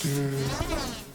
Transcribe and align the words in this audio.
Sover 0.00 1.09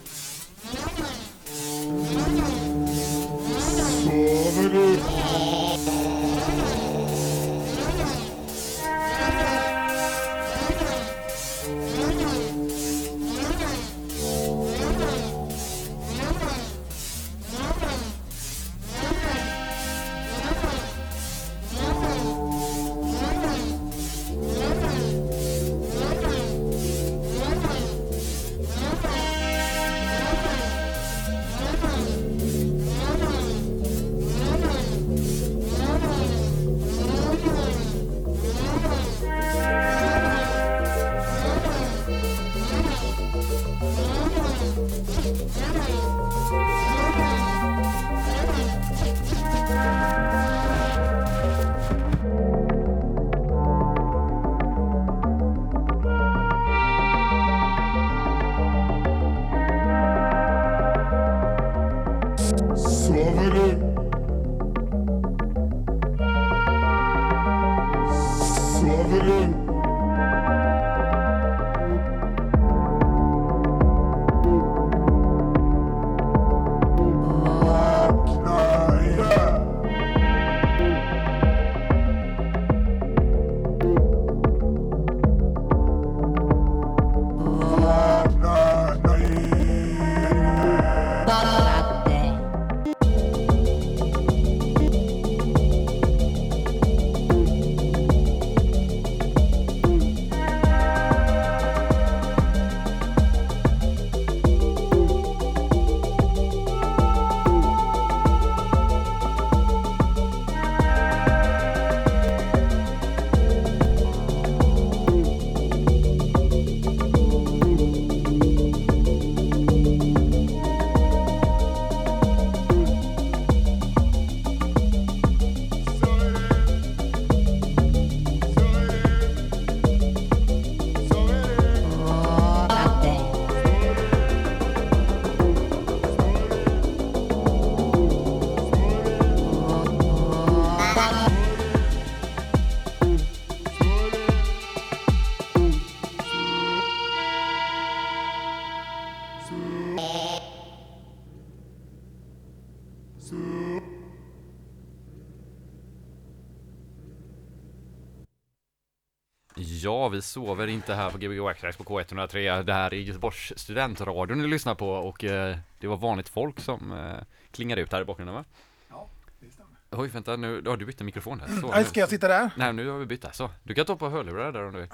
Ja, 160.06 160.10
vi 160.10 160.22
sover 160.22 160.66
inte 160.66 160.94
här 160.94 161.10
på 161.10 161.18
Gbg 161.18 161.40
Waxtrax 161.40 161.76
på 161.76 161.84
K103. 161.84 162.62
Det 162.62 162.72
här 162.72 162.94
är 162.94 162.98
Göteborgs 162.98 163.52
studentradion 163.56 164.38
ni 164.38 164.46
lyssnar 164.46 164.74
på 164.74 164.90
och 164.90 165.24
eh, 165.24 165.58
det 165.78 165.86
var 165.86 165.96
vanligt 165.96 166.28
folk 166.28 166.60
som 166.60 166.92
eh, 166.92 167.16
klingade 167.50 167.80
ut 167.80 167.92
här 167.92 168.02
i 168.02 168.04
bakgrunden 168.04 168.34
va? 168.34 168.44
Ja, 168.90 169.08
det 169.40 169.50
stämmer. 169.50 169.70
Oj, 169.90 170.08
vänta 170.08 170.36
nu, 170.36 170.62
ja, 170.64 170.76
du 170.76 170.86
bytte 170.86 171.04
mikrofon 171.04 171.38
där. 171.38 171.60
Så, 171.60 171.70
Nej, 171.70 171.84
ska 171.84 172.00
jag 172.00 172.08
sitta 172.08 172.28
där? 172.28 172.50
Nej, 172.56 172.72
nu 172.72 172.88
har 172.88 172.98
vi 172.98 173.06
bytt 173.06 173.22
där. 173.22 173.30
Så, 173.32 173.50
du 173.62 173.74
kan 173.74 173.86
ta 173.86 173.96
på 173.96 174.08
hörlurar 174.08 174.52
där 174.52 174.64
om 174.64 174.72
du 174.72 174.80
vill. 174.80 174.88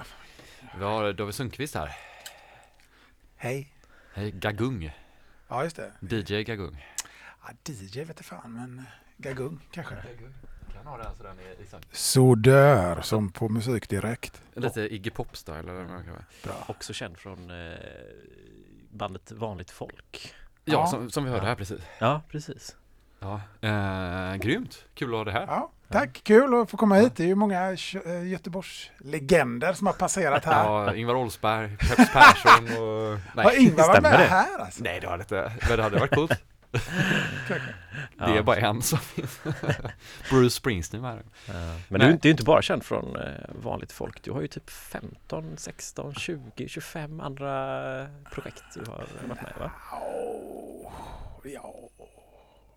Vi 0.77 0.83
har 0.83 1.13
David 1.13 1.35
Sundqvist 1.35 1.75
här. 1.75 1.91
Hej. 3.35 3.73
Hej, 4.13 4.31
Gagung. 4.31 4.91
Ja, 5.47 5.63
just 5.63 5.75
det. 5.75 5.91
DJ 6.23 6.43
Gagung. 6.43 6.85
Ja, 7.43 7.73
DJ 7.73 8.03
vet 8.03 8.17
jag 8.17 8.25
fan, 8.25 8.53
men 8.53 8.85
Gagung 9.17 9.59
kanske. 9.71 9.95
Kan 10.83 10.91
ha 10.91 10.97
den 10.97 11.15
sådär 11.17 11.33
med 11.33 11.45
liksom. 11.59 11.79
Så 11.91 12.35
dör 12.35 13.01
som 13.01 13.31
på 13.31 13.49
musik 13.49 13.89
direkt. 13.89 14.41
Lite 14.53 14.81
Iggy 14.95 15.09
Pop-style 15.09 15.59
eller 15.59 15.83
vad. 15.83 16.03
Bra. 16.43 16.53
Också 16.67 16.93
känd 16.93 17.17
från 17.17 17.51
eh, 17.51 17.77
bandet 18.91 19.31
Vanligt 19.31 19.71
Folk. 19.71 20.33
Ja, 20.65 20.73
Ja. 20.73 20.87
som, 20.87 21.09
som 21.09 21.23
vi 21.23 21.29
hörde 21.29 21.45
här 21.45 21.55
precis. 21.55 21.81
Ja, 21.99 22.21
precis. 22.29 22.75
Ja, 23.19 23.41
eh, 23.61 24.35
grymt. 24.35 24.85
Kul 24.93 25.09
att 25.13 25.17
ha 25.17 25.23
det 25.23 25.31
här. 25.31 25.47
Ja, 25.47 25.71
tack, 25.89 26.21
kul 26.23 26.61
att 26.61 26.69
få 26.69 26.77
komma 26.77 26.95
hit. 26.95 27.15
Det 27.15 27.23
är 27.23 27.27
ju 27.27 27.35
många 27.35 27.71
eh, 27.71 28.27
Göteborgs 28.27 28.91
legender 28.97 29.73
som 29.73 29.87
har 29.87 29.93
passerat 29.93 30.45
här. 30.45 30.65
Ja, 30.65 30.95
Ingvar 30.95 31.15
Oldsberg, 31.15 31.77
Peps 31.77 32.13
Persson 32.13 32.63
och... 32.65 33.19
Har 33.43 33.59
Ingvar 33.59 33.87
varit 33.87 34.01
med 34.01 34.19
det? 34.19 34.25
här 34.25 34.59
alltså? 34.59 34.83
Nej, 34.83 34.99
det 35.01 35.07
har 35.07 35.17
det 35.17 35.21
inte. 35.21 35.51
Men 35.67 35.77
det 35.77 35.83
hade 35.83 35.99
varit 35.99 36.15
coolt. 36.15 36.43
Det 38.17 38.23
är 38.23 38.35
Ja. 38.35 38.43
bara 38.43 38.55
en 38.57 38.81
som 38.81 38.99
finns. 38.99 39.41
Bruce 40.29 40.49
Springsteen 40.49 41.03
var. 41.03 41.23
Ja. 41.47 41.53
Men 41.53 41.73
Nej. 41.89 41.99
du, 41.99 42.05
är 42.05 42.11
inte- 42.11 42.21
du 42.21 42.29
är 42.29 42.31
inte 42.31 42.43
bara 42.43 42.61
känd 42.61 42.83
från 42.83 43.15
eh, 43.15 43.31
vanligt 43.63 43.91
folk. 43.91 44.23
Du 44.23 44.31
har 44.31 44.41
ju 44.41 44.47
typ 44.47 44.69
15, 44.69 45.57
16, 45.57 46.13
20, 46.15 46.67
25 46.67 47.19
andra 47.19 48.07
projekt 48.31 48.63
du 48.75 48.79
har 48.91 48.97
varit 49.27 49.27
med 49.43 49.53
va? 49.59 49.71
Åh, 49.91 50.91
ja. 51.43 51.75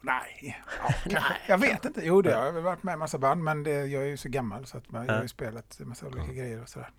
Nej, 0.00 0.62
ja, 1.08 1.22
jag 1.48 1.58
vet 1.58 1.84
inte. 1.84 2.00
Jo, 2.04 2.22
det 2.22 2.34
har 2.34 2.44
jag 2.44 2.52
varit 2.52 2.82
med 2.82 2.92
i 2.94 2.96
massa 2.96 3.18
band, 3.18 3.42
men 3.42 3.62
det, 3.62 3.70
jag 3.86 4.02
är 4.02 4.06
ju 4.06 4.16
så 4.16 4.28
gammal 4.28 4.66
så 4.66 4.78
att 4.78 4.90
man, 4.90 5.06
jag 5.06 5.14
har 5.14 5.22
ju 5.22 5.28
spelat 5.28 5.80
en 5.80 5.88
massa 5.88 6.06
olika 6.06 6.32
grejer 6.32 6.62
och 6.62 6.68
sådär. 6.68 6.90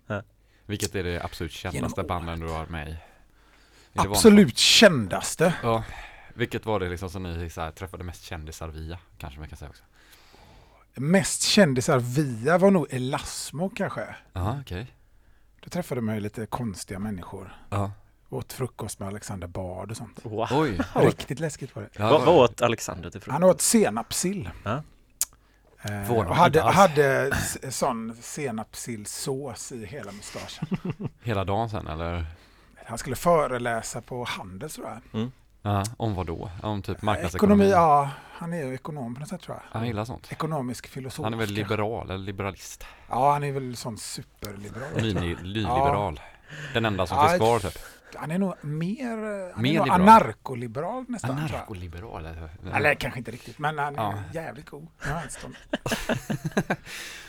Vilket 0.66 0.94
är 0.94 1.02
det 1.04 1.20
absolut 1.24 1.52
kändaste 1.52 2.02
banden 2.02 2.40
du 2.40 2.48
har 2.48 2.66
med 2.66 2.88
i? 2.88 2.90
Det 2.90 2.98
vanligt? 3.98 4.16
Absolut 4.16 4.58
kändaste. 4.58 5.54
Ja. 5.62 5.84
Vilket 6.38 6.66
var 6.66 6.80
det 6.80 6.88
liksom 6.88 7.10
som 7.10 7.22
ni 7.22 7.50
så 7.50 7.60
här, 7.60 7.70
träffade 7.70 8.04
mest 8.04 8.22
kändisar 8.22 8.68
via? 8.68 8.98
Kanske 9.18 9.40
man 9.40 9.48
kan 9.48 9.58
säga 9.58 9.68
också. 9.70 9.82
Mest 10.94 11.42
kändisar 11.42 11.98
via 11.98 12.58
var 12.58 12.70
nog 12.70 12.86
Elasmo 12.90 13.70
kanske. 13.70 14.16
Ja, 14.32 14.58
okej. 14.60 14.94
Då 15.60 15.70
träffade 15.70 16.00
man 16.00 16.14
ju 16.14 16.20
lite 16.20 16.46
konstiga 16.46 16.98
människor. 16.98 17.56
Ja. 17.70 17.92
Åt 18.28 18.52
frukost 18.52 18.98
med 18.98 19.08
Alexander 19.08 19.46
Bard 19.46 19.90
och 19.90 19.96
sånt. 19.96 20.20
Wow. 20.22 20.48
Oj. 20.50 20.80
Riktigt 20.94 21.40
läskigt 21.40 21.76
var 21.76 21.82
det. 21.82 21.88
Ja, 21.92 22.10
Vad, 22.10 22.24
vad 22.26 22.34
åt 22.34 22.62
Alexander 22.62 23.10
till 23.10 23.20
frukost? 23.20 23.32
Han 23.32 23.50
åt 23.50 23.60
senapssill. 23.60 24.50
Ja. 24.64 24.82
Eh, 25.82 26.12
och 26.12 26.36
hade, 26.36 26.62
hade 26.62 27.36
sån 27.70 28.16
senapssillsås 28.20 29.72
i 29.72 29.86
hela 29.86 30.12
mustaschen. 30.12 30.68
Hela 31.22 31.44
dagen 31.44 31.70
sen 31.70 31.86
eller? 31.86 32.26
Han 32.86 32.98
skulle 32.98 33.16
föreläsa 33.16 34.00
på 34.00 34.24
Handels 34.24 34.74
tror 34.74 35.00
jag. 35.12 35.30
Ja, 35.68 35.84
om 35.96 36.14
vad 36.14 36.26
då? 36.26 36.50
Om 36.62 36.82
typ 36.82 37.02
marknadsekonomi? 37.02 37.64
Ekonomi, 37.64 37.70
ja. 37.72 38.10
Han 38.32 38.52
är 38.52 38.64
ju 38.64 38.74
ekonom 38.74 39.14
på 39.14 39.20
något 39.20 39.28
sätt 39.28 39.40
tror 39.42 39.56
jag. 39.56 39.78
Han 39.78 39.86
gillar 39.86 40.04
sånt. 40.04 40.32
Ekonomisk 40.32 40.86
filosof. 40.88 41.24
Han 41.24 41.34
är 41.34 41.38
väl 41.38 41.48
liberal 41.50 42.10
eller 42.10 42.18
liberalist? 42.24 42.86
Ja, 43.08 43.32
han 43.32 43.44
är 43.44 43.52
väl 43.52 43.76
sån 43.76 43.98
superliberal. 43.98 44.92
Nyliberal. 45.42 46.20
Den 46.74 46.84
enda 46.84 47.06
som 47.06 47.16
Ja, 47.18 47.28
finns 47.28 47.38
kvar 47.38 47.58
typ. 47.58 47.78
Han 48.16 48.30
är 48.30 48.38
nog 48.38 48.54
mer, 48.60 49.08
han 49.54 49.62
Mer 49.62 49.70
är 49.70 49.76
nog 49.78 49.86
liberal. 49.86 49.90
anarkoliberal 50.00 51.04
nästan. 51.08 51.30
tror 51.30 51.42
jag. 51.48 51.56
Anarkoliberal 51.56 52.26
eller? 52.26 52.50
Eller 52.74 52.94
kanske 52.94 53.18
inte 53.18 53.30
riktigt, 53.30 53.58
men 53.58 53.78
han 53.78 53.98
är 53.98 54.02
Ja. 54.02 54.14
jävligt 54.34 54.70
god. 54.70 54.86
Ja. 55.08 55.20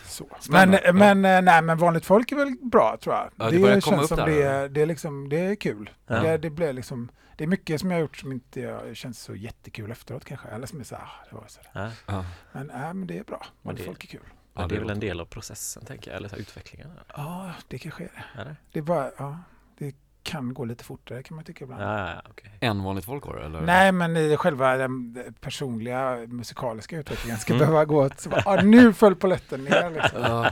Så. 0.05 0.23
Men, 0.29 0.41
Spännande. 0.41 0.93
men, 0.93 1.25
eh, 1.25 1.41
nej, 1.41 1.61
men 1.61 1.77
vanligt 1.77 2.05
folk 2.05 2.31
är 2.31 2.35
väl 2.35 2.55
bra 2.61 2.97
tror 3.01 3.15
jag. 3.15 3.29
Ja, 3.35 3.49
det 3.49 3.57
komma 3.81 3.97
känns 3.97 4.11
upp 4.11 4.17
som 4.17 4.17
där, 4.17 4.25
det, 4.25 4.67
det, 4.67 4.81
är 4.81 4.85
liksom, 4.85 5.29
det 5.29 5.39
är 5.39 5.55
kul. 5.55 5.89
Ja. 6.07 6.15
Det, 6.19 6.37
det, 6.37 6.49
blir 6.49 6.73
liksom, 6.73 7.09
det 7.39 7.45
är 7.45 7.47
mycket 7.47 7.81
som 7.81 7.91
jag 7.91 7.97
har 7.97 8.01
gjort 8.01 8.17
som 8.17 8.31
inte 8.31 8.61
jag, 8.61 8.95
känns 8.97 9.21
så 9.21 9.35
jättekul 9.35 9.91
efteråt 9.91 10.25
kanske. 10.25 10.47
Eller 10.47 10.67
som 10.67 10.79
är 10.79 10.83
så 10.83 10.95
här, 10.95 11.03
ah, 11.03 11.25
det 11.29 11.35
var 11.35 11.43
så 11.47 11.59
där. 11.73 11.91
Ja. 12.05 12.25
Men, 12.51 12.67
nej, 12.67 12.93
men 12.93 13.07
det 13.07 13.17
är 13.17 13.23
bra. 13.23 13.45
Vanligt 13.61 13.81
det- 13.83 13.85
folk 13.87 14.03
är 14.03 14.07
kul. 14.07 14.21
Ja, 14.23 14.31
Men 14.53 14.69
det 14.69 14.75
är 14.75 14.79
det 14.79 14.81
väl 14.85 14.89
en 14.91 14.99
del 14.99 15.19
av 15.19 15.25
processen, 15.25 15.85
tänker 15.85 16.11
jag, 16.11 16.17
eller 16.17 16.29
så 16.29 16.35
här, 16.35 16.41
utvecklingen. 16.41 16.91
Ja, 17.15 17.51
det 17.67 17.77
kanske 17.79 18.03
är 18.03 18.09
det. 18.35 18.41
Eller? 18.41 18.55
Det 18.71 18.79
är 18.79 18.83
bara, 18.83 19.11
ja, 19.17 19.37
det 19.77 19.95
kan 20.23 20.53
gå 20.53 20.65
lite 20.65 20.83
fortare 20.83 21.23
kan 21.23 21.35
man 21.35 21.45
tycka 21.45 21.63
ibland. 21.63 21.83
Ja, 21.83 22.21
okej. 22.29 22.51
En 22.59 22.83
vanligt 22.83 23.05
folk 23.05 23.23
har 23.23 23.35
du 23.35 23.41
eller? 23.45 23.61
Nej, 23.61 23.91
men 23.91 24.17
i 24.17 24.37
själva 24.37 24.77
den 24.77 25.23
personliga 25.39 26.15
musikaliska 26.27 26.97
utvecklingen 26.97 27.37
ska 27.39 27.53
Mm. 27.53 27.59
behöva 27.59 27.85
gå 27.85 28.05
åt, 28.05 28.19
så 28.19 28.29
bara, 28.29 28.43
ah, 28.45 28.61
nu 28.61 28.93
föll 28.93 29.15
polletten 29.15 29.63
ner. 29.63 29.89
Liksom. 29.89 30.21
Ja. 30.21 30.51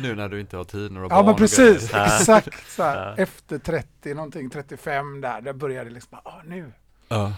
Nu 0.00 0.14
när 0.14 0.28
du 0.28 0.40
inte 0.40 0.56
har 0.56 0.64
tid 0.64 0.92
när 0.92 1.00
du 1.00 1.06
har 1.06 1.10
Ja 1.10 1.16
barn 1.16 1.24
men 1.24 1.32
och 1.34 1.38
precis, 1.38 1.90
grejer. 1.90 2.06
Exakt 2.06 2.70
så 2.70 2.82
här. 2.82 3.14
Efter 3.18 3.58
30 3.58 4.14
någonting, 4.14 4.50
35 4.50 5.20
där, 5.20 5.40
där 5.40 5.52
började 5.52 5.90
det 5.90 5.94
liksom, 5.94 6.18
ah, 6.24 6.42
nu. 6.44 6.72
Ja. 7.08 7.16
ja. 7.16 7.32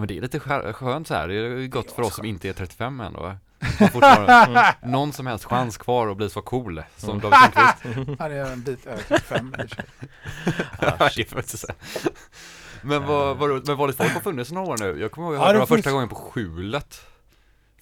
Men 0.00 0.08
det 0.08 0.16
är 0.16 0.20
lite 0.20 0.38
skär- 0.38 0.72
skönt 0.72 1.08
så 1.08 1.14
här. 1.14 1.28
Det 1.28 1.34
är 1.34 1.66
gott 1.66 1.88
Det 1.88 1.94
för 1.94 2.02
oss 2.02 2.14
som 2.14 2.24
inte 2.24 2.48
är 2.48 2.52
35 2.52 3.00
än 3.00 3.12
då. 3.12 3.20
Har 3.78 3.86
fortfarande 3.88 4.74
någon 4.82 5.12
som 5.12 5.26
helst 5.26 5.44
chans 5.44 5.76
kvar 5.78 6.08
att 6.08 6.16
bli 6.16 6.30
så 6.30 6.42
cool 6.42 6.82
som 6.96 7.20
David 7.20 7.38
Sundqvist. 7.38 8.18
Han 8.20 8.32
är 8.32 8.52
en 8.52 8.62
bit 8.62 8.86
över 8.86 9.02
35. 9.08 9.54
i 9.58 9.64
och 9.64 9.68
för 9.68 9.76
sig. 9.76 9.84
Ja, 10.80 11.10
det 11.16 11.24
får 11.24 11.36
jag 11.38 11.44
inte 11.44 11.56
säga. 11.58 11.74
Men 12.82 13.06
vad, 13.06 13.36
vad, 13.36 13.66
men 13.68 13.76
vanligt 13.76 13.96
folk 13.96 14.10
har 14.12 14.20
funnits 14.20 14.52
några 14.52 14.68
år 14.72 14.76
nu. 14.80 15.00
Jag 15.00 15.10
kommer 15.12 15.26
ihåg 15.28 15.34
Ja, 15.36 15.38
jag 15.38 15.42
det 15.42 15.46
hörde 15.46 15.56
det 15.56 15.58
var 15.58 15.66
finns- 15.66 15.76
första 15.78 15.90
gången 15.92 16.08
på 16.08 16.14
Skjulet. 16.14 17.00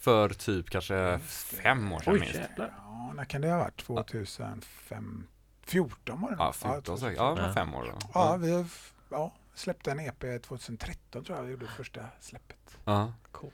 För 0.00 0.28
typ 0.28 0.70
kanske 0.70 1.18
fem 1.62 1.92
år 1.92 2.00
sedan 2.00 2.12
Oj, 2.14 2.20
minst. 2.20 2.34
jävlar. 2.34 2.72
Ja, 3.06 3.12
när 3.12 3.24
kan 3.24 3.40
det 3.40 3.50
ha 3.50 3.58
varit? 3.58 3.76
2005? 3.76 5.26
14 5.62 6.20
var 6.20 6.30
det 6.30 6.36
Ja, 6.38 6.44
nog. 6.44 6.54
14 6.54 6.98
säkert. 6.98 7.16
Ja, 7.18 7.34
det 7.34 7.42
var 7.42 7.52
fem 7.52 7.74
år 7.74 7.82
då. 7.84 8.08
Ja, 8.14 8.36
vi 8.36 8.52
har, 8.52 8.64
ja, 9.10 9.32
släppte 9.54 9.90
en 9.90 10.00
EP 10.00 10.42
2013 10.42 11.24
tror 11.24 11.38
jag, 11.38 11.44
vi 11.44 11.50
gjorde 11.50 11.66
första 11.66 12.00
släppet. 12.20 12.78
ja. 12.84 13.12
Cool. 13.32 13.50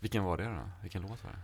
Vilken 0.00 0.24
var 0.24 0.36
det 0.36 0.44
då? 0.44 0.70
Vilken 0.82 1.02
låt 1.02 1.24
var 1.24 1.30
det? 1.30 1.38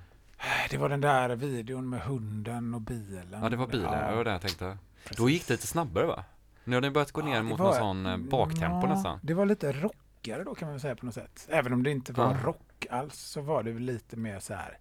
Det 0.71 0.77
var 0.79 0.89
den 0.89 1.01
där 1.01 1.37
videon 1.37 1.89
med 1.89 2.01
hunden 2.01 2.75
och 2.75 2.81
bilen. 2.81 3.41
Ja, 3.43 3.49
det 3.49 3.57
var 3.57 3.67
bilen. 3.67 3.93
Ja, 3.93 4.11
Det 4.11 4.17
var 4.17 4.25
det 4.25 4.31
jag 4.31 4.41
tänkte. 4.41 4.79
precis. 5.03 5.17
Då 5.17 5.29
gick 5.31 5.47
det 5.47 5.55
lite 5.55 5.67
snabbare 5.67 6.07
va? 6.07 6.25
Nu 6.65 6.77
har 6.77 6.81
ni 6.81 6.91
börjat 6.91 7.13
gå 7.13 7.21
ner 7.23 7.35
Ja, 7.37 7.43
mot 7.43 7.59
var- 7.61 7.67
någon 7.67 7.77
sån 7.79 8.07
eh, 8.07 8.17
baktempo 8.17 8.87
ja, 8.87 8.95
nästan. 8.95 9.19
Det 9.23 9.35
var 9.35 9.47
lite 9.47 9.73
rockigare 9.73 10.45
då 10.45 10.55
kan 10.55 10.67
man 10.69 10.75
väl 10.75 10.81
säga 10.81 10.97
på 10.97 11.07
något 11.07 11.15
sätt. 11.15 11.47
Även 11.51 11.73
om 11.73 11.83
det 11.83 11.91
inte 11.91 12.13
var 12.13 12.35
Ja. 12.35 12.39
rock 12.45 12.87
alls 12.91 13.15
så 13.19 13.41
var 13.41 13.63
det 13.63 13.73
lite 13.73 14.17
mer 14.17 14.41
så 14.41 14.55
här 14.55 14.79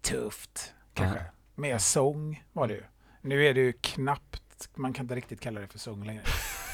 tufft 0.00 0.74
kanske. 0.94 1.24
Mer 1.56 1.78
sång 1.78 2.44
var 2.52 2.68
det 2.68 2.74
ju. 2.74 2.82
Nu 3.20 3.46
är 3.46 3.54
det 3.54 3.60
ju 3.60 3.72
knappt, 3.72 4.68
man 4.74 4.92
kan 4.92 5.04
inte 5.04 5.14
riktigt 5.14 5.40
kalla 5.40 5.60
det 5.60 5.66
för 5.66 5.78
sång 5.78 6.04
längre. 6.06 6.22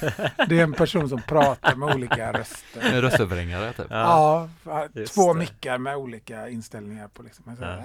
det 0.49 0.58
är 0.58 0.62
en 0.62 0.73
person 0.73 1.08
som 1.08 1.23
pratar 1.23 1.75
med 1.76 1.94
olika 1.94 2.32
röster. 2.32 2.81
En 2.93 3.00
röstöverhängare 3.02 3.73
typ. 3.73 3.87
Ja, 3.90 4.49
ja, 4.64 4.88
två 5.14 5.32
det. 5.32 5.38
mickar 5.38 5.79
med 5.79 5.96
olika 5.96 6.49
inställningar 6.49 7.08
på 7.08 7.23
liksom. 7.23 7.56
Så, 7.56 7.62
Ja. 7.62 7.79
äh, 7.79 7.84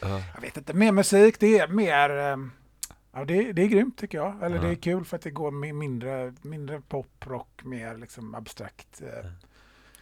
Ja. 0.00 0.22
Jag 0.34 0.40
vet 0.40 0.56
inte, 0.56 0.72
mer 0.74 0.92
musik, 0.92 1.40
det 1.40 1.58
är 1.58 1.68
mer 1.68 2.10
ehm, 2.10 2.50
Ja, 3.12 3.24
det, 3.24 3.52
det 3.52 3.62
är 3.62 3.66
grymt 3.66 3.98
tycker 3.98 4.18
jag. 4.18 4.42
Eller 4.42 4.58
det 4.58 4.66
Ja. 4.66 4.70
är 4.72 4.74
kul 4.76 5.04
för 5.04 5.16
att 5.16 5.22
det 5.22 5.30
går 5.30 5.50
med 5.50 5.74
mindre, 5.74 6.34
mindre 6.42 6.80
pop, 6.80 7.24
rock, 7.26 7.60
mer 7.64 7.96
liksom 7.96 8.34
abstrakt 8.34 9.02
eh, 9.02 9.30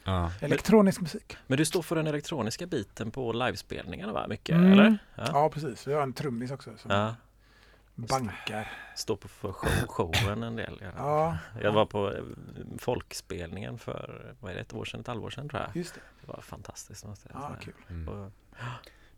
Ja. 0.04 0.30
elektronisk 0.40 1.00
musik. 1.00 1.36
Men 1.46 1.58
du 1.58 1.64
står 1.64 1.82
för 1.82 1.96
den 1.96 2.06
elektroniska 2.06 2.66
biten 2.66 3.10
på 3.10 3.32
livespelningarna 3.32 4.12
va? 4.12 4.26
Mycket, 4.28 4.56
Mm. 4.56 4.72
eller? 4.72 4.98
Ja. 5.14 5.24
Ja, 5.32 5.48
precis. 5.48 5.86
Vi 5.86 5.92
har 5.94 6.02
en 6.02 6.12
trummis 6.12 6.50
också 6.50 6.70
som 6.78 6.90
ja. 6.90 7.14
bankar. 7.94 8.72
Står 8.96 9.16
på 9.16 9.28
för 9.28 9.52
show, 9.52 9.86
showen 9.88 10.42
en 10.42 10.56
del. 10.56 10.78
Ja. 10.82 10.88
Ja, 10.96 11.36
Jag 11.62 11.72
var 11.72 11.86
på 11.86 12.12
eh, 12.12 12.22
folkspelningen 12.78 13.78
för, 13.78 14.34
vad 14.40 14.50
är 14.50 14.54
det, 14.54 14.60
ett 14.60 14.74
år 14.74 14.84
sedan, 14.84 15.00
ett 15.00 15.06
halvår 15.06 15.30
sedan 15.30 15.48
tror 15.48 15.62
jag. 15.62 15.76
just 15.76 15.94
det. 15.94 16.00
Det 16.20 16.26
var 16.32 16.40
fantastiskt 16.42 17.04
måste 17.06 17.28
jag 17.32 17.42
Ja, 17.42 17.50
kul. 17.60 17.74
Mm. 17.90 18.08
Och, 18.08 18.32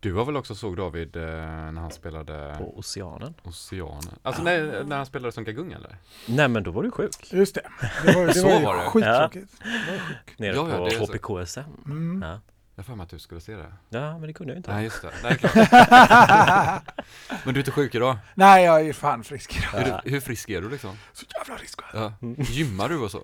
Du 0.04 0.10
var 0.10 0.24
väl 0.24 0.36
också 0.36 0.54
såg 0.54 0.76
David 0.76 1.16
eh, 1.16 1.22
när 1.22 1.80
han 1.80 1.90
spelade 1.90 2.54
på 2.58 2.78
Oceanen. 2.78 3.34
Oceanen? 3.42 4.14
Alltså 4.22 4.42
när, 4.42 4.84
när 4.84 4.96
han 4.96 5.06
spelade 5.06 5.32
som 5.32 5.44
Gagung 5.44 5.72
eller? 5.72 5.96
Nej 6.26 6.48
men 6.48 6.62
då 6.62 6.70
var 6.70 6.82
du 6.82 6.90
sjuk. 6.90 7.32
Just 7.32 7.54
det. 7.54 7.62
Det 8.04 8.12
var, 8.12 8.26
det 8.26 8.34
Så 8.34 8.48
var 8.48 8.60
var 8.62 8.76
det. 8.76 8.90
skittråkigt. 8.90 9.52
Sjuk. 9.62 10.38
Nere 10.38 10.54
Ja, 10.56 10.68
ja, 10.70 10.76
på 10.76 10.88
det 10.88 10.94
är 10.94 11.06
så. 11.06 11.12
HPKSM. 11.12 11.60
Mm. 11.86 12.22
Ja. 12.22 12.40
Jag 12.74 12.84
har 12.84 13.02
att 13.02 13.08
du 13.08 13.18
skulle 13.18 13.40
se 13.40 13.56
det. 13.56 13.72
ja, 13.88 14.18
men 14.18 14.22
det 14.26 14.32
kunde 14.32 14.52
jag 14.52 14.58
inte. 14.58 14.74
Nej 14.74 14.84
just 14.84 15.02
det, 15.02 15.10
nej 15.22 15.36
klart. 15.38 15.54
Men 17.44 17.54
du 17.54 17.60
är 17.60 17.62
inte 17.62 17.70
sjuk 17.70 17.94
idag? 17.94 18.18
Nej, 18.34 18.64
jag 18.64 18.80
är 18.80 18.84
ju 18.84 18.92
fan 18.92 19.24
frisk 19.24 19.56
idag. 19.56 20.00
Hur, 20.04 20.10
hur 20.10 20.20
frisk 20.20 20.50
är 20.50 20.60
du 20.60 20.70
liksom? 20.70 20.98
Så 21.12 21.26
jävla 21.38 21.56
frisk. 21.58 21.80
Ja. 21.92 22.12
Gymmar 22.38 22.88
du 22.88 22.98
och 22.98 23.10
så? 23.10 23.22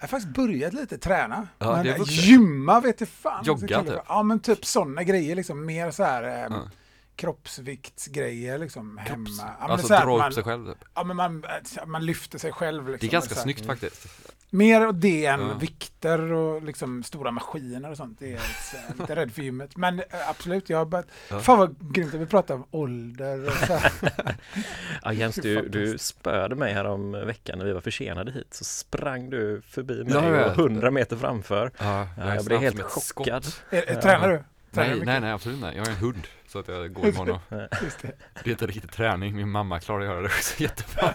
Jag 0.00 0.08
har 0.08 0.08
faktiskt 0.08 0.34
börjat 0.34 0.72
lite 0.72 0.98
träna. 0.98 1.48
Ja, 1.58 1.72
men 1.72 1.84
det 1.84 1.90
är 1.92 2.04
gymma 2.04 2.80
vet 2.80 2.98
du 2.98 3.06
fan. 3.06 3.44
Jogga, 3.44 3.82
typ. 3.82 3.98
Ja, 4.08 4.22
men 4.22 4.40
typ 4.40 4.64
sådana 4.66 5.02
grejer 5.02 5.36
liksom. 5.36 5.66
Mer 5.66 5.90
så 5.90 6.04
här 6.04 6.22
eh, 6.22 6.30
Ja. 6.50 6.70
kroppsviktsgrejer 7.16 8.58
liksom 8.58 8.98
hemma. 8.98 9.28
Ja, 9.38 9.66
alltså 9.68 9.88
dra 9.88 10.18
man, 10.18 10.28
upp 10.28 10.34
sig 10.34 10.42
själv 10.42 10.66
typ. 10.66 10.84
Ja, 10.94 11.04
men 11.04 11.16
man, 11.16 11.44
man 11.86 12.06
lyfter 12.06 12.38
sig 12.38 12.52
själv. 12.52 12.88
Liksom, 12.88 12.98
Det 13.08 13.10
är 13.10 13.12
ganska 13.12 13.34
så 13.34 13.38
här. 13.40 13.42
snyggt 13.42 13.66
faktiskt. 13.66 14.06
Mer 14.52 14.80
av 14.80 15.00
det 15.00 15.26
än 15.26 15.40
Ja. 15.40 15.54
vikter 15.54 16.32
och 16.32 16.62
liksom 16.62 17.02
stora 17.02 17.30
maskiner 17.30 17.90
och 17.90 17.96
sånt. 17.96 18.18
Det 18.18 18.26
är 18.26 18.30
jag 18.30 18.40
lite, 18.40 19.02
lite 19.02 19.16
rädd 19.16 19.32
för 19.32 19.42
gymmet. 19.42 19.76
Men 19.76 19.98
eh, 19.98 20.04
absolut, 20.28 20.70
jag 20.70 20.78
har 20.78 20.84
börjat... 20.84 21.06
Ja. 21.28 21.40
Fan 21.40 21.58
vad 21.58 21.92
grymt 21.94 22.14
att 22.14 22.20
vi 22.20 22.26
pratar 22.26 22.54
om 22.54 22.64
ålder 22.70 23.46
och 23.46 23.52
så. 23.52 23.78
Ja, 25.02 25.12
Jens, 25.12 25.34
du, 25.36 25.68
du 25.68 25.98
spöade 25.98 26.54
mig 26.54 26.72
här 26.72 26.84
om 26.84 27.12
veckan 27.12 27.58
när 27.58 27.64
vi 27.66 27.72
var 27.72 27.80
försenade 27.80 28.32
hit. 28.32 28.54
Så 28.54 28.64
sprang 28.64 29.30
du 29.30 29.62
förbi 29.68 30.04
mig 30.04 30.12
Ja, 30.14 30.24
jag 30.28 30.44
och 30.44 30.50
vet. 30.50 30.58
100 30.58 30.90
meter 30.90 31.16
framför. 31.16 31.70
Ja, 31.78 32.06
Ja, 32.16 32.22
är 32.22 32.28
jag 32.34 32.34
snabb 32.34 32.46
blev 32.46 32.60
helt 32.60 32.90
skott. 32.90 33.02
chockad. 33.16 33.46
Eh, 33.70 34.00
Tränar 34.00 34.28
du? 34.28 34.44
Tränar 34.72 34.88
Nej, 34.94 35.02
nej, 35.04 35.20
nej, 35.20 35.32
absolut 35.32 35.60
nej. 35.60 35.76
Jag 35.76 35.84
har 35.84 35.90
en 35.92 35.98
hund 35.98 36.26
så 36.48 36.58
att 36.58 36.68
jag 36.68 36.92
går 36.92 37.06
imorgon 37.08 37.30
och 37.48 37.54
Just 37.82 38.02
det. 38.02 38.12
det 38.44 38.50
är 38.50 38.52
inte 38.52 38.66
riktigt 38.66 38.92
träning. 38.92 39.36
Min 39.36 39.50
mamma 39.50 39.80
klarar 39.80 40.00
att 40.00 40.06
göra 40.06 40.20
det 40.20 40.26
också 40.26 40.62
jättebra. 40.62 41.14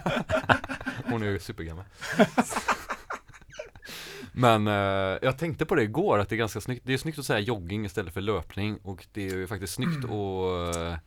Hon 1.06 1.24
är 1.24 1.28
ju 1.28 1.40
supergammal. 1.40 1.86
Men 4.38 4.68
eh, 4.68 4.74
jag 5.22 5.38
tänkte 5.38 5.66
på 5.66 5.76
det 5.76 5.84
igår 5.84 6.20
att 6.20 6.30
det 6.30 6.36
är 6.36 6.38
ganska 6.38 6.62
snyggt. 6.62 6.82
Det 6.86 6.94
är 6.94 6.98
snyggt 6.98 7.20
att 7.20 7.26
säga 7.26 7.40
jogging 7.40 7.86
istället 7.86 8.14
för 8.14 8.22
löpning 8.22 8.78
och 8.84 9.06
det 9.14 9.28
är 9.28 9.34
ju 9.36 9.48
faktiskt 9.48 9.74
snyggt 9.74 10.06
att 10.06 10.76
eh, 10.76 10.98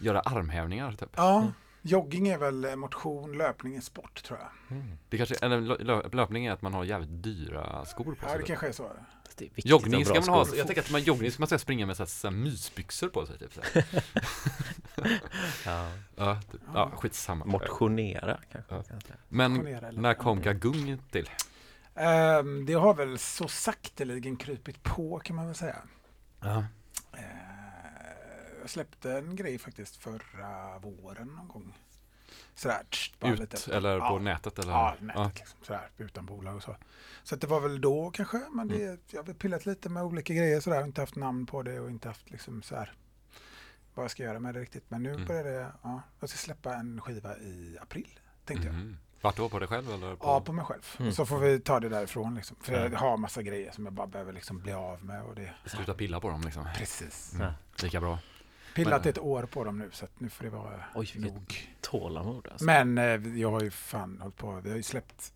göra 0.00 0.20
armhävningar 0.20 0.92
typ. 0.92 1.08
Ja, 1.16 1.52
jogging 1.82 2.28
är 2.28 2.38
väl 2.38 2.64
eh, 2.64 2.76
motion, 2.76 3.38
löpning 3.38 3.76
är 3.76 3.80
sport 3.80 4.22
tror 4.24 4.38
jag. 4.38 4.78
Det 5.08 5.16
kanske, 5.16 5.34
eller 5.34 5.60
lö- 5.60 5.78
lö- 5.84 6.14
löpning 6.16 6.46
är 6.46 6.52
att 6.52 6.62
man 6.62 6.74
har 6.74 6.84
jävligt 6.84 7.22
dyra 7.22 7.84
skor 7.84 8.04
på 8.04 8.14
Ja, 8.22 8.28
sig. 8.28 8.32
det 8.32 8.38
typ. 8.38 8.46
kanske 8.46 8.68
är 8.68 8.72
så. 8.72 8.90
Joggning 9.56 10.04
ska 10.06 10.14
man 10.20 10.28
ha, 10.28 10.44
skor. 10.44 10.58
jag 10.58 10.66
tänker 10.66 10.82
att 10.82 10.90
man 10.90 11.02
joggning 11.02 11.30
ska 11.30 11.40
man 11.40 11.48
säga 11.48 11.58
springa 11.58 11.86
med 11.86 11.96
så 11.96 12.02
här, 12.02 12.08
så 12.08 12.28
här 12.28 12.34
mysbyxor 12.36 13.08
på 13.08 13.26
sig 13.26 13.38
typ. 13.38 13.52
Så. 13.54 13.60
Ja. 15.66 15.88
Ja, 16.16 16.40
typ. 16.52 16.60
ja, 16.74 16.90
skitsamma. 16.96 17.44
Motionera 17.44 18.38
kanske. 18.52 18.74
Ja. 18.74 18.82
Men 19.28 19.52
Motionera 19.52 19.90
när 19.90 20.14
kom 20.14 20.38
ja. 20.44 20.52
Gagung 20.52 20.98
till? 21.10 21.30
Ehm, 21.94 22.66
det 22.66 22.72
har 22.74 22.94
väl 22.94 23.18
så 23.18 23.48
sakteligen 23.48 24.36
krypit 24.36 24.82
på 24.82 25.18
kan 25.18 25.36
man 25.36 25.46
väl 25.46 25.54
säga. 25.54 25.76
Ja. 26.40 26.64
Eh, 27.12 27.22
jag 28.60 28.70
släppte 28.70 29.12
en 29.12 29.36
grej 29.36 29.58
faktiskt 29.58 29.96
förra 29.96 30.78
våren 30.78 31.26
någon 31.28 31.48
gång. 31.48 31.76
Sådär, 32.54 32.82
Ut 33.24 33.38
lite. 33.38 33.76
eller 33.76 33.98
på 33.98 34.04
Ja. 34.04 34.18
nätet 34.18 34.58
eller? 34.58 34.72
Ja, 34.72 34.96
nätet 35.00 35.38
liksom, 35.38 35.58
sådär, 35.62 35.88
utan 35.98 36.26
bolag 36.26 36.56
och 36.56 36.62
så. 36.62 36.76
Så 37.22 37.34
att 37.34 37.40
det 37.40 37.46
var 37.46 37.60
väl 37.60 37.80
då 37.80 38.10
kanske, 38.10 38.40
men 38.52 38.68
det, 38.68 38.84
Mm. 38.84 38.98
jag 39.10 39.22
har 39.22 39.32
pillat 39.34 39.66
lite 39.66 39.88
med 39.88 40.02
olika 40.02 40.34
grejer 40.34 40.60
sådär, 40.60 40.84
inte 40.84 41.00
haft 41.00 41.16
namn 41.16 41.46
på 41.46 41.62
det 41.62 41.80
och 41.80 41.90
inte 41.90 42.08
haft 42.08 42.30
liksom 42.30 42.62
så 42.62 42.76
här 42.76 42.92
vad 43.94 44.04
jag 44.04 44.10
ska 44.10 44.22
göra 44.22 44.38
med 44.40 44.54
det 44.54 44.60
riktigt. 44.60 44.84
Men 44.90 45.02
nu 45.02 45.10
Mm. 45.14 45.26
börjar 45.26 45.44
det, 45.44 45.72
ja, 45.82 46.02
jag 46.20 46.28
ska 46.28 46.38
släppa 46.38 46.74
en 46.74 47.00
skiva 47.00 47.36
i 47.38 47.78
april, 47.80 48.18
tänkte 48.44 48.66
jag. 48.66 48.76
Vart 49.20 49.36
då? 49.36 49.48
På 49.48 49.58
dig 49.58 49.68
själv 49.68 49.90
eller? 49.92 50.16
På... 50.16 50.26
Ja, 50.26 50.40
på 50.40 50.52
mig 50.52 50.64
själv. 50.64 50.82
Mm. 50.98 51.12
Så 51.12 51.26
får 51.26 51.38
vi 51.38 51.60
ta 51.60 51.80
det 51.80 51.88
därifrån 51.88 52.34
liksom. 52.34 52.56
För 52.60 52.72
Ja. 52.72 52.88
jag 52.92 52.98
har 52.98 53.16
massa 53.16 53.42
grejer 53.42 53.72
som 53.72 53.84
jag 53.84 53.92
bara 53.92 54.06
behöver 54.06 54.32
liksom 54.32 54.60
bli 54.60 54.72
av 54.72 55.04
med 55.04 55.22
och 55.22 55.34
det, 55.34 55.50
Sluta 55.66 55.94
pilla 55.94 56.20
på 56.20 56.28
dem 56.30 56.40
liksom. 56.44 56.68
precis. 56.76 57.34
Mm. 57.34 57.52
Lika 57.82 58.00
bra. 58.00 58.18
Pillat 58.74 59.04
Men- 59.04 59.10
ett 59.10 59.18
år 59.18 59.42
på 59.42 59.64
dem 59.64 59.78
nu 59.78 59.88
så 59.92 60.04
att 60.04 60.20
nu 60.20 60.28
får 60.30 60.44
det 60.44 60.50
vara 60.50 60.84
Oj, 60.94 61.12
nog. 61.16 61.70
tålamod 61.80 62.48
alltså. 62.50 62.64
Men 62.64 62.98
eh, 62.98 63.38
jag 63.40 63.50
har 63.50 63.60
ju 63.62 63.70
fan 63.70 64.18
hållit 64.20 64.36
på, 64.36 64.60
vi 64.64 64.70
har 64.70 64.76
ju 64.76 64.82
släppt 64.82 65.32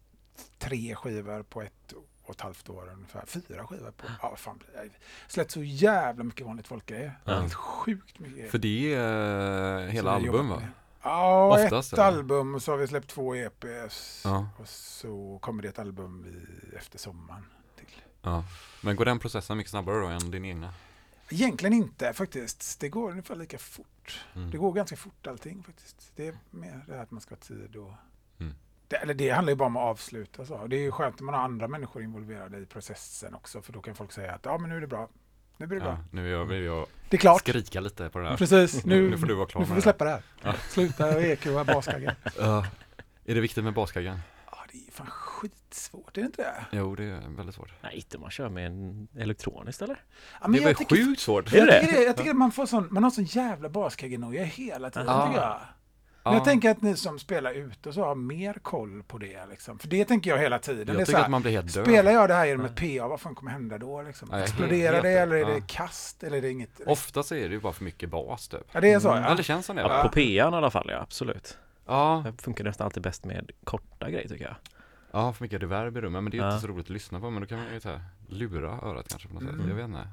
tre 0.58 0.94
skivor 0.94 1.42
på 1.42 1.62
ett 1.62 1.92
och 2.24 2.34
ett 2.34 2.40
halvt 2.40 2.68
år 2.70 2.90
ungefär. 2.92 3.24
Fyra 3.26 3.66
skivor 3.66 3.90
på, 3.90 4.06
ja 4.22 4.28
vad 4.30 4.38
fan 4.38 4.58
blir 4.58 4.82
det? 4.84 4.90
Släppt 5.28 5.50
så 5.50 5.62
jävla 5.62 6.24
mycket 6.24 6.46
vanligt 6.46 6.66
folkgrejer. 6.68 7.18
Ja. 7.24 7.40
Helt 7.40 7.54
sjukt 7.54 8.18
mycket. 8.18 8.50
För 8.50 8.58
det 8.58 8.94
är 8.94 9.78
eh, 9.86 9.88
hela 9.88 10.10
album 10.10 10.48
va? 10.48 10.56
med. 10.60 10.68
Ja, 11.04 11.64
Oftast, 11.64 11.92
ett 11.92 11.99
eller? 11.99 12.08
album 12.08 12.54
och 12.54 12.62
så 12.62 12.73
har 12.73 12.76
vi 12.78 12.87
släppt 12.87 13.08
två 13.08 13.34
EPs. 13.34 14.23
Ja. 14.25 14.49
Och 14.58 14.68
så 14.68 15.38
kommer 15.42 15.62
det 15.62 15.68
ett 15.68 15.78
album 15.78 16.26
i, 16.26 16.76
efter 16.76 16.99
sommaren. 16.99 17.46
Till. 17.76 18.02
Ja. 18.23 18.44
Men 18.80 18.96
går 18.96 19.04
den 19.04 19.18
processen 19.18 19.56
mycket 19.56 19.70
snabbare 19.70 20.00
då 20.00 20.06
än 20.06 20.30
din 20.30 20.44
egna? 20.44 20.75
Egentligen 21.28 21.73
inte 21.73 22.12
faktiskt. 22.12 22.80
Det 22.80 22.88
går 22.88 23.11
ungefär 23.11 23.37
lika 23.37 23.58
fort. 23.58 24.25
Mm. 24.34 24.50
Det 24.50 24.58
går 24.58 24.73
ganska 24.73 24.96
fort 24.96 25.26
allting 25.26 25.62
faktiskt. 25.62 26.12
Det 26.16 26.26
är 26.26 26.38
mer 26.50 26.84
det 26.87 26.94
här 26.94 27.02
att 27.02 27.11
man 27.11 27.20
ska 27.20 27.34
ha 27.34 27.40
tid 27.40 27.76
och... 27.76 27.92
Mm. 28.38 28.54
Det, 28.88 28.96
eller 28.96 29.14
det 29.14 29.30
handlar 29.30 29.50
ju 29.50 29.56
bara 29.56 29.66
om 29.66 29.76
att 29.76 29.82
avsluta 29.82 30.46
så. 30.46 30.66
Det 30.66 30.76
är 30.76 30.80
ju 30.80 30.90
skönt 30.92 31.20
om 31.20 31.26
man 31.26 31.34
har 31.34 31.42
andra 31.42 31.68
människor 31.68 32.02
involverade 32.02 32.58
i 32.58 32.66
processen 32.66 33.34
också. 33.34 33.62
För 33.62 33.73
då 33.73 33.82
kan 33.82 33.94
folk 33.94 34.12
säga 34.12 34.32
att 34.32 34.44
ja 34.44 34.58
men 34.58 34.70
nu 34.70 34.76
är 34.76 34.80
det 34.80 34.87
bra. 34.87 35.08
Nu 35.56 35.66
blir 35.66 35.78
det 35.78 35.84
bra. 35.84 35.92
Ja, 35.92 36.04
nu 36.11 36.23
vill 36.23 36.32
jag, 36.32 36.44
vill 36.44 36.62
jag 36.64 36.87
Det 37.08 37.16
är 37.16 37.18
klart. 37.18 37.40
skrika 37.40 37.80
lite 37.80 38.08
på 38.08 38.18
det 38.18 38.28
här. 38.28 38.37
Precis. 38.37 38.84
Nu, 38.84 39.11
Nu 39.11 39.18
får 39.18 39.26
du 39.26 39.34
vara 39.34 39.46
klar 39.46 39.61
nu 39.61 39.66
får 39.66 39.75
vi 39.75 39.78
det. 39.78 39.82
släppa 39.82 40.04
det 40.04 40.11
här. 40.11 40.23
Ja. 40.42 40.54
Sluta 40.68 41.20
EQ 41.20 41.44
baskaggen. 41.66 42.14
Ja. 42.38 42.66
Är 43.25 43.34
det 43.34 43.40
viktigt 43.40 43.64
med 43.64 43.75
baskaggen? 43.75 44.18
Ja, 44.50 44.58
det 44.73 44.78
är 44.88 44.92
fan 44.92 45.06
skitsvårt, 45.11 46.16
är 46.16 46.20
det 46.20 46.26
inte 46.26 46.42
det? 46.42 46.64
Jo, 46.78 46.94
det 46.94 47.04
är 47.04 47.37
väldigt 47.37 47.54
svårt. 47.54 47.73
Nej, 47.82 47.94
inte 47.96 48.16
om 48.16 48.20
man 48.20 48.30
kör 48.30 48.49
med 48.49 48.66
en 48.66 49.08
elektroniskt 49.18 49.82
eller? 49.82 49.96
Ja, 50.40 50.49
men 50.49 50.52
det 50.52 50.61
var 50.61 50.68
jag 50.80 50.88
sjukt 50.88 51.20
svårt. 51.20 51.52
Är 51.52 51.56
Jag 51.58 51.66
det? 51.66 51.80
tycker, 51.80 51.92
det, 51.99 52.04
jag 52.04 52.16
tycker 52.16 52.30
att 52.30 52.37
man 52.37 52.52
får 52.52 52.66
sån, 52.66 52.88
man 52.90 53.02
har 53.04 53.11
sån 53.11 53.25
jävla 53.25 53.68
baskaggenoja 53.68 54.44
hela 54.44 54.90
tiden 54.90 55.06
Ja. 55.08 55.26
tycker 55.26 55.40
jag. 55.40 55.61
Men 56.24 56.34
jag 56.34 56.44
tänker 56.44 56.70
att 56.70 56.82
ni 56.82 56.96
som 56.96 57.18
spelar 57.18 57.52
ute 57.54 57.92
så 57.92 58.04
har 58.04 58.14
mer 58.14 58.54
koll 58.62 59.02
på 59.02 59.18
det. 59.18 59.46
Liksom. 59.50 59.78
För 59.78 59.88
det 59.88 60.04
tänker 60.04 60.30
jag 60.30 60.38
hela 60.38 60.58
tiden. 60.58 60.86
det 60.86 60.92
är 60.92 60.94
jag 60.94 61.00
så 61.00 61.06
tycker 61.06 61.18
här, 61.18 61.24
att 61.24 61.30
man 61.30 61.42
blir 61.42 61.52
helt 61.52 61.74
död. 61.74 61.84
Spelar 61.84 62.12
jag 62.12 62.28
det 62.28 62.34
här 62.34 62.46
genom 62.46 62.66
ett 62.66 62.76
PA, 62.76 63.08
vad 63.08 63.20
fan 63.20 63.34
kommer 63.34 63.50
hända 63.50 63.78
då? 63.78 64.02
Liksom? 64.02 64.28
Ja, 64.32 64.38
Exploderar 64.38 65.02
det 65.02 65.10
eller 65.10 65.36
är 65.36 65.40
ja. 65.40 65.46
det 65.48 65.62
kast 65.66 66.22
eller 66.22 66.36
är 66.36 66.42
det 66.42 66.50
inget? 66.50 66.80
Ofta 66.86 67.22
så 67.22 67.34
är 67.34 67.48
det 67.48 67.54
ju 67.54 67.60
bara 67.60 67.72
för 67.72 67.84
mycket 67.84 68.10
bas 68.10 68.48
typ. 68.48 68.60
Ja, 68.72 68.80
det 68.80 68.92
är 68.92 69.00
så 69.00 69.08
Ja, 69.08 69.20
ja. 69.28 69.34
det 69.34 69.42
känns 69.42 69.66
som 69.66 69.76
det. 69.76 69.82
Ja, 69.82 70.02
på 70.02 70.20
PA'n 70.20 70.20
i 70.30 70.40
alla 70.40 70.70
fall, 70.70 70.86
ja 70.90 71.00
absolut. 71.00 71.58
Ja, 71.86 72.22
Det 72.36 72.42
funkar 72.42 72.64
nästan 72.64 72.84
alltid 72.84 73.02
bäst 73.02 73.24
med 73.24 73.50
korta 73.64 74.10
grejer 74.10 74.28
tycker 74.28 74.44
jag. 74.44 74.54
ja, 75.12 75.32
för 75.32 75.44
mycket 75.44 75.62
reverb 75.62 75.96
i 75.96 76.00
rummet. 76.00 76.22
Men 76.22 76.30
det 76.30 76.36
är 76.36 76.38
ju 76.38 76.44
Ja. 76.46 76.52
inte 76.54 76.60
så 76.66 76.72
roligt 76.72 76.86
att 76.86 76.90
lyssna 76.90 77.20
på. 77.20 77.30
Men 77.30 77.40
då 77.42 77.46
kan 77.48 77.58
man 77.58 77.66
ju 77.74 77.80
här, 77.84 78.00
lura 78.28 78.68
örat 78.70 79.08
kanske 79.08 79.28
på 79.28 79.34
något 79.34 79.42
sätt. 79.42 79.52
Mm. 79.52 79.68
Jag 79.68 79.76
vet 79.76 79.84
inte. 79.84 80.08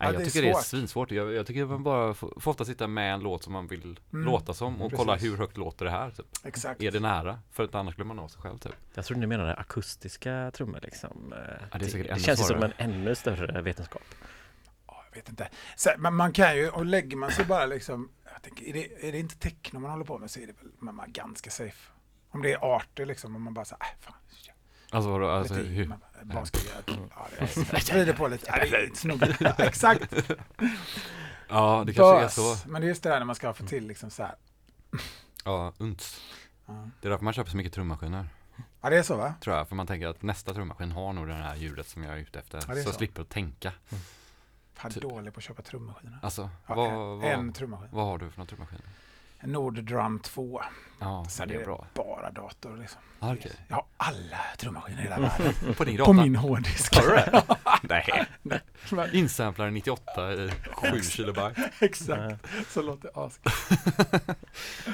Ja, 0.00 0.04
Nej, 0.04 0.12
det 0.12 0.14
jag 0.14 0.22
är 0.22 0.26
tycker 0.26 0.42
det 0.42 0.48
är 0.48 0.54
svårt. 0.54 0.64
svinsvårt. 0.64 1.10
Jag, 1.10 1.32
jag 1.32 1.46
tycker 1.46 1.62
att 1.62 1.68
man 1.68 1.82
bara 1.82 2.14
får, 2.14 2.40
får 2.40 2.50
ofta 2.50 2.64
sitta 2.64 2.86
med 2.86 3.14
en 3.14 3.20
låt 3.20 3.42
som 3.42 3.52
man 3.52 3.66
vill 3.66 4.00
Mm. 4.12 4.24
låta 4.26 4.54
som 4.54 4.74
och 4.82 4.90
Precis. 4.90 5.04
kolla 5.06 5.16
hur 5.16 5.36
högt 5.36 5.56
låter 5.56 5.84
det 5.84 5.90
här. 5.90 6.10
Typ. 6.10 6.26
Exakt. 6.44 6.82
Är 6.82 6.90
det 6.90 7.00
nära? 7.00 7.38
För 7.52 7.64
att 7.64 7.74
annars 7.74 7.96
glömmer 7.96 8.14
man 8.14 8.24
av 8.24 8.28
sig 8.28 8.42
själv 8.42 8.58
typ. 8.58 8.72
Jag 8.94 9.04
tror 9.04 9.16
ni 9.18 9.26
menade 9.26 9.54
akustiska 9.54 10.50
trummor 10.54 10.78
liksom. 10.82 11.32
Eh, 11.32 11.38
Ja, 11.72 11.78
det 11.78 11.94
är 11.94 12.02
det 12.02 12.08
ännu 12.10 12.20
känns 12.20 12.40
ju 12.40 12.44
som 12.44 12.62
en 12.62 12.72
ännu 12.76 13.14
större 13.14 13.62
vetenskap. 13.62 14.02
Ja, 14.86 15.04
jag 15.10 15.16
vet 15.16 15.28
inte. 15.28 15.48
Så, 15.76 15.90
men 15.98 16.14
man 16.14 16.32
kan 16.32 16.56
ju, 16.56 16.68
och 16.70 16.86
lägger 16.86 17.16
man 17.16 17.30
sig 17.30 17.44
bara 17.44 17.66
liksom, 17.66 18.08
jag 18.32 18.42
tänker, 18.42 18.64
är, 18.66 18.72
det, 18.72 19.08
är 19.08 19.12
det 19.12 19.18
inte 19.18 19.36
techno 19.38 19.78
man 19.78 19.90
håller 19.90 20.04
på 20.04 20.18
med 20.18 20.30
så 20.30 20.40
är 20.40 20.46
det 20.46 20.52
väl 20.62 20.72
man 20.78 21.00
är 21.00 21.06
ganska 21.06 21.50
safe. 21.50 21.90
Om 22.30 22.42
det 22.42 22.52
är 22.52 22.76
arter 22.76 23.06
liksom, 23.06 23.36
om 23.36 23.42
man 23.42 23.54
bara 23.54 23.64
säger, 23.64 23.82
äh, 23.82 23.88
fan, 24.00 24.14
Alltså, 24.90 25.10
vadå, 25.10 25.28
alltså 25.30 25.54
lite 25.54 25.68
hur? 25.68 25.92
baskagge, 26.24 26.66
ja, 26.86 27.28
det 27.38 27.44
är, 27.44 27.92
vrider 27.94 28.12
på 28.12 28.28
lite, 28.28 28.46
ja, 28.46 28.58
det 28.70 28.76
är 28.76 28.90
snubbigt. 28.94 29.40
Ja, 29.40 29.54
Exakt. 29.58 30.14
Ja, 31.50 31.82
det 31.86 31.92
kanske 31.94 32.16
är 32.16 32.20
Bös. 32.20 32.34
så. 32.62 32.68
Men 32.68 32.80
det 32.80 32.86
är 32.86 32.88
just 32.88 33.02
det 33.02 33.08
där 33.08 33.18
när 33.18 33.26
man 33.26 33.34
ska 33.36 33.52
få 33.54 33.64
till 33.66 33.86
liksom 33.86 34.10
så 34.10 34.22
här. 34.22 34.34
Ja, 35.44 35.72
unts. 35.78 36.20
Ja. 36.66 36.88
Det 37.00 37.06
är 37.08 37.10
därför 37.10 37.24
man 37.24 37.32
köper 37.32 37.50
så 37.50 37.56
mycket 37.56 37.72
trummaskiner. 37.72 38.28
Ja, 38.80 38.90
det 38.90 38.96
är 38.98 39.02
så 39.02 39.16
va? 39.16 39.34
Tror 39.40 39.56
jag, 39.56 39.68
för 39.68 39.76
man 39.76 39.86
tänker 39.86 40.06
att 40.06 40.22
nästa 40.22 40.54
trummaskin 40.54 40.92
har 40.92 41.12
nog 41.12 41.26
det 41.28 41.34
här 41.34 41.56
ljudet 41.56 41.86
som 41.88 42.02
jag 42.04 42.14
är 42.14 42.18
ute 42.18 42.38
efter. 42.38 42.62
Ja, 42.68 42.74
är 42.74 42.82
så 42.82 42.90
så. 42.92 42.96
slipper 42.98 43.22
att 43.22 43.28
tänka. 43.28 43.72
Fan 44.74 44.90
Typ. 44.90 45.02
dålig 45.02 45.34
på 45.34 45.38
att 45.38 45.44
köpa 45.44 45.62
trummaskiner. 45.62 46.18
Alltså, 46.22 46.50
Ja, 46.66 46.74
vad, 46.74 46.88
en, 46.90 46.96
vad, 47.20 47.24
en 47.30 47.52
trummaskin. 47.52 47.88
vad 47.92 48.04
har 48.06 48.18
du 48.18 48.30
för 48.30 48.38
någon 48.38 48.46
trummaskin? 48.46 48.78
En 49.40 49.52
Nord 49.52 49.84
Drum 49.84 50.20
2. 50.20 50.62
Ja, 51.00 51.24
Så 51.28 51.44
det 51.44 51.54
är 51.54 51.64
bra. 51.64 51.86
bara 51.94 52.30
dator 52.30 52.76
liksom. 52.76 53.00
Ah, 53.20 53.32
okej. 53.32 53.52
Jag 53.68 53.76
har 53.76 53.84
alla 53.96 54.38
trummaskiner 54.58 54.98
i 55.00 55.02
hela 55.02 55.18
världen. 55.18 55.54
På 55.76 55.84
din 55.84 55.96
på 55.96 56.02
data? 56.12 56.12
min 56.22 56.36
hårddisk. 56.36 56.96
Har 56.96 57.02
du 57.02 57.08
det? 57.16 57.44
Nej. 58.90 59.10
Insamplare 59.12 59.70
98 59.70 60.32
i 60.34 60.50
7 60.72 61.00
kilobyte. 61.02 61.70
Exakt. 61.80 62.46
Så 62.68 62.82
låter 62.82 63.02
det 63.02 63.20
as. 63.20 63.40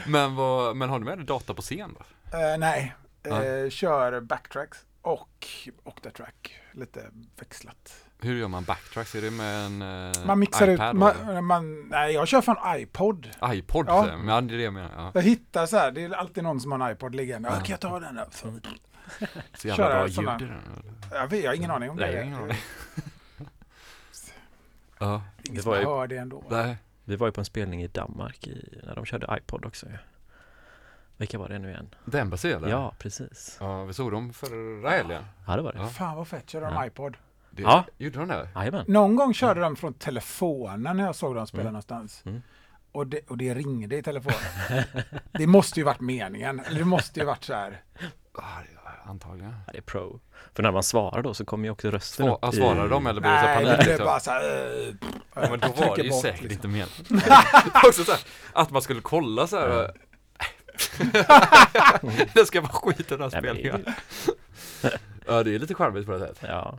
Men, 0.07 0.35
vad, 0.35 0.77
men 0.77 0.89
har 0.89 0.99
du 0.99 1.05
med 1.05 1.19
dig 1.19 1.27
data 1.27 1.55
på 1.55 1.63
scen 1.63 1.97
då? 1.99 2.39
Eh, 2.39 2.59
nej, 2.59 2.95
Ja. 3.23 3.45
eh, 3.45 3.71
kör 3.71 4.21
backtracks 4.21 4.79
och 5.03 5.47
octatrack. 5.85 6.61
Lite 6.73 7.11
växlat. 7.39 8.04
Hur 8.21 8.37
gör 8.37 8.49
man 8.49 8.65
backtracks? 8.65 9.15
Är 9.15 9.23
det 9.23 9.31
med 9.31 9.67
en 9.67 9.83
eh, 9.83 10.27
Man 10.27 10.39
mixar 10.39 10.69
ut, 10.69 10.75
iPad 10.75 10.97
man, 10.97 11.45
man, 11.45 11.89
nej 11.89 12.15
jag 12.15 12.29
kör 12.29 12.41
från 12.41 12.57
iPod. 12.77 13.31
iPod? 13.45 13.87
Ja. 13.89 14.07
Ja. 14.09 14.17
Men 14.17 14.47
det 14.49 14.55
är 14.55 14.59
det 14.59 14.65
jag 14.65 14.73
menar. 14.73 14.91
Ja. 14.97 15.11
Jag 15.15 15.23
hittar 15.23 15.67
så 15.67 15.77
här, 15.77 15.91
det 15.91 16.05
är 16.05 16.11
alltid 16.15 16.43
någon 16.45 16.61
som 16.61 16.73
har 16.73 16.89
en 16.89 16.93
iPod 16.93 17.15
liggande. 17.15 17.49
Ja. 17.49 17.55
Kan 17.57 17.67
jag 17.71 17.81
ta 17.81 18.01
den 18.01 18.15
där? 18.15 18.27
Så, 18.31 18.47
Så 19.59 19.69
jävla 19.69 19.89
bra 19.89 20.07
ljud 20.09 20.43
i 20.43 20.45
den. 20.45 20.61
jag, 21.11 21.27
vet, 21.29 21.45
jag 21.45 21.51
har 21.51 21.55
ingen 21.57 21.71
aning 21.71 21.91
om 21.91 21.97
Nej, 21.97 22.11
det 22.11 22.17
jag 22.17 22.27
ingen 22.27 22.39
aning. 22.43 22.57
Ja, 24.99 25.23
Ingen 25.43 25.57
Det 25.57 25.63
som 25.63 25.73
ju- 25.73 25.85
hör 25.85 26.07
det 26.07 26.17
ändå. 26.17 26.45
nej. 26.51 26.77
Vi 27.05 27.17
var 27.17 27.27
ju 27.27 27.33
på 27.33 27.41
en 27.41 27.45
spelning 27.45 27.83
i 27.83 27.87
Danmark 27.89 28.47
i, 28.47 28.81
när 28.87 28.95
de 28.95 29.05
körde 29.05 29.39
iPod 29.39 29.65
också. 29.65 29.87
Ja. 29.91 29.99
Vilka 31.17 31.39
var 31.39 31.49
det 31.49 31.59
nu 31.59 31.69
igen? 31.71 31.95
Embassy 32.13 32.51
eller? 32.51 32.69
Ja, 32.69 32.95
precis. 32.99 33.57
Ja, 33.61 33.85
vi 33.85 33.93
såg 33.95 34.11
dem 34.13 34.33
förra 34.33 34.91
helgen. 34.91 35.25
Ja, 35.47 35.57
det 35.57 35.63
var 35.63 35.73
det. 35.73 35.79
Ja. 35.79 35.87
Fan 35.89 36.17
vad 36.17 36.29
fett, 36.29 36.51
körde 36.51 36.67
de 36.67 36.75
Ja. 36.75 36.87
iPod? 36.87 37.17
Det, 37.57 37.63
Ja. 37.63 37.85
Gjorde 37.99 38.19
de 38.19 38.29
det? 38.29 38.49
Jajamän. 38.55 38.85
Någon 38.89 39.17
gång 39.17 39.35
körde 39.35 39.61
de 39.61 39.77
från 39.77 39.95
telefonen 39.95 40.97
när 40.97 41.05
jag 41.05 41.15
såg 41.15 41.35
dem 41.35 41.47
spela 41.47 41.61
Mm. 41.63 41.73
någonstans. 41.73 42.23
Mm. 42.27 42.43
Och, 42.93 43.07
det, 43.07 43.21
och 43.31 43.37
det 43.39 43.55
ringde 43.55 43.97
i 43.97 44.03
telefonen. 44.03 44.39
det 45.33 45.47
måste 45.47 45.81
ju 45.81 45.85
varit 45.85 46.01
meningen. 46.01 46.61
Eller 46.61 46.79
det 46.79 46.85
måste 46.85 47.21
ju 47.21 47.27
varit 47.27 47.45
så 47.45 47.55
här. 47.55 47.71
Det- 48.33 48.41
antagligen. 49.11 49.55
Ja, 49.67 49.73
det 49.73 49.79
är 49.79 49.83
pro. 49.83 50.21
För 50.55 50.63
när 50.63 50.73
man 50.73 50.83
svarar 50.83 51.23
då 51.23 51.35
så 51.35 51.45
kommer 51.45 51.65
ju 51.65 51.71
också 51.71 51.91
rösten 51.91 52.27
Sva, 52.27 52.35
upp 52.35 52.39
ja, 52.43 52.53
i- 52.87 52.89
de 52.89 53.07
eller 53.07 53.21
blev 53.21 53.33
det 53.33 53.41
så 53.41 53.47
här 53.47 53.55
Nej, 53.55 53.65
panik? 53.65 53.71
det 53.71 53.77
blev 53.85 53.89
liksom? 53.89 54.07
bara 54.07 54.21
så 54.21 54.31
här. 54.31 54.41
eh, 54.89 54.95
Ja, 55.35 55.41
men 55.51 55.61
då 55.61 55.69
var 55.69 55.97
det 55.97 56.03
ju 56.03 56.11
bort, 56.11 56.23
säkert 56.23 56.43
liksom. 56.43 56.55
inte 56.55 56.69
meningen. 56.69 56.89
Också 57.87 58.05
så 58.05 58.13
här, 58.13 58.21
att 58.53 58.71
man 58.71 58.83
skulle 58.83 59.01
kolla 59.01 59.47
så 59.47 59.57
här. 59.59 59.93
det 62.35 62.47
ska 62.47 62.61
vara 62.61 62.73
skit 62.73 63.01
i 63.01 63.05
den 63.09 63.21
här 63.21 63.27
är 63.27 63.41
spelningen. 63.41 63.85
Ja, 65.27 65.43
det 65.43 65.55
är 65.55 65.59
lite 65.59 65.75
charmigt 65.75 66.07
på 66.07 66.13
det 66.13 66.19
sättet. 66.19 66.39
Ja. 66.43 66.79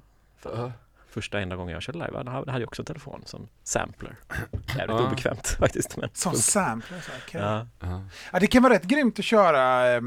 Ja. 0.56 0.72
Första 1.10 1.40
enda 1.40 1.56
gången 1.56 1.74
jag 1.74 1.82
körde 1.84 1.98
live 1.98 2.18
hade 2.18 2.32
hade 2.32 2.60
jag 2.64 2.68
också 2.68 2.82
en 2.82 2.86
telefon 2.86 3.22
som 3.26 3.48
sampler. 3.64 4.16
Jävligt 4.68 5.00
Ja. 5.00 5.08
obekvämt 5.08 5.48
faktiskt. 5.60 5.98
Men 5.98 6.10
Som 6.14 6.34
sampler. 6.34 7.00
Så 7.02 7.12
här, 7.12 7.20
okej. 7.28 7.42
ja. 7.42 7.68
ja. 7.80 8.04
Ja. 8.34 8.40
det 8.40 8.48
kan 8.48 8.64
vara 8.64 8.74
rätt 8.74 8.84
grymt 8.84 9.20
att 9.20 9.26
köra. 9.26 9.88
Eh, 9.96 10.02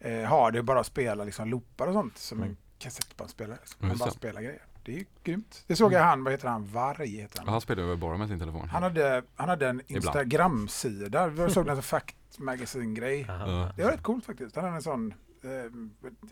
eh, 0.00 0.28
ha 0.28 0.50
det 0.50 0.62
bara 0.62 0.80
att 0.80 0.86
spela 0.86 1.24
liksom 1.24 1.48
loopar 1.48 1.86
och 1.86 1.92
sånt. 1.92 2.18
Som 2.18 2.38
en 2.38 2.44
Mm. 2.44 2.56
kassettbandspelare. 2.78 3.58
Liksom. 3.60 3.78
Mm, 3.80 3.88
Man 3.88 3.98
bara 3.98 4.10
spelar 4.10 4.40
grejer. 4.42 4.62
Det 4.84 4.92
är 4.92 4.96
ju 4.98 5.04
grymt. 5.24 5.64
Det 5.66 5.76
såg 5.76 5.92
jag 5.92 6.02
han, 6.02 6.24
vad 6.24 6.32
heter 6.32 6.48
han? 6.48 6.66
Varg 6.66 7.08
heter 7.16 7.38
han. 7.38 7.48
Han 7.48 7.60
spelar 7.60 7.82
väl 7.82 7.96
bara 7.96 8.16
med 8.18 8.28
sin 8.28 8.38
telefon. 8.38 8.68
Han 8.68 8.82
hade, 8.82 9.22
han 9.36 9.48
hade 9.48 9.68
en. 9.68 9.82
Instagram-sida. 9.86 11.32
Jag 11.36 11.52
såg 11.52 11.68
en 11.68 11.76
sån 11.76 11.82
Fact 11.82 12.16
Magazine-grej. 12.38 13.26
Aha. 13.28 13.50
Ja. 13.50 13.72
Det 13.76 13.84
var 13.84 13.90
rätt 13.90 14.02
coolt 14.02 14.26
faktiskt. 14.26 14.56
Han 14.56 14.64
hade 14.64 14.76
en 14.76 14.82
sån, 14.82 15.14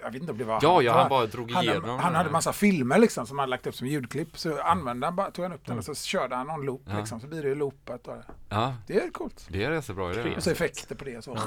jag 0.01 0.11
vet 0.13 0.21
inte 0.21 0.33
om 0.33 0.39
det 0.39 0.45
var 0.45 0.59
Ja, 0.63 0.83
ja, 0.83 0.93
han 0.93 1.01
han, 1.01 1.09
bara 1.09 1.27
drog 1.27 1.51
han, 1.51 1.65
igenom. 1.65 1.99
han 1.99 2.15
hade 2.15 2.31
massa 2.31 2.53
filmer 2.53 2.99
liksom 2.99 3.27
som 3.27 3.39
han 3.39 3.51
lagt 3.51 3.67
upp 3.67 3.75
som 3.75 3.87
ljudklipp. 3.87 4.39
Så 4.39 4.61
använde 4.61 5.07
han 5.07 5.17
bara, 5.17 5.31
tog 5.31 5.43
han 5.45 5.53
upp 5.53 5.65
den 5.67 5.73
Mm. 5.73 5.79
och 5.79 5.85
så 5.85 5.95
körde 5.95 6.37
han 6.37 6.47
någon 6.47 6.65
loop 6.67 6.83
Ja. 6.87 6.99
liksom. 6.99 7.21
Så 7.21 7.27
blir 7.27 7.43
det 7.43 7.49
ju 7.49 7.55
loopat. 7.55 8.09
Och, 8.09 8.17
Ja, 8.49 8.75
det 8.87 8.97
är 9.05 9.11
coolt. 9.11 9.47
det 9.51 9.65
är 9.65 9.71
rätt 9.71 9.87
bra 9.95 10.11
idé. 10.13 10.35
Och 10.37 10.43
så 10.43 10.51
effekter 10.51 10.95
på 10.95 11.05
det 11.05 11.17
och 11.19 11.25
så. 11.25 11.39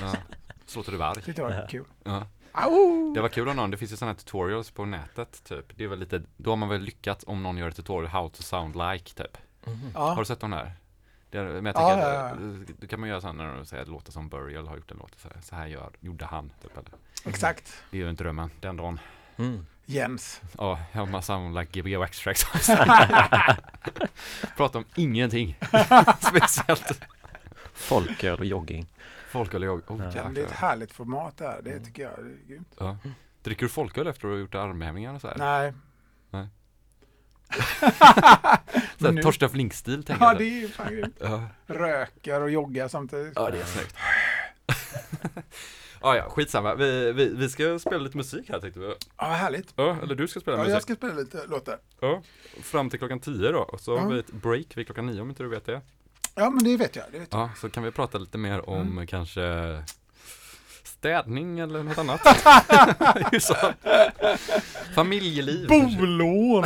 Ja. 0.00 0.12
Så 0.66 0.78
låter 0.78 0.92
det 0.92 0.98
varg. 0.98 1.22
Det 1.36 1.42
var 1.42 1.66
kul. 1.70 1.84
Ja. 2.04 2.26
Det 3.14 3.20
var 3.20 3.28
kul 3.28 3.48
om 3.48 3.56
någon, 3.56 3.70
det 3.70 3.76
finns 3.76 3.92
ju 3.92 3.96
sådana 3.96 4.12
här 4.12 4.18
tutorials 4.18 4.70
på 4.70 4.84
nätet 4.84 5.44
typ. 5.44 5.76
Det 5.76 5.84
är 5.84 5.88
väl 5.88 5.98
lite, 5.98 6.22
då 6.36 6.50
har 6.50 6.56
man 6.56 6.68
väl 6.68 6.80
lyckats 6.80 7.24
om 7.28 7.42
någon 7.42 7.56
gör 7.56 7.68
ett 7.68 7.76
tutorial 7.76 8.06
how 8.06 8.28
to 8.28 8.42
sound 8.42 8.76
like 8.76 9.14
typ. 9.14 9.36
Har 9.94 10.14
Ja. 10.14 10.16
du 10.18 10.24
sett 10.24 10.40
de 10.40 10.50
där? 10.50 10.72
Det 11.32 11.38
är, 11.38 11.44
men 11.44 11.66
jag 11.66 11.74
Ja, 11.76 11.88
tänker, 11.88 12.08
ja, 12.12 12.20
att, 12.20 12.32
eh, 12.68 12.74
då 12.78 12.86
kan 12.86 13.00
man 13.00 13.08
göra 13.08 13.20
så 13.20 13.26
här 13.26 13.34
när 13.34 13.56
de 13.56 13.66
säger 13.66 13.80
att 13.82 13.86
det 13.86 13.92
låter 13.92 14.12
som 14.12 14.28
Burial 14.28 14.68
har 14.68 14.76
gjort 14.76 14.90
en 14.90 14.96
låt. 15.00 15.20
Så 15.20 15.28
här, 15.28 15.36
så 15.42 15.56
här 15.56 15.66
gör, 15.66 15.90
gjorde 16.00 16.24
han 16.24 16.50
typ. 16.62 16.72
Eller. 16.76 16.90
Exakt. 17.24 17.82
Det 17.90 17.96
är 17.96 18.00
ju 18.02 18.10
inte 18.10 18.22
drömmen 18.24 18.50
den 18.60 18.76
dagen. 18.76 19.00
Mm. 19.36 19.66
Jens. 19.84 20.40
Ja, 20.58 20.78
jag 20.92 21.06
har 21.06 21.20
sound 21.20 21.54
like 21.58 21.80
Gbg 21.80 21.96
Wax 21.98 22.20
tracks. 22.20 22.44
Prata 24.56 24.78
om 24.78 24.84
ingenting 24.94 25.58
speciellt. 26.20 27.00
Folköl 27.72 28.38
och 28.38 28.44
jogging. 28.44 28.86
Folköl 29.30 29.62
och 29.64 29.68
jag. 29.68 29.90
Oh, 29.90 30.04
Ja. 30.04 30.12
Ja, 30.14 30.28
det 30.34 30.40
är 30.40 30.44
ett 30.44 30.50
härligt 30.50 30.92
format 30.92 31.36
där. 31.36 31.60
Det 31.64 31.80
tycker 31.80 32.02
jag 32.02 32.12
är 32.12 32.48
grymt. 32.48 32.74
Ja. 32.78 32.96
Dricker 33.42 33.62
du 33.62 33.68
folköl 33.68 34.06
efter 34.06 34.28
att 34.28 34.30
du 34.30 34.34
har 34.36 34.40
gjort 34.40 34.54
armhävningar 34.54 35.14
och 35.14 35.20
så 35.20 35.28
här? 35.28 35.36
Nej. 35.38 35.72
Så 39.00 39.10
nu- 39.10 39.22
Torsten 39.22 39.50
Flink-stil 39.50 40.04
tänker 40.04 40.24
Ja, 40.24 40.30
jag. 40.32 40.38
det 40.38 40.44
är 40.44 40.60
ju 40.60 40.68
fan 40.68 40.94
grymt. 40.94 41.16
Ja. 41.20 41.42
Röker 41.66 42.40
och 42.40 42.50
joggar 42.50 42.88
samtidigt. 42.88 43.32
ja, 43.36 43.50
det 43.50 43.58
är 43.60 43.64
snyggt. 43.64 43.94
ja, 46.02 46.16
ja, 46.16 46.28
skitsamma. 46.30 46.74
Vi, 46.74 47.12
vi, 47.12 47.28
vi 47.34 47.48
ska 47.48 47.78
spela 47.78 47.98
lite 47.98 48.16
musik 48.16 48.48
här 48.48 48.60
tänkte 48.60 48.80
vi. 48.80 48.94
Ja, 49.18 49.24
härligt. 49.26 49.72
Ja, 49.76 49.96
eller 50.02 50.14
du 50.14 50.28
ska 50.28 50.40
spela 50.40 50.56
Ja, 50.56 50.62
musik. 50.62 50.74
jag 50.74 50.82
ska 50.82 50.94
spela 50.94 51.14
lite 51.14 51.46
låtar. 51.46 51.78
Ja, 52.00 52.22
fram 52.62 52.90
till 52.90 52.98
klockan 52.98 53.20
10 53.20 53.52
då. 53.52 53.58
Och 53.58 53.80
så 53.80 53.96
har 53.98 54.02
Ja. 54.04 54.08
vi 54.08 54.18
ett 54.18 54.32
break 54.32 54.66
vid 54.76 54.86
klockan 54.86 55.06
9 55.06 55.20
om 55.20 55.28
inte 55.28 55.42
du 55.42 55.48
vet 55.48 55.66
det. 55.66 55.80
Ja, 56.34 56.50
men 56.50 56.64
det 56.64 56.76
vet 56.76 56.96
jag. 56.96 57.04
Det 57.12 57.18
vet 57.18 57.28
jag. 57.32 57.40
Ja, 57.40 57.50
så 57.60 57.70
kan 57.70 57.82
vi 57.82 57.90
prata 57.90 58.18
lite 58.18 58.38
mer 58.38 58.68
om 58.68 58.80
Mm. 58.92 59.06
kanske 59.06 59.42
städning 60.84 61.58
eller 61.58 61.82
något 61.82 61.98
annat. 61.98 62.20
Familjeliv. 64.94 65.68
Bolån! 65.68 66.64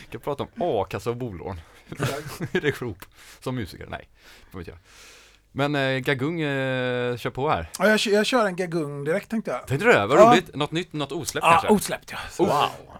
Vi 0.00 0.06
kan 0.10 0.20
prata 0.20 0.42
om 0.42 0.48
a-kassa 0.60 1.10
och 1.10 1.16
bolån. 1.16 1.60
Är 2.52 2.60
det 2.60 2.82
ihop 2.82 3.04
som 3.40 3.54
musiker? 3.54 3.86
Nej, 3.86 4.08
det 4.52 4.58
vet 4.58 4.66
jag. 4.66 4.76
Men 5.54 5.74
eh, 5.74 5.98
Gagung, 5.98 6.40
eh, 6.40 7.16
kör 7.16 7.30
på 7.30 7.48
här. 7.48 7.70
Ja, 7.78 7.88
jag, 7.88 8.00
kör- 8.00 8.12
jag 8.12 8.26
kör 8.26 8.46
en 8.46 8.56
gagung 8.56 9.04
direkt 9.04 9.28
tänkte 9.30 9.50
jag. 9.50 9.66
Tänkte 9.66 9.86
du 9.86 9.92
det? 9.92 10.06
Vad 10.06 10.18
Ja. 10.18 10.30
roligt. 10.32 10.54
Något 10.56 10.72
nytt, 10.72 10.92
något 10.92 11.12
osläppt 11.12 11.44
Ja, 11.46 11.50
kanske? 11.52 11.68
osläppt 11.68 12.10
ja. 12.12 12.18
Så 12.30 12.44
Wow! 12.44 12.52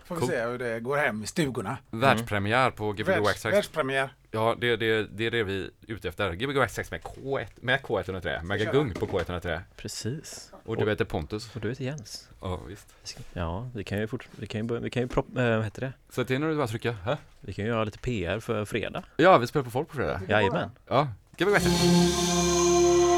får 0.04 0.14
vi 0.14 0.20
Cool. 0.20 0.30
se 0.30 0.42
hur 0.42 0.58
det 0.58 0.80
går 0.80 0.96
hem 0.96 1.22
i 1.22 1.26
stugorna. 1.26 1.76
Världspremiär 1.90 2.70
på 2.70 2.92
Gbg 2.92 3.04
Världs, 3.06 3.26
Wax 3.26 3.44
världspremiär. 3.44 4.14
Ja, 4.30 4.56
det, 4.60 4.76
det, 4.76 5.04
det 5.04 5.26
är 5.26 5.30
det 5.30 5.42
vi 5.44 5.62
är 5.64 5.70
ute 5.94 6.08
efter. 6.08 6.32
Gbg 6.32 6.56
Wax 6.56 6.90
med 6.90 7.00
K1, 7.02 7.46
med 7.60 7.80
K103, 7.80 8.42
med 8.44 8.58
Gagung 8.58 8.94
på 8.94 9.06
K103. 9.06 9.60
Precis. 9.76 10.52
Och 10.64 10.76
du 10.76 10.90
heter 10.90 11.04
Pontus. 11.04 11.54
Och 11.54 11.60
du 11.60 11.68
heter 11.68 11.84
Jens. 11.84 12.28
Ja, 12.40 12.60
visst. 12.68 12.94
Ja, 13.32 13.68
vi 13.74 13.84
kan 13.84 13.98
ju 13.98 14.06
fort, 14.06 14.28
vi 14.36 14.46
kan 14.46 14.60
ju, 14.60 14.66
börja- 14.66 14.80
vi 14.82 14.90
kan 14.90 15.02
ju 15.02 15.08
prop, 15.08 15.26
äh, 15.38 15.56
vad 15.56 15.64
heter 15.64 15.80
det? 15.80 15.92
Så 16.10 16.22
det 16.22 16.34
är 16.34 16.38
när 16.38 16.48
du 16.48 16.56
bara 16.56 16.66
trycka. 16.66 16.92
Hä? 17.04 17.16
Vi 17.40 17.52
kan 17.52 17.64
ju 17.64 17.70
göra 17.70 17.84
lite 17.84 17.98
PR 17.98 18.40
för 18.40 18.64
fredag. 18.64 19.02
Ja, 19.16 19.38
vi 19.38 19.46
spelar 19.46 19.64
på 19.64 19.70
folk 19.70 19.88
på 19.88 19.94
fredag. 19.96 20.20
Jajamän. 20.28 20.70
Ja, 20.88 21.08
Gbg 21.38 21.50
Wax. 21.50 21.62
creatura. 21.64 23.11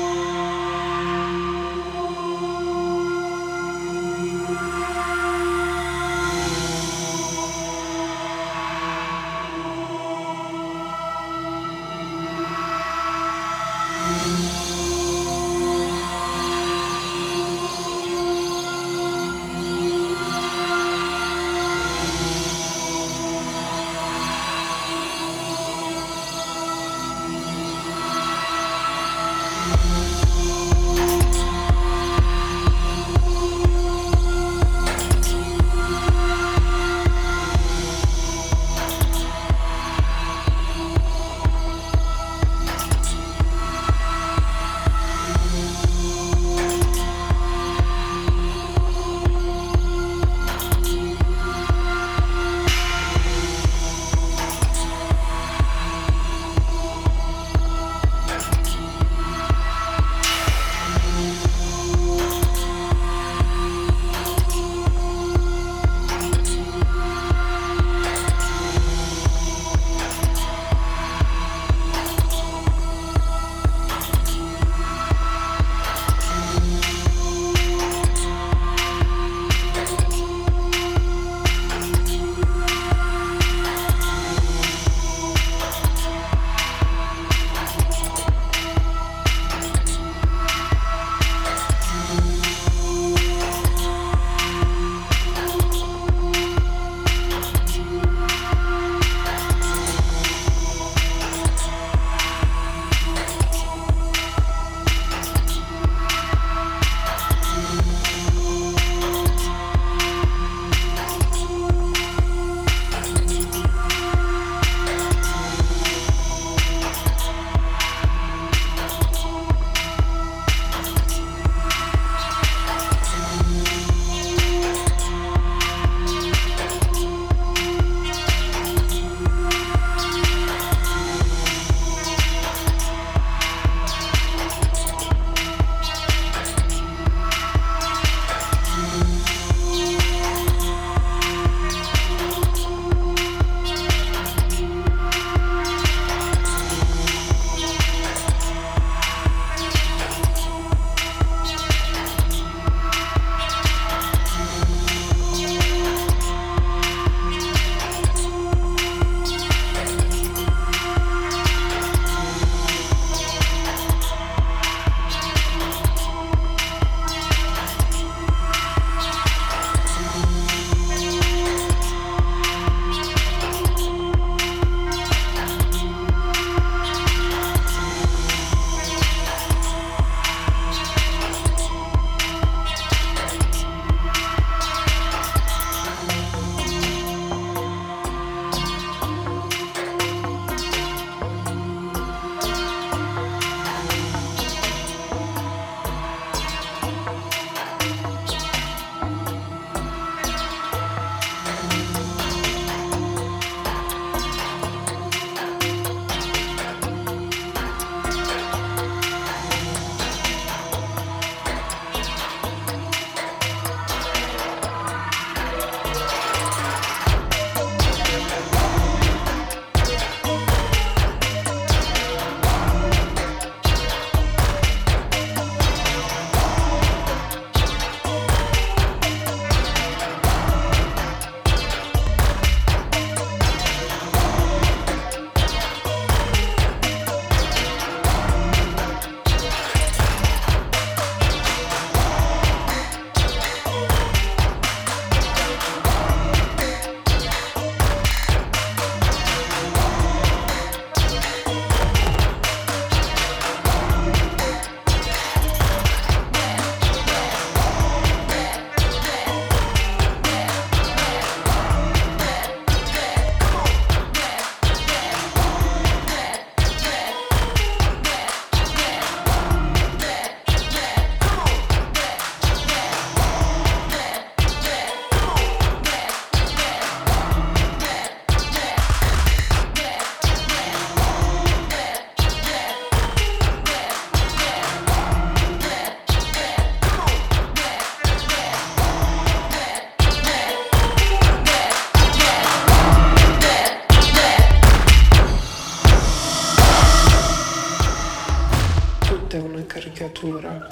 La- 300.25 300.69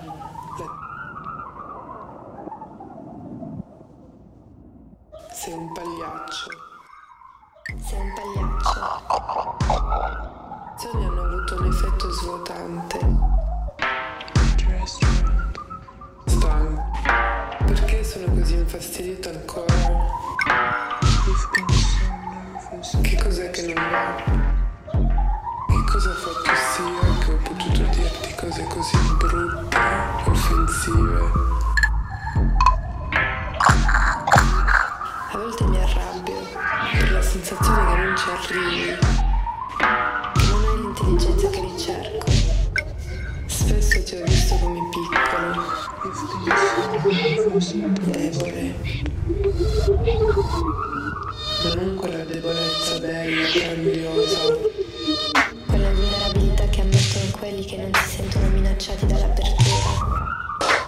Sei 5.30 5.52
un 5.52 5.72
pagliaccio. 5.72 6.48
Sei 7.84 8.00
un 8.00 8.12
pagliaccio. 8.14 8.80
Canzoni 10.76 11.04
hanno 11.04 11.22
avuto 11.22 11.60
un 11.60 11.66
effetto 11.66 12.10
svuotante. 12.12 12.98
Stanco. 16.24 16.90
Perché 17.66 18.04
sono 18.04 18.32
così 18.32 18.54
infastidito 18.56 19.28
ancora? 19.28 19.81
Che 57.72 57.78
non 57.78 57.94
si 57.94 58.16
sentono 58.16 58.48
minacciati 58.48 59.06
dall'apertura. 59.06 59.70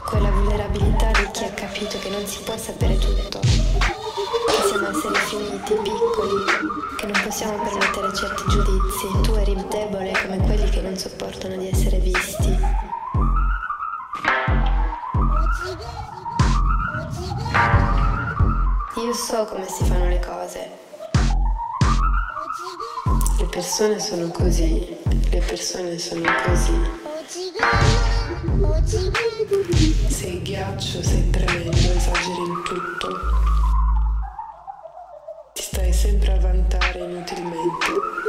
Quella 0.05 0.31
vulnerabilità 0.31 1.13
di 1.13 1.31
chi 1.33 1.45
ha 1.45 1.51
capito 1.53 1.99
che 1.99 2.11
non 2.11 2.27
si 2.27 2.43
può 2.43 2.59
sapere 2.59 2.99
tutto. 2.99 3.41
Che 3.41 4.69
siamo 4.69 4.91
esseri 4.91 5.15
finiti, 5.15 5.75
piccoli, 5.83 6.45
che 6.99 7.07
non 7.07 7.23
possiamo 7.23 7.63
permettere 7.63 8.15
certi 8.15 8.43
giudizi. 8.49 9.21
Tu 9.23 9.33
eri 9.33 9.55
debole 9.71 10.13
come 10.13 10.37
quelli 10.43 10.69
che 10.69 10.83
non 10.83 10.95
sopportano 10.99 11.57
di 11.57 11.71
essere 11.71 11.97
visti. 12.01 12.59
Io 18.97 19.15
so 19.15 19.45
come 19.47 19.67
si 19.69 19.85
fanno 19.85 20.09
le 20.09 20.21
cose. 20.21 20.71
Le 23.39 23.47
persone 23.47 23.99
sono 23.99 24.29
così, 24.29 25.03
le 25.31 25.41
persone 25.41 25.99
sono 25.99 26.31
così. 26.45 26.73
Sei 30.09 30.43
ghiaccio, 30.43 31.03
sei 31.03 31.31
tremendo, 31.31 31.71
esageri 31.71 32.43
in 32.43 32.63
tutto. 32.65 33.09
Ti 35.53 35.63
stai 35.63 35.93
sempre 35.93 36.33
a 36.33 36.39
vantare 36.39 36.99
inutilmente. 36.99 38.24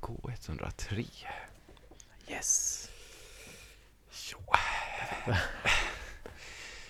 K103. 0.00 1.06
Yes. 2.28 2.88
Jo. 4.32 4.38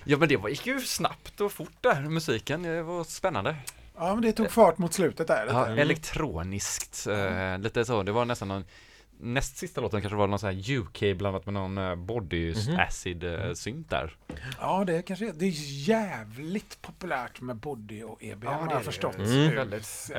ja 0.04 0.16
men 0.16 0.28
det 0.28 0.34
gick 0.50 0.66
ju 0.66 0.80
snabbt 0.80 1.40
och 1.40 1.52
fort 1.52 1.76
där, 1.80 2.00
musiken. 2.00 2.62
Det 2.62 2.82
var 2.82 3.04
spännande. 3.04 3.56
Ja 3.96 4.14
men 4.14 4.22
det 4.22 4.32
tog 4.32 4.50
fart 4.50 4.78
mot 4.78 4.94
slutet 4.94 5.26
där. 5.26 5.46
Ja, 5.46 5.66
elektroniskt. 5.66 7.06
Eh, 7.06 7.58
lite 7.58 7.84
så, 7.84 8.02
det 8.02 8.12
var 8.12 8.24
nästan 8.24 8.48
någon 8.48 8.64
Näst 9.20 9.56
sista 9.56 9.80
låten 9.80 10.00
kanske 10.00 10.16
var 10.16 10.26
någon 10.26 10.38
sån 10.38 10.48
här 10.54 10.70
UK 10.78 11.18
blandat 11.18 11.44
med 11.46 11.54
någon 11.54 11.78
eh, 11.78 11.94
body 11.94 12.54
Mhm. 12.54 12.78
acid 12.80 13.24
eh, 13.24 13.52
synt 13.54 13.90
där. 13.90 14.16
Ja, 14.60 14.84
det 14.84 14.96
är 14.96 15.02
kanske 15.02 15.32
det 15.32 15.44
är 15.44 15.52
jävligt 15.88 16.82
populärt 16.82 17.40
med 17.40 17.56
body 17.56 18.02
och 18.02 18.22
EBM 18.22 18.48
Ja, 18.48 18.52
har 18.52 18.70
jag 18.70 18.80
det. 18.80 18.84
förstått. 18.84 19.16
Mm. 19.16 19.30
nu. 19.30 19.54
Väldigt- 19.54 20.10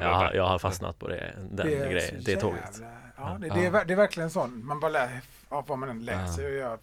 Ja, 0.00 0.30
jag 0.34 0.48
har 0.48 0.58
fastnat 0.58 0.98
på 0.98 1.08
det, 1.08 1.34
den 1.50 1.56
det 1.66 1.90
grejen, 1.90 2.22
det 2.24 2.36
tåget. 2.36 2.80
Ja, 3.16 3.36
det, 3.40 3.48
det, 3.48 3.66
är, 3.66 3.84
det 3.84 3.92
är 3.94 3.96
verkligen 3.96 4.30
sån, 4.30 4.66
man 4.66 4.80
bara 4.80 4.90
lär, 4.90 5.20
ja, 5.50 5.64
vad 5.66 5.78
man 5.78 5.88
än 5.88 6.04
läser 6.04 6.44
och 6.44 6.50
gör 6.56 6.78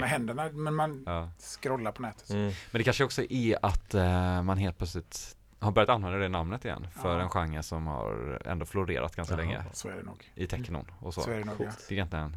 med 0.00 0.08
händerna, 0.10 0.48
men 0.52 0.74
man 0.74 1.02
Ja. 1.06 1.30
scrollar 1.38 1.92
på 1.92 2.02
nätet. 2.02 2.30
Mm. 2.30 2.42
Men 2.42 2.78
det 2.78 2.82
kanske 2.84 3.04
också 3.04 3.22
är 3.30 3.58
att 3.62 3.94
eh, 3.94 4.42
man 4.42 4.58
helt 4.58 4.78
plötsligt 4.78 5.36
har 5.62 5.72
börjat 5.72 5.88
använda 5.88 6.18
det 6.18 6.28
namnet 6.28 6.64
igen 6.64 6.86
för 7.02 7.16
Ja. 7.18 7.22
en 7.22 7.30
genre 7.30 7.62
som 7.62 7.86
har 7.86 8.42
ändå 8.44 8.66
florerat 8.66 9.16
ganska 9.16 9.34
Jaha. 9.34 9.42
länge 9.44 9.64
Så 9.72 9.88
är 9.88 9.92
det 9.96 10.02
nog. 10.02 10.32
i 10.34 10.46
technon 10.46 10.90
och 11.00 11.14
så. 11.14 11.20
Så 11.20 11.30
är 11.30 11.38
det 11.38 11.44
nog, 11.44 11.56
ja. 11.58 11.64
Det 11.88 11.94
är 11.94 11.96
egentligen 11.96 12.36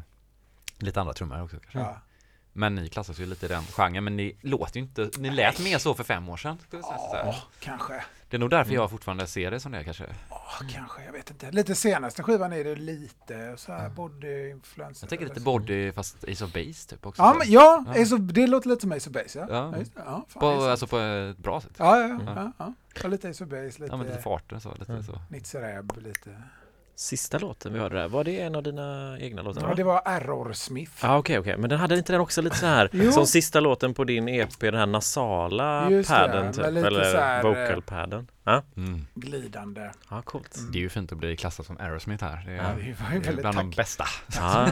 lite 0.78 1.00
andra 1.00 1.12
trummor 1.14 1.42
också 1.42 1.56
kanske. 1.60 1.78
Ja. 1.78 1.96
Men 2.56 2.74
ni 2.74 2.88
klassas 2.88 3.18
ju 3.18 3.26
lite 3.26 3.46
i 3.46 3.48
den 3.48 3.62
genren, 3.62 4.04
men 4.04 4.16
ni 4.16 4.36
låter 4.40 4.76
ju 4.76 4.82
inte, 4.86 5.10
ni 5.18 5.30
lät 5.30 5.58
mer 5.64 5.78
så 5.78 5.94
för 5.94 6.04
fem 6.04 6.28
år 6.28 6.36
sedan. 6.36 6.58
Ja, 6.72 7.34
kanske. 7.60 8.04
Det 8.30 8.36
är 8.36 8.38
nog 8.38 8.50
därför 8.50 8.72
jag 8.74 8.90
fortfarande 8.90 9.26
ser 9.26 9.50
det 9.50 9.60
som 9.60 9.72
det 9.72 9.78
är 9.78 9.82
kanske. 9.82 10.04
Ja, 10.30 10.42
kanske. 10.72 11.04
Jag 11.04 11.12
vet 11.12 11.30
inte. 11.30 11.50
Lite 11.50 11.74
senaste 11.74 12.22
skivan 12.22 12.52
är 12.52 12.64
det 12.64 12.74
lite 12.74 13.54
så 13.56 13.72
här 13.72 13.88
body-influencer. 13.88 15.02
Jag 15.04 15.08
tänker 15.08 15.24
lite 15.26 15.40
body 15.40 15.92
fast 15.92 16.24
Ace 16.28 16.44
of 16.44 16.52
Base 16.52 16.88
typ 16.88 17.06
också. 17.06 17.22
Ja, 17.22 17.34
men, 17.38 17.50
ja, 17.50 17.84
Ja. 17.94 18.02
Ace 18.02 18.14
of, 18.14 18.20
det 18.20 18.46
låter 18.46 18.68
lite 18.68 18.80
som 18.80 18.92
Ace 18.92 19.10
of 19.10 19.14
Base. 19.14 19.38
Ja, 19.38 19.46
Ja. 19.50 19.74
ja. 19.96 20.24
fan, 20.28 20.40
på, 20.40 20.46
alltså 20.48 20.86
på 20.86 20.98
ett 20.98 21.38
bra 21.38 21.60
sätt. 21.60 21.72
ja, 21.78 22.00
ja, 22.00 22.08
Ja. 22.08 22.18
ja, 22.36 22.52
ja. 22.58 22.72
ja. 23.02 23.08
lite 23.08 23.28
Ace 23.28 23.44
of 23.44 23.50
Base, 23.50 23.64
lite, 23.64 23.84
Ja 23.86 23.96
men 23.96 24.06
lite 24.06 24.22
farten 24.22 24.60
så, 24.60 24.74
lite 24.78 24.92
Mm. 24.92 25.04
så. 25.04 25.20
Nitzereb, 25.30 25.92
lite. 26.02 26.42
Sista 26.98 27.38
låten 27.38 27.72
vi 27.72 27.78
hörde 27.78 27.96
där, 27.96 28.08
var 28.08 28.24
det 28.24 28.40
en 28.40 28.54
av 28.54 28.62
dina 28.62 29.16
egna 29.20 29.42
låtar? 29.42 29.68
Ja, 29.68 29.74
det 29.74 29.84
var 29.84 30.02
Error 30.04 30.52
Smith. 30.52 30.92
Ja 31.02 31.18
okej 31.18 31.38
okej, 31.38 31.56
men 31.56 31.70
den 31.70 31.78
hade 31.78 31.96
inte 31.98 32.12
den 32.12 32.20
också 32.20 32.42
lite 32.42 32.56
så 32.56 32.66
här 32.66 33.10
som 33.12 33.26
sista 33.26 33.60
låten 33.60 33.94
på 33.94 34.04
din 34.04 34.28
EP, 34.28 34.58
den 34.60 34.74
här 34.74 34.86
nasala 34.86 35.90
Just 35.90 36.10
det, 36.10 36.14
padden 36.16 36.44
med 36.44 36.54
typ, 36.54 36.64
eller 36.64 37.14
här, 37.20 37.42
vocal 37.42 37.82
padden. 37.82 38.26
Ja, 38.44 38.62
Mm. 38.76 39.06
Glidande. 39.14 39.90
ja 40.10 40.22
coolt. 40.22 40.58
Det 40.72 40.78
är 40.78 40.82
ju 40.82 40.88
fint 40.88 41.12
att 41.12 41.18
bli 41.18 41.36
klassad 41.36 41.66
som 41.66 41.76
Aerosmith 41.80 42.24
här. 42.24 42.42
Det 42.46 42.52
är, 42.52 42.56
Ja, 42.56 42.62
det 42.62 43.02
var 43.02 43.12
ju 43.14 43.20
det 43.20 43.28
är 43.28 43.32
bland 43.36 43.56
de 43.56 43.66
tack. 43.70 43.76
bästa. 43.76 44.04
Ja, 44.36 44.68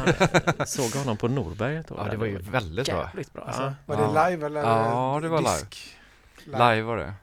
såg 0.67 0.91
honom 1.01 1.17
på 1.17 1.29
Norberg 1.29 1.77
ett 1.77 1.91
år. 1.93 1.99
Ja, 2.05 2.11
det 2.11 2.17
var 2.17 2.27
ju 2.27 2.39
väldigt 2.39 2.87
bra. 2.87 2.97
jävligt 3.07 3.33
bra. 3.33 3.43
Alltså, 3.45 3.75
var 3.87 3.97
det 3.97 4.31
live 4.31 4.47
eller 4.47 4.61
Ja, 4.61 5.19
det 5.23 5.29
var 5.29 5.39
live. 5.39 5.51
disk? 5.53 5.97
Live 6.45 6.83
var 6.83 6.97
det. 6.97 7.15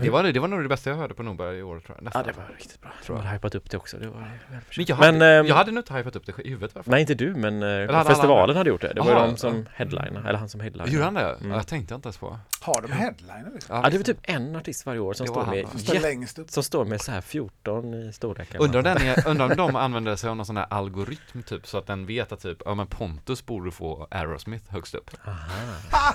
Det 0.00 0.10
var, 0.10 0.22
det, 0.22 0.40
var 0.40 0.48
nog 0.48 0.62
det 0.62 0.68
bästa 0.68 0.90
jag 0.90 0.96
hörde 0.96 1.14
på 1.14 1.22
Norberg 1.22 1.58
i 1.58 1.62
år 1.62 1.80
tror 1.80 1.82
jag. 1.88 1.96
ja, 1.98 2.04
Nästan. 2.04 2.24
det 2.26 2.32
var 2.32 2.54
riktigt 2.58 2.80
bra. 2.80 2.90
Tror 3.04 3.18
Jag 3.18 3.22
hade 3.24 3.34
hypat 3.36 3.54
upp 3.54 3.70
det 3.70 3.76
också. 3.76 3.96
Det 3.98 4.06
var 4.08 4.20
Men 4.48 4.60
jag 4.86 4.96
hade, 4.96 5.12
Men, 5.18 5.40
ehm, 5.40 5.46
jag 5.46 5.54
hade 5.54 5.70
nog 5.70 5.80
inte 5.82 5.94
hypat 5.94 6.16
upp 6.16 6.26
det 6.26 6.42
i 6.44 6.48
huvudet 6.48 6.74
varför? 6.74 6.90
Nej, 6.90 7.00
inte 7.00 7.14
du, 7.14 7.34
men 7.34 7.62
eh, 7.62 7.88
alla 7.88 8.04
festivalen 8.04 8.42
andra. 8.42 8.54
hade 8.60 8.70
gjort 8.70 8.80
det. 8.80 8.92
Det 8.94 9.00
var 9.00 9.06
ju 9.10 9.14
Aha, 9.16 9.26
de 9.26 9.36
som 9.36 9.56
ja. 9.56 9.62
headliner, 9.74 10.20
eller 10.28 10.38
han 10.38 10.48
som 10.48 10.60
headliner. 10.60 10.88
Gjorde 10.88 11.04
han 11.04 11.14
det? 11.14 11.20
Mm. 11.20 11.50
Ja, 11.50 11.56
jag 11.56 11.66
tänkte 11.66 11.94
inte 11.94 12.06
ens 12.06 12.18
på. 12.18 12.38
Har 12.60 12.82
de 12.82 12.92
headliner 12.92 13.50
liksom? 13.54 13.76
Ja, 13.82 13.90
det 13.90 13.96
var 13.96 14.04
typ 14.04 14.18
en 14.22 14.56
artist 14.56 14.86
varje 14.86 15.00
år 15.00 15.12
som 15.14 15.26
står 15.26 15.46
med, 15.46 15.64
va? 15.64 15.70
Som 15.70 15.78
står 15.80 15.94
jätte- 15.94 16.08
längst 16.08 16.38
upp. 16.38 16.50
som 16.50 16.62
står 16.62 16.84
med 16.84 17.00
så 17.00 17.12
här 17.12 17.20
14 17.20 17.94
i 17.94 18.12
storlek. 18.12 18.50
eller 18.54 18.64
Undrar 18.64 18.82
den 18.82 18.96
är, 19.02 19.28
undrar 19.28 19.50
om 19.50 19.56
de 19.56 19.76
använder 19.76 20.16
sig 20.16 20.30
av 20.30 20.36
någon 20.36 20.46
sån 20.46 20.56
här 20.56 20.66
algoritm 20.70 21.42
typ 21.42 21.66
så 21.66 21.78
att 21.78 21.86
den 21.86 22.06
vet 22.06 22.32
att 22.32 22.40
typ, 22.40 22.58
ja 22.64 22.74
men 22.74 22.86
Pontus 22.86 23.46
borde 23.46 23.70
få 23.70 24.06
Aerosmith 24.10 24.72
högst 24.72 24.94
upp. 24.94 25.10
Aha. 25.26 26.14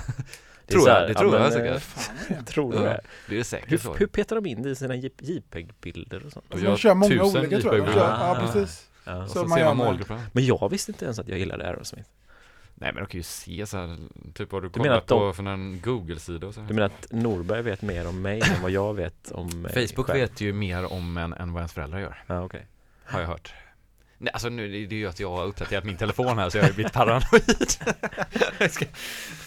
Tror 0.70 0.88
jag, 0.88 0.94
här, 0.94 1.08
det 1.08 1.14
tror 1.14 1.34
jag 1.34 1.42
men, 1.42 1.52
säkert. 1.52 1.72
eh, 1.72 1.78
Fan, 1.78 2.14
vad 2.28 2.36
är 2.38 2.40
det? 2.40 2.46
Tror 2.46 2.72
du 2.72 2.78
Ja, 2.78 2.82
det? 2.84 3.00
Det 3.28 3.38
är 3.38 3.42
säkert 3.44 3.72
Hur, 3.84 3.94
hur 3.98 4.06
petar 4.06 4.36
de 4.36 4.46
in 4.46 4.62
det 4.62 4.70
i 4.70 4.74
sina 4.74 4.94
JPEG-bilder 4.94 6.26
och 6.26 6.32
sånt? 6.32 6.46
Och 6.50 6.58
De 6.58 6.64
jag 6.64 6.78
kör 6.78 6.94
många 6.94 7.24
olika 7.24 7.60
tror 7.60 7.74
jag. 7.74 7.84
De 7.84 7.90
JPEG. 7.90 7.94
kör, 7.94 8.10
Ah. 8.10 8.38
ja, 8.40 8.46
precis. 8.52 8.86
Ja. 9.04 9.26
Så 9.26 9.32
så 9.32 9.44
man 9.46 9.58
ser 9.58 9.74
man. 9.74 10.04
Men 10.32 10.44
jag 10.46 10.68
visste 10.70 10.92
inte 10.92 11.04
ens 11.04 11.18
att 11.18 11.28
jag 11.28 11.38
gillade 11.38 11.66
Aerosmith. 11.66 12.08
Nej 12.74 12.92
men 12.92 13.02
de 13.04 13.08
kan 13.10 13.18
ju 13.18 13.22
se 13.22 13.66
så 13.66 13.76
här, 13.76 13.96
typ 14.34 14.52
vad 14.52 14.62
du 14.62 14.68
Du 14.68 14.72
kollat 14.80 14.98
att 14.98 15.06
de- 15.06 15.18
på 15.18 15.32
från 15.32 15.46
en 15.46 15.80
Google-sida 15.80 16.46
och 16.46 16.54
så. 16.54 16.60
Du 16.60 16.74
menar 16.74 16.86
att 16.86 17.06
Norberg 17.12 17.62
vet 17.62 17.82
mer 17.82 18.06
om 18.08 18.22
mig 18.22 18.40
än 18.40 18.62
vad 18.62 18.70
jag 18.70 18.94
vet 18.94 19.30
om 19.32 19.46
mig 19.62 19.86
Facebook 19.88 20.06
själv? 20.06 20.20
vet 20.20 20.40
ju 20.40 20.52
mer 20.52 20.92
om 20.92 21.16
en 21.16 21.32
än 21.32 21.52
vad 21.52 21.60
ens 21.60 21.72
föräldrar 21.72 21.98
gör, 21.98 22.22
Ja, 22.26 22.40
okej. 22.44 22.66
har 23.04 23.20
jag 23.20 23.26
hört. 23.28 23.54
Nej, 24.22 24.32
alltså 24.32 24.48
nu, 24.48 24.68
det 24.68 24.86
det 24.86 24.94
är 24.94 24.98
ju 24.98 25.06
att 25.08 25.20
jag 25.20 25.30
har 25.30 25.44
uppdaterat 25.44 25.84
min 25.84 25.96
telefon 25.96 26.38
här 26.38 26.50
så 26.50 26.58
jag 26.58 26.64
har 26.64 26.72
blivit 26.72 26.92
paranoid. 26.92 27.72
jag 28.58 28.70
ska 28.70 28.84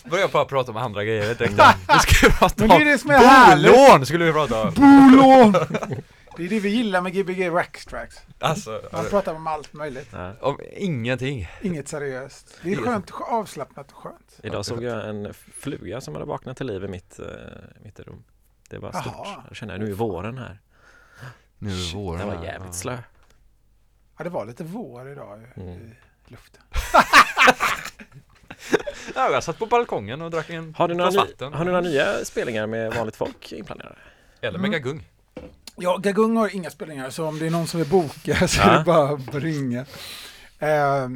börja 0.06 0.28
bara 0.28 0.46
prata 0.46 0.72
om 0.72 0.78
andra 0.78 1.04
grejer 1.04 1.36
direkt. 1.36 1.58
Nu 1.90 2.00
ska 2.00 2.28
vi 2.28 2.34
prata 2.34 2.56
Men 2.58 2.70
det 2.70 2.76
är 2.76 2.80
om 2.82 2.86
det 2.88 2.98
som 2.98 3.10
är 3.10 3.18
härligt. 3.18 3.72
bolån 3.72 4.06
skulle 4.06 4.26
vi 4.26 4.32
prata 4.34 4.62
om. 4.68 4.74
Bolån! 4.74 5.56
Det 6.38 6.46
är 6.46 6.50
det 6.50 6.60
vi 6.60 6.70
gillar 6.70 7.02
med 7.02 7.14
Gbg 7.14 7.50
Wax 7.50 7.86
Tracks. 7.86 8.18
Alltså, 8.40 8.82
Man 8.92 9.06
pratar 9.06 9.34
om 9.36 9.48
allt 9.48 9.74
möjligt. 9.74 10.10
Ja. 10.12 10.34
om 10.42 10.60
ingenting. 10.78 11.48
Inget 11.62 11.88
seriöst. 11.88 12.60
Det 12.64 12.72
är 12.72 12.76
skönt, 12.76 13.12
avslappnat 13.12 13.92
och 13.92 13.98
skönt. 13.98 14.40
Idag 14.44 14.66
såg 14.66 14.84
jag 14.84 15.10
en 15.10 15.34
fluga 15.60 16.02
som 16.02 16.14
hade 16.14 16.26
vaknat 16.26 16.58
till 16.58 16.68
liv 16.68 16.84
i 16.84 16.88
mitt, 16.88 17.20
eh, 17.20 17.26
mitt 17.84 18.00
rum. 18.00 18.24
Det 18.70 18.78
var 18.78 18.92
stort. 18.92 19.14
Jaha. 19.16 19.44
Jag 19.48 19.56
känner 19.58 19.78
nu 19.78 19.90
är 19.90 19.94
våren 19.94 20.38
här. 20.38 20.60
Nu 21.58 21.70
är 21.70 21.76
Shit, 21.76 21.96
våren 21.96 22.20
Den 22.20 22.38
var 22.38 22.46
jävligt 22.46 22.68
Ja. 22.68 22.74
slö. 22.74 22.98
Ja, 24.18 24.24
det 24.24 24.30
var 24.30 24.46
lite 24.46 24.64
vår 24.64 25.12
idag 25.12 25.42
i 25.42 25.60
Mm. 25.62 25.74
i 25.74 26.32
luften. 26.32 26.62
Ja, 29.16 29.32
jag 29.32 29.44
satt 29.44 29.60
på 29.60 29.66
balkongen 29.66 30.22
och 30.22 30.32
drack 30.32 30.50
en 30.50 30.76
Har 30.78 30.88
du, 30.88 30.94
några 30.94 31.12
glas 31.12 31.26
ny, 31.26 31.32
vatten. 31.32 31.54
har 31.54 31.66
du 31.66 31.72
några 31.72 31.82
nya 31.82 32.26
spelningar 32.26 32.68
med 32.68 32.94
vanligt 32.94 33.16
folk 33.16 33.52
inplanerade? 33.52 33.96
Eller 34.42 34.60
Mm. 34.60 34.72
megagung. 34.72 35.04
Ja, 35.76 35.98
Gagung 35.98 36.38
har 36.38 36.56
inga 36.56 36.70
spelningar, 36.70 37.10
så 37.10 37.26
om 37.28 37.40
det 37.40 37.46
är 37.46 37.50
någon 37.50 37.68
som 37.68 37.80
vill 37.80 37.90
boka 37.90 38.48
så 38.48 38.60
Ja. 38.62 38.70
är 38.72 38.78
det 38.78 38.84
bara 38.84 39.10
att 39.14 39.36
ringa. 39.36 39.86
Eh, 40.60 41.08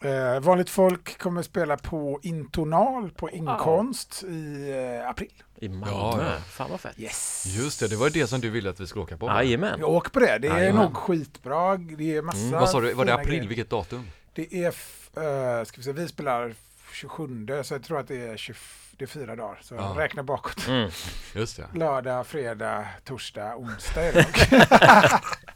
eh, 0.00 0.40
vanligt 0.40 0.70
folk 0.70 1.18
kommer 1.18 1.42
spela 1.42 1.76
på 1.76 2.20
Intonal 2.22 3.10
på 3.10 3.30
Inkonst 3.30 4.22
i 4.22 4.70
eh, 5.02 5.08
april. 5.10 5.32
I 5.56 5.68
Malmö? 5.68 5.86
Ja, 5.92 6.18
ja. 6.24 6.40
Fan 6.50 6.70
vad 6.70 6.80
fett. 6.80 6.98
Yes! 7.00 7.44
Just 7.46 7.80
det, 7.80 7.88
det 7.88 7.96
var 7.96 8.10
det 8.10 8.26
som 8.26 8.40
du 8.40 8.50
ville 8.50 8.70
att 8.70 8.80
vi 8.80 8.86
skulle 8.86 9.02
åka 9.02 9.16
på. 9.16 9.26
Jajamän. 9.26 9.78
Vi 9.78 9.84
åker 9.84 10.10
på 10.10 10.20
det. 10.20 10.38
Det 10.38 10.48
är 10.48 10.58
Jajamän. 10.58 10.82
nog 10.82 10.96
skitbra. 10.96 11.76
Det 11.76 12.16
är 12.16 12.22
massa 12.22 12.38
Mm. 12.38 12.60
Vad 12.60 12.70
sa 12.70 12.80
du, 12.80 12.92
var 12.94 13.04
det 13.04 13.14
april? 13.14 13.28
grejer. 13.34 13.48
Vilket 13.48 13.70
datum? 13.70 14.10
Det 14.34 14.54
är, 14.64 14.68
f- 14.68 15.10
eh, 15.16 15.64
ska 15.64 15.76
vi 15.76 15.82
se, 15.82 15.92
vi 15.92 16.08
spelar 16.08 16.54
27 16.92 17.46
så 17.64 17.74
jag 17.74 17.82
tror 17.82 18.00
att 18.00 18.08
det 18.08 18.26
är 18.28 18.36
20, 18.36 18.54
det 18.92 19.04
är 19.04 19.06
fyra 19.08 19.36
dagar. 19.36 19.58
Så 19.62 19.74
Ja. 19.74 19.94
räkna 19.96 20.22
bakåt. 20.22 20.68
Mm. 20.68 20.90
Just 21.34 21.56
det. 21.56 21.66
Lördag, 21.78 22.26
fredag, 22.26 22.86
torsdag, 23.04 23.56
onsdag 23.56 24.02
är 24.02 24.12
det. 24.12 25.20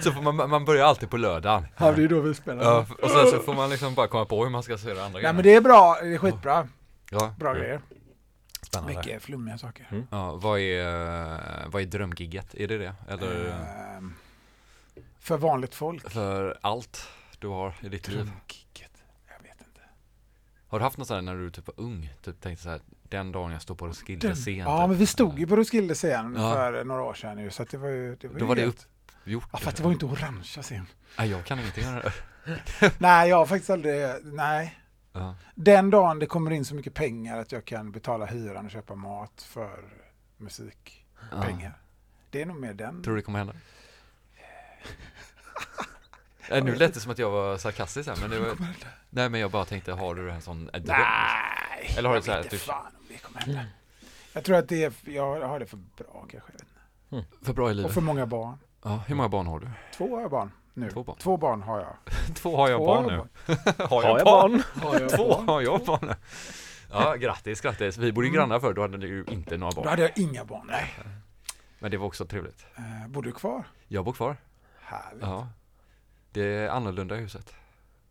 Så 0.00 0.12
får 0.12 0.22
man, 0.22 0.36
man 0.50 0.64
börjar 0.64 0.84
alltid 0.86 1.10
på 1.10 1.16
lördagen. 1.16 1.66
Ja, 1.76 1.92
det 1.92 2.04
är 2.04 2.08
då 2.08 2.20
vi 2.20 2.34
spelar. 2.34 2.62
Ja, 2.64 2.86
och 3.02 3.10
sen 3.10 3.26
så 3.30 3.38
får 3.38 3.54
man 3.54 3.70
liksom 3.70 3.94
bara 3.94 4.08
komma 4.08 4.24
på 4.24 4.42
hur 4.44 4.50
man 4.50 4.62
ska 4.62 4.78
se 4.78 4.94
det 4.94 5.04
andra 5.04 5.20
Nej 5.20 5.32
men 5.32 5.42
det 5.42 5.54
är 5.54 5.60
bra, 5.60 5.98
det 6.02 6.14
är 6.14 6.18
skitbra. 6.18 6.68
Ja, 7.10 7.34
Bra 7.38 7.54
grejer. 7.54 7.80
Spännande. 8.62 8.94
Mycket 8.96 9.22
flummiga 9.22 9.58
saker. 9.58 9.86
Mm. 9.90 10.06
Ja, 10.10 10.34
vad 10.34 10.60
är, 10.60 11.68
vad 11.68 11.82
är 11.82 11.86
drömgigget? 11.86 12.54
Är 12.54 12.68
det 12.68 12.78
det? 12.78 12.94
Eller 13.08 13.50
Ehm, 13.96 14.14
för 15.18 15.36
vanligt 15.36 15.74
folk. 15.74 16.10
för 16.10 16.58
allt 16.60 17.08
du 17.38 17.46
har 17.48 17.74
i 17.80 17.88
ditt 17.88 18.08
liv? 18.08 18.16
Drömgigget. 18.16 19.02
Jag 19.28 19.42
vet 19.42 19.60
inte. 19.60 19.80
Har 20.68 20.78
du 20.78 20.84
haft 20.84 20.98
något 20.98 21.08
sådär 21.08 21.22
när 21.22 21.34
du 21.34 21.50
typ 21.50 21.66
var 21.66 21.74
ung? 21.84 22.12
Typ 22.24 22.40
tänkte 22.40 22.62
såhär, 22.64 22.80
den 23.02 23.32
dagen 23.32 23.52
jag 23.52 23.62
står 23.62 23.74
på 23.74 23.86
Roskilde 23.86 24.34
scen. 24.34 24.56
Ja 24.58 24.80
typ. 24.80 24.88
men 24.88 24.98
vi 24.98 25.06
stod 25.06 25.38
ju 25.38 25.46
på 25.46 25.56
Roskilde 25.56 25.94
scen 25.94 26.34
Ja. 26.38 26.52
för 26.52 26.84
några 26.84 27.02
år 27.02 27.14
sedan 27.14 27.36
nu 27.36 27.50
så 27.50 27.62
att 27.62 27.70
det 27.70 27.78
var 27.78 27.88
ju... 27.88 28.16
Det 28.16 28.28
var 28.28 28.34
Då 28.34 28.40
ju 28.40 28.48
var 28.48 28.54
det 28.56 28.62
helt- 28.62 28.86
Gjort. 29.24 29.48
Ja 29.52 29.58
fast 29.58 29.76
det 29.76 29.82
var 29.82 29.90
ju 29.90 29.94
inte 29.94 30.06
orangea 30.06 30.62
scen. 30.62 30.86
Nej, 31.18 31.30
jag 31.30 31.44
kan 31.44 31.58
ingenting 31.60 31.88
om 31.88 31.94
det. 31.94 32.12
nej 32.98 33.28
jag 33.28 33.36
har 33.36 33.46
faktiskt 33.46 33.70
aldrig... 33.70 34.06
Nej. 34.24 34.78
Ja. 35.12 35.34
Den 35.54 35.90
dagen 35.90 36.18
det 36.18 36.26
kommer 36.26 36.50
in 36.50 36.64
så 36.64 36.74
mycket 36.74 36.94
pengar 36.94 37.38
att 37.38 37.52
jag 37.52 37.64
kan 37.64 37.92
betala 37.92 38.26
hyran 38.26 38.64
och 38.64 38.70
köpa 38.70 38.94
mat 38.94 39.42
för 39.48 39.84
musikpengar. 40.36 41.78
Det 42.30 42.42
är 42.42 42.46
nog 42.46 42.56
mer 42.60 42.74
den. 42.74 43.02
Tror 43.02 43.14
du 43.14 43.20
det 43.20 43.24
kommer 43.24 43.38
hända? 43.38 43.54
Äh, 46.50 46.64
nu 46.64 46.74
lät 46.74 46.94
det 46.94 47.00
som 47.00 47.12
att 47.12 47.18
jag 47.18 47.30
var 47.30 47.56
sarkastisk 47.56 48.08
här, 48.08 48.16
men 48.20 48.30
det 48.30 48.40
var... 48.40 48.56
Nej 49.10 49.28
men 49.28 49.40
jag 49.40 49.50
bara 49.50 49.64
tänkte, 49.64 49.92
har 49.92 50.14
du 50.14 50.30
en 50.30 50.42
sån 50.42 50.64
dröm? 50.66 50.82
Nej! 50.86 51.94
Eller 51.98 52.08
har 52.08 52.14
du 52.14 52.16
jag 52.16 52.24
så 52.24 52.30
här 52.32 52.38
vet 52.38 52.46
att 52.46 52.50
du- 52.50 52.56
inte 52.56 52.66
fan 52.66 52.86
om 52.86 53.04
det 53.08 53.18
kommer 53.18 53.40
hända. 53.40 53.64
Jag 54.32 54.44
tror 54.44 54.56
att 54.56 54.68
det 54.68 54.84
är, 54.84 54.92
jag 55.10 55.48
har 55.48 55.60
det 55.60 55.66
för 55.66 55.76
bra 55.76 56.26
kanske. 56.30 56.36
jag 56.36 56.52
vet 56.52 56.62
inte. 57.32 57.44
För 57.46 57.52
bra 57.52 57.68
i 57.68 57.72
Och 57.72 57.76
livet? 57.76 57.94
för 57.94 58.00
många 58.00 58.26
barn. 58.26 58.58
Ja, 58.84 59.00
hur 59.06 59.14
många 59.14 59.28
barn 59.28 59.46
har 59.46 59.60
du? 59.60 59.68
Två 59.96 60.14
har 60.14 60.20
jag 60.22 60.30
barn 60.30 60.50
nu. 60.74 60.90
Två 60.90 61.04
barn. 61.04 61.16
Två 61.18 61.36
barn 61.36 61.62
har 61.62 61.80
jag. 61.80 61.96
Två 62.36 62.56
har 62.56 62.68
jag 62.70 62.78
Två 62.80 62.86
barn 62.86 63.04
har 63.04 63.10
nu. 63.10 63.22
jag 63.78 63.86
Har 63.88 64.02
jag 64.18 64.24
barn? 64.24 64.62
Har 64.82 65.00
jag 65.00 65.10
Två 65.16 65.28
barn? 65.28 65.48
har 65.48 65.60
jag 65.62 65.80
barn. 65.84 66.14
Ja, 66.92 67.14
grattis, 67.14 67.60
grattis. 67.60 67.96
Vi 67.96 68.12
bodde 68.12 68.26
ju 68.26 68.30
Mm. 68.34 68.40
grannar 68.40 68.60
förr, 68.60 68.72
då 68.74 68.82
hade 68.82 68.96
du 68.98 69.06
ju 69.08 69.24
inte 69.28 69.56
några 69.56 69.70
Då 69.70 69.80
barn. 69.80 69.88
hade 69.88 70.02
jag 70.02 70.10
inga 70.18 70.44
barn. 70.44 70.66
Nej. 70.70 70.94
Men 71.78 71.90
det 71.90 71.96
var 71.96 72.06
också 72.06 72.24
trevligt. 72.26 72.66
Eh, 72.76 73.08
bor 73.08 73.22
du 73.22 73.32
kvar? 73.32 73.64
Jag 73.88 74.04
bor 74.04 74.12
kvar. 74.12 74.36
Härligt. 74.80 75.22
Ja. 75.22 75.28
Ja. 75.28 75.48
Det 76.32 76.42
är 76.44 76.68
annorlunda 76.68 77.16
i 77.16 77.20
huset. 77.20 77.54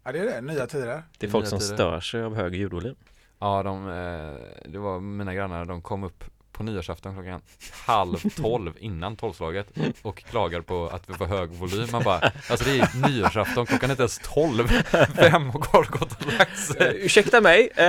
det 0.03 0.09
är 0.09 0.13
det. 0.13 0.41
Nya 0.41 0.67
tider. 0.67 1.03
Det 1.17 1.26
är 1.28 1.32
folk 1.32 1.43
Nya 1.43 1.49
som 1.49 1.59
tider. 1.59 1.76
stör 1.76 1.99
sig 1.99 2.24
av 2.24 2.36
hög 2.36 2.55
ljudvolym. 2.55 2.95
Ja, 3.39 3.63
de, 3.63 3.88
eh, 3.89 4.69
det 4.71 4.80
var 4.80 4.99
mina 4.99 5.34
grannar, 5.34 5.65
de 5.65 5.82
kom 5.82 6.03
upp 6.03 6.24
på 6.54 6.64
nyårsafton 6.64 7.14
klockan 7.14 7.41
halv 7.86 8.18
tolv 8.36 8.74
innan 8.80 9.16
tolvslaget 9.16 9.68
och 10.01 10.24
klagar 10.24 10.62
på 10.62 10.88
att 10.88 11.10
vi 11.10 11.14
får 11.14 11.26
hög 11.26 11.49
volym. 11.49 11.88
Man 11.91 12.04
bara, 12.04 12.32
alltså 12.49 12.66
det 12.66 12.80
är 12.80 13.08
nyårsafton, 13.10 13.66
klockan 13.66 13.89
är 13.89 13.93
inte 13.93 14.04
ens 14.04 14.20
tolv. 14.24 14.68
Vem 15.16 15.49
har 15.49 15.60
gått 15.99 16.12
och 16.26 16.34
lagt 16.34 16.51
Eh, 16.70 16.76
sig? 16.76 17.06
ursäkta 17.06 17.41
mig, 17.41 17.70
eh, 17.76 17.86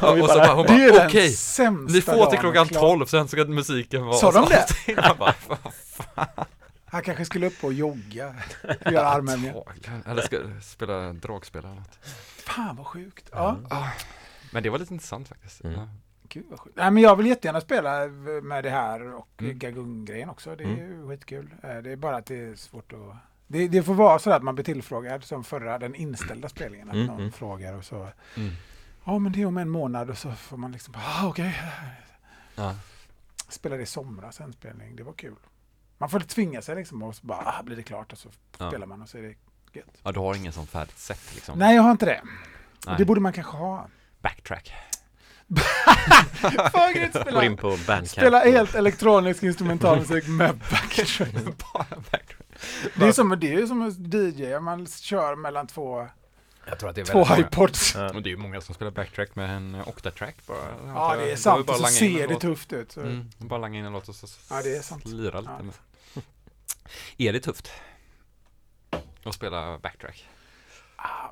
har 0.00 0.14
vi 0.14 0.22
och 0.22 0.28
så 0.28 0.34
bara... 0.38 0.54
hon 0.54 0.66
Det 0.66 0.72
är 0.72 0.92
bara, 0.92 1.06
okej, 1.06 1.28
ni 1.88 2.00
får 2.00 2.30
till 2.30 2.38
klockan 2.38 2.68
tolv, 2.68 3.06
sen 3.06 3.28
ska 3.28 3.44
musiken 3.44 4.04
vara 4.06 4.16
Sa 4.16 4.30
de 4.32 4.46
så. 4.46 4.52
det? 4.86 4.96
Man 4.96 5.16
bara, 5.18 5.34
Han 6.86 7.02
kanske 7.02 7.24
skulle 7.24 7.46
upp 7.46 7.64
och 7.64 7.72
jogga. 7.72 8.34
Göra 8.90 9.06
armhävningar. 9.08 9.62
Eller 10.06 10.22
ska 10.22 10.38
spela 10.62 11.12
dragspel 11.12 11.64
eller 11.64 11.74
något. 11.74 11.98
Fan 12.44 12.76
vad 12.76 12.86
sjukt. 12.86 13.28
Ja, 13.32 13.58
Men 14.50 14.62
det 14.62 14.70
var 14.70 14.78
lite 14.78 14.94
intressant 14.94 15.28
faktiskt. 15.28 15.64
Mm. 15.64 15.80
Gud 16.28 16.44
vad 16.50 16.60
sjukt. 16.60 16.76
Nej, 16.76 16.90
men 16.90 17.02
jag 17.02 17.16
vill 17.16 17.26
jättegärna 17.26 17.60
spela 17.60 18.06
med 18.42 18.64
det 18.64 18.70
här 18.70 19.14
och 19.14 19.28
Mm. 19.40 19.58
Gagung-grejen 19.58 20.28
också. 20.30 20.56
Det 20.56 20.64
är 20.64 20.68
ju 20.68 21.08
skitkul. 21.08 21.54
Eh, 21.62 21.76
Det 21.76 21.92
är 21.92 21.96
bara 21.96 22.16
att 22.16 22.26
det 22.26 22.36
är 22.40 22.54
svårt 22.56 22.92
att... 22.92 23.16
Det, 23.46 23.68
det 23.68 23.82
får 23.82 23.94
vara 23.94 24.18
så 24.18 24.30
att 24.30 24.42
man 24.42 24.54
blir 24.54 24.64
tillfrågad 24.64 25.24
som 25.24 25.44
förra, 25.44 25.78
den 25.78 25.94
inställda 25.94 26.48
spelningen. 26.48 26.88
Att 26.88 26.94
Mm, 26.94 27.06
någon 27.06 27.18
mm. 27.20 27.32
frågar 27.32 27.74
och 27.74 27.84
så... 27.84 27.96
Mm. 28.36 28.52
Ja, 29.04 29.18
men 29.18 29.32
det 29.32 29.42
är 29.42 29.46
om 29.46 29.56
en 29.56 29.68
månad 29.70 30.10
och 30.10 30.18
så 30.18 30.32
får 30.32 30.56
man 30.56 30.72
liksom 30.72 30.92
bara, 30.92 31.02
ah, 31.06 31.28
okej. 31.28 31.60
Ja. 32.56 32.74
Spelade 33.48 33.82
i 33.82 33.86
somras 33.86 34.40
en 34.40 34.52
spelning, 34.52 34.96
det 34.96 35.02
var 35.02 35.12
kul. 35.12 35.34
Man 35.98 36.08
får 36.10 36.20
tvinga 36.20 36.62
sig 36.62 36.76
liksom 36.76 37.02
och 37.02 37.16
så 37.16 37.26
bara, 37.26 37.38
ah, 37.58 37.62
blir 37.62 37.76
det 37.76 37.82
klart 37.82 38.12
och 38.12 38.18
så 38.18 38.28
Ja. 38.58 38.68
spelar 38.70 38.86
man 38.86 39.02
och 39.02 39.08
så 39.08 39.18
är 39.18 39.22
det 39.22 39.34
gött. 39.72 39.86
ja, 40.02 40.12
du 40.12 40.20
har 40.20 40.34
ingen 40.34 40.52
sån 40.52 40.66
färdigt 40.66 40.98
sätt 40.98 41.34
liksom? 41.34 41.58
Nej, 41.58 41.76
jag 41.76 41.82
har 41.82 41.90
inte 41.90 42.06
det. 42.06 42.20
Det 42.98 43.04
borde 43.04 43.20
man 43.20 43.32
kanske 43.32 43.56
ha. 43.56 43.86
Backtrack. 44.20 44.72
Fan, 46.72 46.92
grymt, 46.94 47.12
Går 47.12 47.20
spela, 47.20 47.44
in 47.44 47.56
på 47.56 47.68
Bandcamp. 47.68 48.08
spela 48.08 48.38
och- 48.42 48.50
helt 48.52 48.74
elektronisk 48.74 49.42
instrumentalmusik 49.42 50.26
med 50.28 50.56
backtrack. 50.70 51.32
Bara 51.72 51.86
backtrack. 52.10 52.46
Det 52.94 53.04
är 53.08 53.12
som, 53.12 53.36
det 53.40 53.52
är 53.52 53.66
som 53.66 53.82
en 53.82 53.90
DJ, 53.90 54.58
man 54.60 54.86
kör 54.86 55.36
mellan 55.36 55.66
två, 55.66 56.08
Jag 56.68 56.78
tror 56.78 56.90
att 56.90 56.94
det 56.96 57.00
är 57.00 57.04
två 57.04 57.26
iPods. 57.40 57.94
Ja. 57.94 58.08
Och 58.14 58.22
det 58.22 58.28
är 58.28 58.30
ju 58.30 58.36
många 58.36 58.60
som 58.60 58.74
spelar 58.74 58.90
backtrack 58.92 59.34
med 59.36 59.50
en 59.56 59.74
octatrack 59.86 60.36
bara. 60.46 60.56
Ja, 60.86 61.16
det 61.16 61.32
är 61.32 61.36
sant. 61.36 61.66
bara 61.66 61.76
Och 61.76 61.82
så 61.82 61.86
ser 61.94 62.26
det 62.28 62.32
låt. 62.32 62.40
tufft 62.40 62.72
ut. 62.72 62.92
Så. 62.92 63.00
Mm, 63.00 63.30
bara 63.38 63.60
langa 63.60 63.78
in 63.78 63.84
en 63.84 63.92
låt 63.92 64.08
och 64.08 64.14
så 64.14 64.26
Ja, 64.50 64.62
det 64.62 64.76
är 64.76 64.82
sant. 64.82 65.06
lira 65.06 65.40
lite. 65.40 65.52
Ja. 66.14 66.20
Är 67.28 67.32
det 67.32 67.40
tufft? 67.40 67.70
Att 69.24 69.34
spela 69.34 69.78
backtrack? 69.78 70.26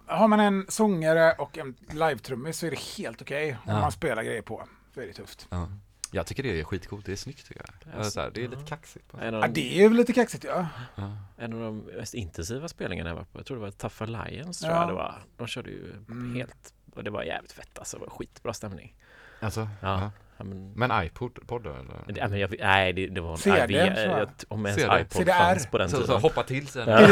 Har 0.06 0.28
man 0.28 0.40
en 0.40 0.66
sångare 0.68 1.32
och 1.32 1.58
en 1.58 1.74
live-trummis 1.90 2.52
så 2.58 2.66
är 2.66 2.70
det 2.70 2.78
helt 2.98 3.22
okej. 3.22 3.52
Om 3.66 3.72
Ja. 3.72 3.80
man 3.80 3.92
spelar 3.92 4.22
grejer 4.22 4.42
på, 4.42 4.64
så 4.94 5.00
är 5.00 5.06
det 5.06 5.12
tufft. 5.12 5.46
Ja. 5.50 5.68
Jag 6.12 6.26
tycker 6.26 6.42
det 6.42 6.60
är 6.60 6.64
skitcoolt, 6.64 7.06
det 7.06 7.12
är 7.12 7.16
snyggt 7.16 7.46
tycker 7.48 7.60
jag. 7.66 7.92
Ja, 7.92 7.98
Alltså, 7.98 8.10
så 8.10 8.20
här, 8.20 8.30
det 8.34 8.40
är 8.40 8.44
ja. 8.44 8.50
lite 8.50 8.64
kaxigt. 8.64 9.14
Av, 9.14 9.24
Ja, 9.24 9.30
de, 9.30 9.52
det 9.52 9.82
är 9.84 9.88
väl 9.88 9.96
lite 9.96 10.12
kaxigt, 10.12 10.44
ja. 10.44 10.66
Ja. 10.94 11.16
en 11.36 11.52
av 11.52 11.60
de 11.60 11.78
mest 11.78 12.14
intensiva 12.14 12.68
spelningarna 12.68 13.10
jag 13.10 13.16
var 13.16 13.24
på, 13.24 13.38
jag 13.38 13.46
tror 13.46 13.56
det 13.56 13.62
var 13.62 13.70
Tough 13.70 14.02
Alliance 14.02 14.64
tror 14.64 14.74
Ja. 14.76 14.80
jag 14.80 14.88
det 14.88 14.94
var. 14.94 15.14
De 15.36 15.46
körde 15.46 15.70
ju 15.70 15.92
Mm. 16.08 16.34
helt, 16.34 16.74
och 16.94 17.04
det 17.04 17.10
var 17.10 17.22
jävligt 17.22 17.52
fett 17.52 17.78
alltså, 17.78 17.96
det 17.96 18.00
var 18.04 18.10
skitbra 18.10 18.52
stämning. 18.54 18.94
Alltså, 19.40 19.60
Ja. 19.60 20.00
ja. 20.00 20.10
Ja, 20.36 20.44
men, 20.44 20.72
Men 20.72 21.04
iPod 21.06 21.38
podd 21.46 21.66
eller? 21.66 21.84
ja, 22.16 22.28
men 22.28 22.38
jag, 22.38 22.54
nej, 22.60 22.92
det, 22.92 23.06
det 23.06 23.20
var 23.20 23.30
en 23.32 23.38
CD, 23.38 23.74
IV, 23.74 23.94
tror 23.94 24.06
jag. 24.06 24.20
jag, 24.20 24.28
om 24.48 24.66
ens 24.66 24.80
CD. 24.82 25.00
iPod 25.00 25.12
CDR. 25.12 25.32
fanns 25.32 25.66
på 25.66 25.78
den 25.78 25.88
Så, 25.90 25.96
så 25.96 26.02
tiden. 26.06 26.20
hoppa 26.20 26.42
till 26.42 26.66
sen. 26.68 26.88
Ja. 26.88 27.06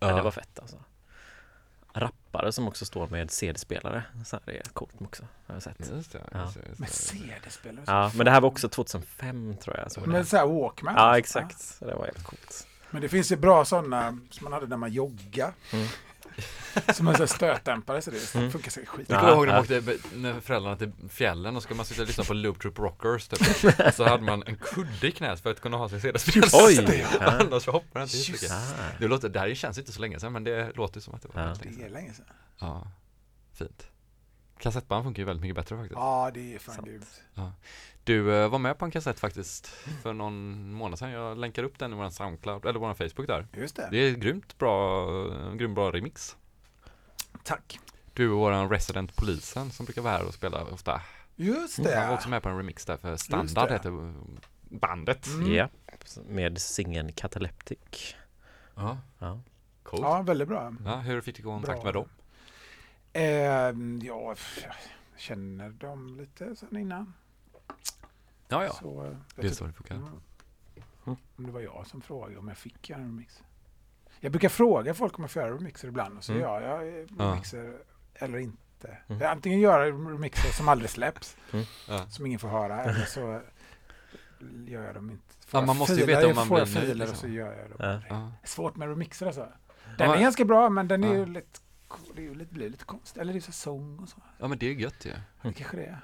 Ja. 0.00 0.08
Ja, 0.10 0.16
det 0.16 0.22
var 0.22 0.30
fett 0.30 0.58
alltså. 0.58 0.76
Rappare 1.92 2.52
som 2.52 2.68
också 2.68 2.84
står 2.84 3.06
med 3.08 3.30
CD-spelare, 3.30 4.02
så 4.26 4.36
här, 4.36 4.42
det 4.46 4.58
är 4.58 4.62
coolt 4.72 4.92
också, 5.00 5.22
har 5.46 5.54
jag 5.54 5.62
sett. 5.62 5.90
Just 5.90 6.12
det, 6.12 6.20
Ja. 6.32 6.42
just 6.42 6.54
det, 6.54 6.68
just 6.68 6.80
Med. 6.80 6.88
CD-spelare. 6.88 7.84
Ja, 7.86 8.12
men 8.14 8.24
det 8.24 8.30
här 8.30 8.40
var 8.40 8.48
också 8.48 8.68
2005 8.68 9.56
tror 9.56 9.76
jag. 9.78 9.92
Så 9.92 10.00
Med 10.00 10.28
så 10.28 10.36
här 10.36 10.46
Walkman. 10.46 10.94
Ja, 10.94 11.00
alltså. 11.00 11.18
exakt. 11.18 11.60
Så 11.60 11.84
det 11.84 11.94
var 11.94 12.04
helt 12.04 12.24
coolt. 12.24 12.66
Men 12.90 13.02
det 13.02 13.08
finns 13.08 13.32
ju 13.32 13.36
bra 13.36 13.64
sådana 13.64 14.18
som 14.30 14.44
man 14.44 14.52
hade 14.52 14.66
när 14.66 14.76
man 14.76 14.92
joggade. 14.92 15.52
Mm. 15.72 15.86
Som 16.94 17.08
en 17.08 17.16
sån 17.16 17.28
stötdämpare 17.28 18.02
så 18.02 18.10
det 18.10 18.34
Mm. 18.34 18.50
funkar 18.52 18.70
säkert 18.70 18.88
skit. 18.88 19.06
Jag 19.08 19.16
Ja, 19.16 19.20
kommer 19.20 19.32
ihåg 19.34 19.46
när 19.46 19.54
de 19.54 19.78
åkte 19.92 20.16
med 20.16 20.42
föräldrarna 20.42 20.76
till 20.76 20.92
fjällen 21.10 21.56
och 21.56 21.62
ska 21.62 21.74
man 21.74 21.86
sitta 21.86 22.02
och 22.02 22.08
lyssna 22.08 22.24
på 22.24 22.34
Loop 22.34 22.60
Troop 22.60 22.78
Rockers 22.78 23.28
typ. 23.28 23.38
Så 23.94 24.04
hade 24.04 24.22
man 24.22 24.42
en 24.46 24.56
kudde 24.56 25.08
i 25.08 25.10
knät 25.12 25.40
för 25.40 25.50
att 25.50 25.60
kunna 25.60 25.76
ha 25.76 25.88
sin 25.88 26.00
CD-spelare. 26.00 26.50
Oj! 26.52 27.06
Ja. 27.20 27.26
Annars 27.40 27.66
hoppar 27.66 28.00
den 28.00 28.08
inte 28.08 28.16
Just. 28.32 28.52
Ah. 28.52 28.74
Det, 28.98 29.08
låter, 29.08 29.28
det 29.28 29.40
här 29.40 29.54
känns 29.54 29.78
inte 29.78 29.92
så 29.92 30.00
länge 30.00 30.20
sedan 30.20 30.32
men 30.32 30.44
det 30.44 30.72
låter 30.76 31.00
som 31.00 31.14
att 31.14 31.22
det 31.22 31.28
var 31.34 31.42
Ja. 31.42 31.46
länge 31.48 31.58
Det 31.64 31.72
sedan. 31.74 31.84
är 31.84 31.90
länge 31.90 32.12
sedan. 32.14 32.26
Ja, 32.58 32.90
fint. 33.54 33.86
Kassettband 34.58 35.04
funkar 35.04 35.20
ju 35.20 35.24
väldigt 35.26 35.42
mycket 35.42 35.56
bättre 35.56 35.76
faktiskt. 35.76 35.96
Ja, 35.96 36.30
det 36.34 36.54
är 36.54 36.58
fan 36.58 36.74
Sant. 36.74 36.86
grymt. 36.88 37.20
Du 38.04 38.34
eh, 38.34 38.48
var 38.48 38.58
med 38.58 38.78
på 38.78 38.84
en 38.84 38.90
kassett 38.90 39.20
faktiskt 39.20 39.66
för 40.02 40.12
någon 40.12 40.72
månad 40.72 40.98
sedan. 40.98 41.10
Jag 41.10 41.38
länkar 41.38 41.62
upp 41.62 41.78
den 41.78 41.92
i 41.92 41.96
våran 41.96 42.12
Soundcloud, 42.12 42.64
eller 42.66 42.80
våran 42.80 42.94
Facebook 42.94 43.26
där. 43.26 43.46
Just 43.56 43.76
det. 43.76 43.88
Det 43.90 43.98
är 43.98 44.12
grymt 44.14 44.58
bra, 44.58 45.08
en 45.50 45.58
grymt 45.58 45.74
bra 45.74 45.92
remix. 45.92 46.36
Tack. 47.44 47.78
Du 48.14 48.30
och 48.30 48.38
våran 48.38 48.70
resident 48.70 49.16
polisen 49.16 49.70
som 49.70 49.86
brukar 49.86 50.02
vara 50.02 50.12
här 50.12 50.26
och 50.26 50.34
spela 50.34 50.64
ofta. 50.64 51.00
Just 51.36 51.76
Han 51.76 51.86
var 51.86 51.92
det. 51.92 52.14
också 52.14 52.28
med 52.28 52.42
på 52.42 52.48
en 52.48 52.56
remix 52.56 52.84
där 52.84 52.96
för 52.96 53.16
Standard 53.16 53.68
det. 53.68 53.74
heter 53.74 54.14
bandet. 54.68 55.26
Mm. 55.26 55.54
Ja, 55.54 55.68
med 56.28 56.58
singeln 56.60 57.12
Cataleptic. 57.12 58.14
Ja, 58.74 58.98
Ja. 59.18 59.40
coolt. 59.82 60.02
Ja, 60.02 60.22
väldigt 60.22 60.48
bra. 60.48 60.72
Ja, 60.84 60.96
hur 60.96 61.20
fick 61.20 61.36
du 61.36 61.42
kontakt 61.42 61.76
Bra. 61.76 61.84
med 61.84 61.94
dem? 61.94 62.08
Eh, 63.12 63.22
ja, 63.22 63.72
jag 64.02 64.36
känner 65.16 65.68
dem 65.70 66.16
lite 66.16 66.56
sen 66.56 66.76
innan. 66.76 67.14
Ja, 68.48 68.64
ja. 68.64 68.72
Så, 68.72 69.04
eh, 69.04 69.16
Det 69.36 69.46
är 69.46 69.50
så 69.50 69.64
det 69.64 69.72
funkar. 69.72 69.94
Mm. 69.94 70.08
Om 71.36 71.46
det 71.46 71.52
var 71.52 71.60
jag 71.60 71.86
som 71.86 72.00
frågade 72.00 72.38
om 72.38 72.48
jag 72.48 72.56
fick 72.56 72.90
göra 72.90 73.00
en 73.00 73.06
remix. 73.06 73.42
Jag 74.20 74.32
brukar 74.32 74.48
fråga 74.48 74.94
folk 74.94 75.18
om 75.18 75.24
jag 75.24 75.30
får 75.30 75.42
göra 75.42 75.54
remixer 75.54 75.88
ibland 75.88 76.16
och 76.18 76.24
så 76.24 76.32
Mm. 76.32 76.42
gör 76.44 76.60
jag 76.60 76.88
eh, 76.88 76.94
Ja. 77.18 77.24
remixer 77.24 77.78
eller 78.14 78.38
inte. 78.38 78.98
Mm. 79.08 79.20
Jag 79.20 79.30
antingen 79.30 79.60
gör 79.60 79.80
jag 79.84 79.92
remixer 80.12 80.52
som 80.52 80.68
aldrig 80.68 80.90
släpps, 80.90 81.36
Ja. 81.88 82.06
som 82.08 82.26
ingen 82.26 82.38
får 82.38 82.48
höra, 82.48 82.84
eller 82.84 83.04
så 83.04 83.40
gör 84.66 84.84
jag 84.84 84.94
dem 84.94 85.10
inte. 85.10 85.24
Ja, 85.28 85.46
Får 85.46 85.58
man 85.58 85.66
jag 85.68 85.76
måste 85.76 85.94
ju 85.94 86.06
veta 86.06 86.26
om 86.28 86.34
man 86.36 86.48
blir 86.48 86.74
nöjd, 86.74 86.90
och 86.90 86.96
liksom. 86.96 87.16
så 87.16 87.28
gör 87.28 87.52
jag 87.58 87.70
dem. 87.70 87.76
Ja. 87.78 88.00
Ja. 88.16 88.32
Svårt 88.44 88.76
med 88.76 88.88
remixer 88.88 89.26
alltså. 89.26 89.40
Ja, 89.40 89.90
Den 89.98 90.10
är 90.10 90.20
ganska 90.20 90.44
bra 90.44 90.68
men 90.70 90.88
den 90.88 91.04
är 91.04 91.12
ju 91.12 91.18
Ja. 91.18 91.24
lite, 91.26 91.60
det 92.14 92.22
ju 92.22 92.34
lite, 92.34 92.54
blir 92.54 92.70
lite 92.70 92.84
konstigt. 92.84 93.16
Eller 93.22 93.32
det 93.32 93.38
är 93.38 93.40
så 93.40 93.52
sång 93.52 93.98
och 93.98 94.08
så. 94.08 94.16
ja, 94.38 94.48
men 94.48 94.58
det 94.58 94.66
är 94.66 94.72
gött 94.74 95.06
ju. 95.06 95.12
Det 95.42 95.52
kanske 95.52 95.76
det 95.76 95.84
är. 95.86 96.00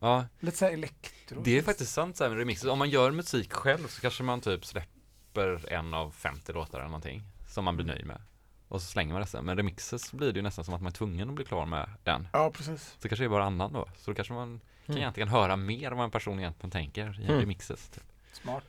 Ja, 0.00 0.26
Lite 0.40 0.56
så 0.56 0.64
här 0.64 0.72
elektro. 0.72 1.42
det 1.44 1.58
är 1.58 1.62
faktiskt 1.62 1.92
sant 1.92 2.16
så 2.16 2.24
här 2.24 2.30
med 2.30 2.38
remixer. 2.38 2.70
Om 2.70 2.78
man 2.78 2.90
gör 2.90 3.10
musik 3.10 3.52
själv 3.52 3.86
så 3.86 4.00
kanske 4.00 4.22
man 4.22 4.40
typ 4.40 4.66
släpper 4.66 5.72
en 5.72 5.94
av 5.94 6.10
50 6.10 6.52
låtar 6.52 6.78
eller 6.78 6.88
någonting 6.88 7.22
som 7.48 7.64
man 7.64 7.76
blir 7.76 7.86
nöjd 7.86 8.06
med. 8.06 8.22
Och 8.68 8.82
så 8.82 8.86
slänger 8.88 9.12
man 9.12 9.22
resten. 9.22 9.44
Men 9.44 9.56
remixer 9.56 9.98
så 9.98 10.16
blir 10.16 10.32
det 10.32 10.36
ju 10.38 10.42
nästan 10.42 10.64
som 10.64 10.74
att 10.74 10.80
man 10.82 10.86
är 10.92 10.94
tvungen 10.96 11.28
att 11.28 11.34
bli 11.34 11.44
klar 11.44 11.66
med 11.66 11.90
den. 12.04 12.28
Ja, 12.32 12.50
precis. 12.50 12.96
Så 12.98 13.08
kanske 13.08 13.22
det 13.24 13.26
är 13.26 13.28
bara 13.28 13.44
annan 13.44 13.72
då. 13.72 13.88
Så 13.98 14.10
då 14.10 14.14
kanske 14.14 14.34
man 14.34 14.60
kan 14.86 14.94
Mm. 14.94 15.02
egentligen 15.02 15.28
höra 15.28 15.56
mer 15.56 15.90
vad 15.92 16.04
en 16.04 16.10
person 16.10 16.38
egentligen 16.38 16.70
tänker 16.70 17.20
i 17.20 17.24
en 17.24 17.28
Mm. 17.28 17.40
remixes. 17.40 17.88
Typ. 17.88 18.02
Smart. 18.32 18.64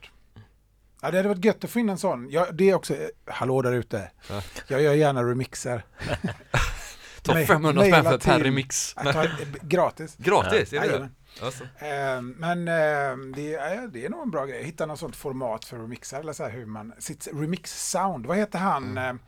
Ja, 1.04 1.10
det 1.10 1.16
hade 1.16 1.28
varit 1.28 1.44
gött 1.44 1.64
att 1.64 1.70
få 1.70 1.78
in 1.78 1.88
en 1.88 1.98
sån. 1.98 2.30
Ja, 2.30 2.46
det 2.52 2.70
är 2.70 2.74
också, 2.74 2.96
hallå 3.26 3.62
där 3.62 3.72
ute. 3.72 4.10
Ja. 4.30 4.42
Jag 4.68 4.82
gör 4.82 4.94
gärna 4.94 5.22
remixer. 5.22 5.84
Ta 7.22 7.34
Nej, 7.34 7.46
500 7.46 7.84
spänn 7.84 8.04
för 8.04 8.18
per 8.18 8.38
remix. 8.40 8.96
Eh, 8.96 9.24
gratis. 9.62 10.16
Gratis, 10.18 10.72
är 10.72 10.80
det. 10.88 11.08
Alltså. 11.42 11.64
Eh, 11.64 12.20
Men 12.22 12.68
eh, 12.68 13.34
det, 13.36 13.54
är, 13.54 13.88
det 13.88 14.04
är 14.06 14.10
nog 14.10 14.22
en 14.22 14.30
bra 14.30 14.46
grej. 14.46 14.64
Hitta 14.64 14.86
något 14.86 14.98
sånt 14.98 15.16
format 15.16 15.64
för 15.64 15.78
remixar. 15.78 16.20
Eller 16.20 16.32
så 16.32 16.42
här 16.42 16.50
hur 16.50 16.66
man, 16.66 16.92
sitt 16.98 17.28
remix-sound. 17.32 18.26
Vad 18.26 18.36
heter 18.36 18.58
han? 18.58 18.98
Mm. 18.98 19.18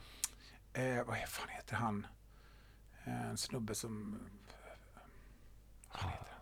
Eh, 0.74 0.84
eh, 0.98 1.04
vad 1.06 1.16
fan 1.28 1.48
heter 1.48 1.76
han? 1.76 2.06
Eh, 3.04 3.30
En 3.30 3.36
snubbe 3.36 3.74
som... 3.74 4.18
Vad 5.92 6.00
fan 6.00 6.10
heter 6.10 6.32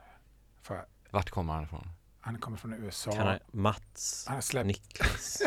han? 0.68 0.76
Jag- 0.76 0.84
Vart 1.10 1.30
kommer 1.30 1.52
han 1.52 1.64
ifrån? 1.64 1.88
Han 2.24 2.38
kommer 2.38 2.56
från 2.56 2.72
USA. 2.72 3.12
Kan 3.12 3.26
jag, 3.26 3.38
Mats, 3.50 4.24
Han 4.26 4.34
har 4.36 4.42
släppt, 4.42 4.66
Niklas. 4.66 5.42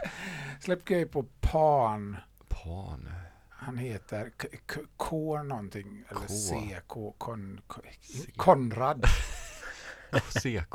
släppt 0.60 0.84
grejer 0.84 1.06
på 1.06 1.22
Pan. 1.40 2.16
Pan. 2.48 3.08
Han 3.50 3.78
heter 3.78 4.30
K- 4.38 4.48
K- 4.74 4.80
K 4.96 5.42
någonting. 5.42 6.04
Eller 6.08 6.20
K. 6.20 6.26
C. 6.28 6.80
K. 6.86 7.14
Kon, 7.18 7.60
K 7.66 7.80
Konrad. 8.36 9.04
CK. 10.28 10.74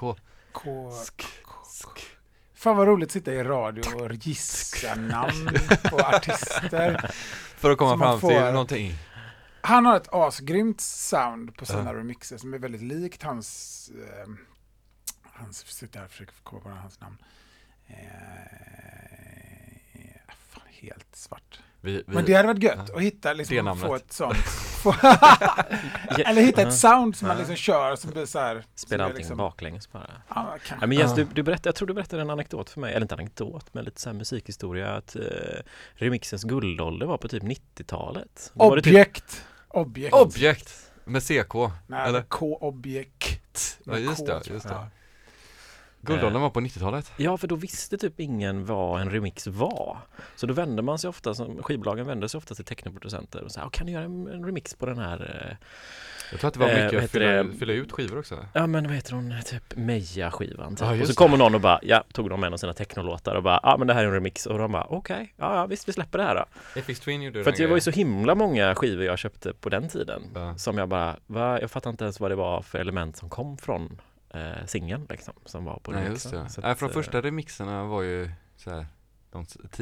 K. 0.52 0.92
Sk. 0.92 1.22
Sk. 1.66 2.00
Fan 2.54 2.78
vad 2.78 2.88
roligt 2.88 3.08
att 3.08 3.12
sitta 3.14 3.34
i 3.34 3.44
radio 3.44 3.96
och 4.04 4.14
gissa 4.14 4.96
namn 4.96 5.50
på 5.90 5.98
artister. 6.00 7.12
För 7.58 7.72
att 7.72 7.78
komma 7.78 7.98
fram 7.98 8.20
till 8.20 8.42
någonting. 8.42 8.94
Han 9.62 9.86
har 9.86 9.98
ett 9.98 10.08
asgrymt 10.14 10.82
sound 10.82 11.58
på 11.58 11.66
sina 11.66 11.84
Ja. 11.84 11.94
remixer 11.94 12.38
som 12.38 12.54
är 12.54 12.58
väldigt 12.60 12.82
likt 12.82 13.24
hans... 13.24 13.90
Eh, 13.90 14.30
han 15.36 15.54
sitter 15.54 16.00
här 16.00 16.06
och 16.06 16.12
försöker 16.12 16.34
komma 16.44 16.62
på 16.62 16.70
hans 16.70 17.00
namn. 17.00 17.18
Eh, 17.88 17.96
fan, 20.28 20.64
helt 20.70 21.16
svart. 21.16 21.60
Vi, 21.82 21.92
vi, 21.92 22.04
Men 22.08 22.26
det 22.26 22.34
hade 22.34 22.48
varit 22.48 22.64
gött 22.64 22.86
ja. 22.88 22.96
att 22.96 23.02
hitta, 23.02 23.34
liksom, 23.34 23.58
namnet. 23.58 23.88
få 23.88 23.96
ett 23.96 24.14
sånt. 24.14 24.38
Eller 26.26 26.42
hitta 26.42 26.62
ett 26.62 26.74
sound 26.74 27.16
som 27.16 27.28
man 27.28 27.38
liksom 27.38 27.56
kör 27.56 27.96
som 27.96 28.12
blir 28.12 28.26
så 28.26 28.40
här. 28.40 28.66
Spela 28.76 29.04
allting 29.04 29.18
liksom, 29.18 29.38
baklänges 29.38 29.92
bara. 29.92 30.12
Ja. 30.30 30.58
Ja, 30.82 30.88
men 30.88 30.98
Jens, 30.98 31.16
du, 31.16 31.24
du 31.34 31.44
berättade, 31.44 31.68
jag 31.68 31.76
tror 31.76 31.88
du 31.88 31.94
berättade 31.94 32.22
en 32.22 32.30
anekdot 32.30 32.70
för 32.70 32.80
mig, 32.80 32.94
eller 32.94 33.02
inte 33.02 33.16
anekdot, 33.16 33.74
men 33.74 33.86
lite 33.86 34.02
så 34.02 34.10
här 34.10 34.18
musikhistoria 34.18 34.96
att 34.96 35.16
eh, 35.16 35.22
remixens 35.94 36.44
guldålder 36.44 37.06
var 37.06 37.18
på 37.18 37.28
typ 37.28 37.44
90-talet. 37.44 38.52
Då 38.54 38.70
var 38.70 38.76
det 38.76 38.82
typ, 38.82 38.94
Objekt. 38.94 39.46
Objekt. 39.68 40.14
Objekt 40.14 40.92
med 41.06 41.24
CK. 41.24 41.54
Nej, 41.88 42.10
eller? 42.10 42.22
K-objekt. 42.22 43.80
Ja, 43.84 43.98
just 43.98 44.26
det, 44.26 44.42
just 44.48 44.68
det. 44.68 44.88
Guldåldern 46.06 46.42
var 46.42 46.50
på 46.50 46.60
90-talet. 46.60 47.12
ja, 47.18 47.38
för 47.38 47.48
då 47.48 47.56
visste 47.56 47.98
typ 47.98 48.20
ingen 48.20 48.66
vad 48.66 49.02
en 49.02 49.10
remix 49.10 49.48
var. 49.48 49.98
Så 50.36 50.46
då 50.48 50.54
vände 50.54 50.82
man 50.82 51.00
sig 51.00 51.08
ofta, 51.10 51.34
som, 51.34 51.64
skivbolagen 51.64 52.08
vände 52.08 52.30
sig 52.30 52.38
ofta 52.38 52.56
till 52.56 52.66
technoproducenter 52.66 53.44
och 53.44 53.52
sa, 53.52 53.70
kan 53.70 53.86
du 53.88 53.94
göra 53.94 54.04
en, 54.04 54.28
en 54.28 54.46
remix 54.46 54.74
på 54.76 54.86
den 54.86 54.98
här 54.98 55.48
eh, 55.52 55.58
Jag 56.32 56.40
tror 56.40 56.48
att 56.48 56.54
det 56.54 56.60
var 56.60 56.68
Eh, 56.70 56.84
mycket 56.84 56.98
att 56.98 57.04
heter 57.04 57.42
fylla, 57.44 57.60
fylla 57.60 57.74
ut 57.74 57.92
skivor 57.92 58.20
också. 58.20 58.46
Ja 58.54 58.68
men 58.68 58.84
vad 58.84 58.94
heter 58.94 59.14
hon, 59.14 59.34
typ 59.46 59.76
Meja-skivan 59.76 60.76
typ. 60.76 60.88
Ja, 60.88 61.02
Och 61.02 61.08
så 61.08 61.14
kommer 61.14 61.38
någon 61.38 61.56
och 61.56 61.62
bara, 61.62 61.80
ja, 61.84 62.04
tog 62.14 62.30
de 62.30 62.44
en 62.44 62.54
av 62.54 62.58
sina 62.58 62.74
technolåtar 62.74 63.36
och 63.36 63.44
bara, 63.44 63.60
ja 63.64 63.76
men 63.78 63.88
det 63.88 63.94
här 63.94 64.02
är 64.04 64.08
en 64.08 64.14
remix 64.14 64.46
och 64.46 64.58
de 64.58 64.72
bara, 64.72 64.86
okej, 64.90 65.34
ja, 65.38 65.56
ja 65.56 65.66
visst 65.66 65.88
vi 65.88 65.94
släpper 65.94 66.18
det 66.18 66.24
här 66.24 66.36
då. 66.76 66.82
Twin 66.94 67.22
gjorde 67.22 67.44
För 67.44 67.52
att 67.52 67.58
det 67.58 67.68
var 67.68 67.76
ju 67.76 67.82
så 67.82 67.92
himla 67.92 68.36
många 68.36 68.76
skivor 68.76 69.04
jag 69.06 69.20
köpte 69.20 69.54
på 69.54 69.70
den 69.70 69.90
tiden 69.90 70.22
Ja. 70.36 70.58
som 70.58 70.78
jag 70.78 70.90
bara, 70.90 71.16
va? 71.28 71.62
jag 71.62 71.72
fattar 71.72 71.90
inte 71.90 72.04
ens 72.04 72.20
vad 72.20 72.32
det 72.32 72.36
var 72.36 72.62
för 72.62 72.80
element 72.80 73.18
som 73.18 73.30
kom 73.30 73.58
från 73.58 74.02
eh, 74.36 74.66
singeln 74.66 75.06
liksom, 75.10 75.34
som 75.46 75.66
var 75.66 75.80
på 75.84 75.92
Nej 75.92 76.04
remixen. 76.04 76.44
just 76.44 76.56
det. 76.62 76.68
Att, 76.72 76.80
från 76.80 76.90
eh, 76.90 76.94
första 76.94 77.22
remixerna 77.22 77.84
var 77.84 78.02
ju 78.02 78.30
så 78.58 78.70
här, 78.72 78.86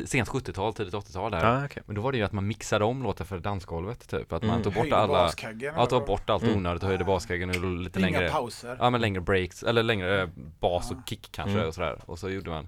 sent 0.05 0.29
70-tal, 0.29 0.73
tidigt 0.73 0.93
80-tal 0.93 1.31
där. 1.31 1.45
Ja, 1.59 1.65
okej. 1.65 1.83
Men 1.85 1.95
då 1.95 2.01
var 2.01 2.11
det 2.11 2.17
ju 2.17 2.23
att 2.23 2.31
man 2.31 2.47
mixade 2.47 2.85
om 2.85 3.03
låtar 3.03 3.25
för 3.25 3.39
dansgolvet 3.39 4.09
typ. 4.09 4.33
Att 4.33 4.41
man 4.41 4.49
Mm. 4.51 4.63
tog 4.63 4.73
bort 4.73 4.81
Höjde 4.81 4.97
alla, 4.97 5.31
ja, 5.75 5.85
tog 5.85 6.05
bort 6.05 6.29
allt 6.29 6.43
Mm. 6.43 6.55
onödigt 6.57 6.83
och 6.83 6.89
höjde 6.89 7.03
baskaggen 7.03 7.49
och 7.49 7.55
lite 7.55 7.99
Inga 7.99 8.09
längre 8.09 8.29
pauser. 8.29 8.77
Ja 8.79 8.89
men 8.89 9.01
längre 9.01 9.21
breaks, 9.21 9.63
eller 9.63 9.83
längre 9.83 10.21
eh, 10.21 10.29
bas 10.59 10.87
Ja. 10.91 10.97
och 10.97 11.09
kick 11.09 11.29
kanske 11.31 11.53
Mm. 11.53 11.67
och 11.67 11.73
sådär. 11.73 11.99
Och 12.05 12.19
så 12.19 12.29
gjorde 12.29 12.49
man 12.49 12.67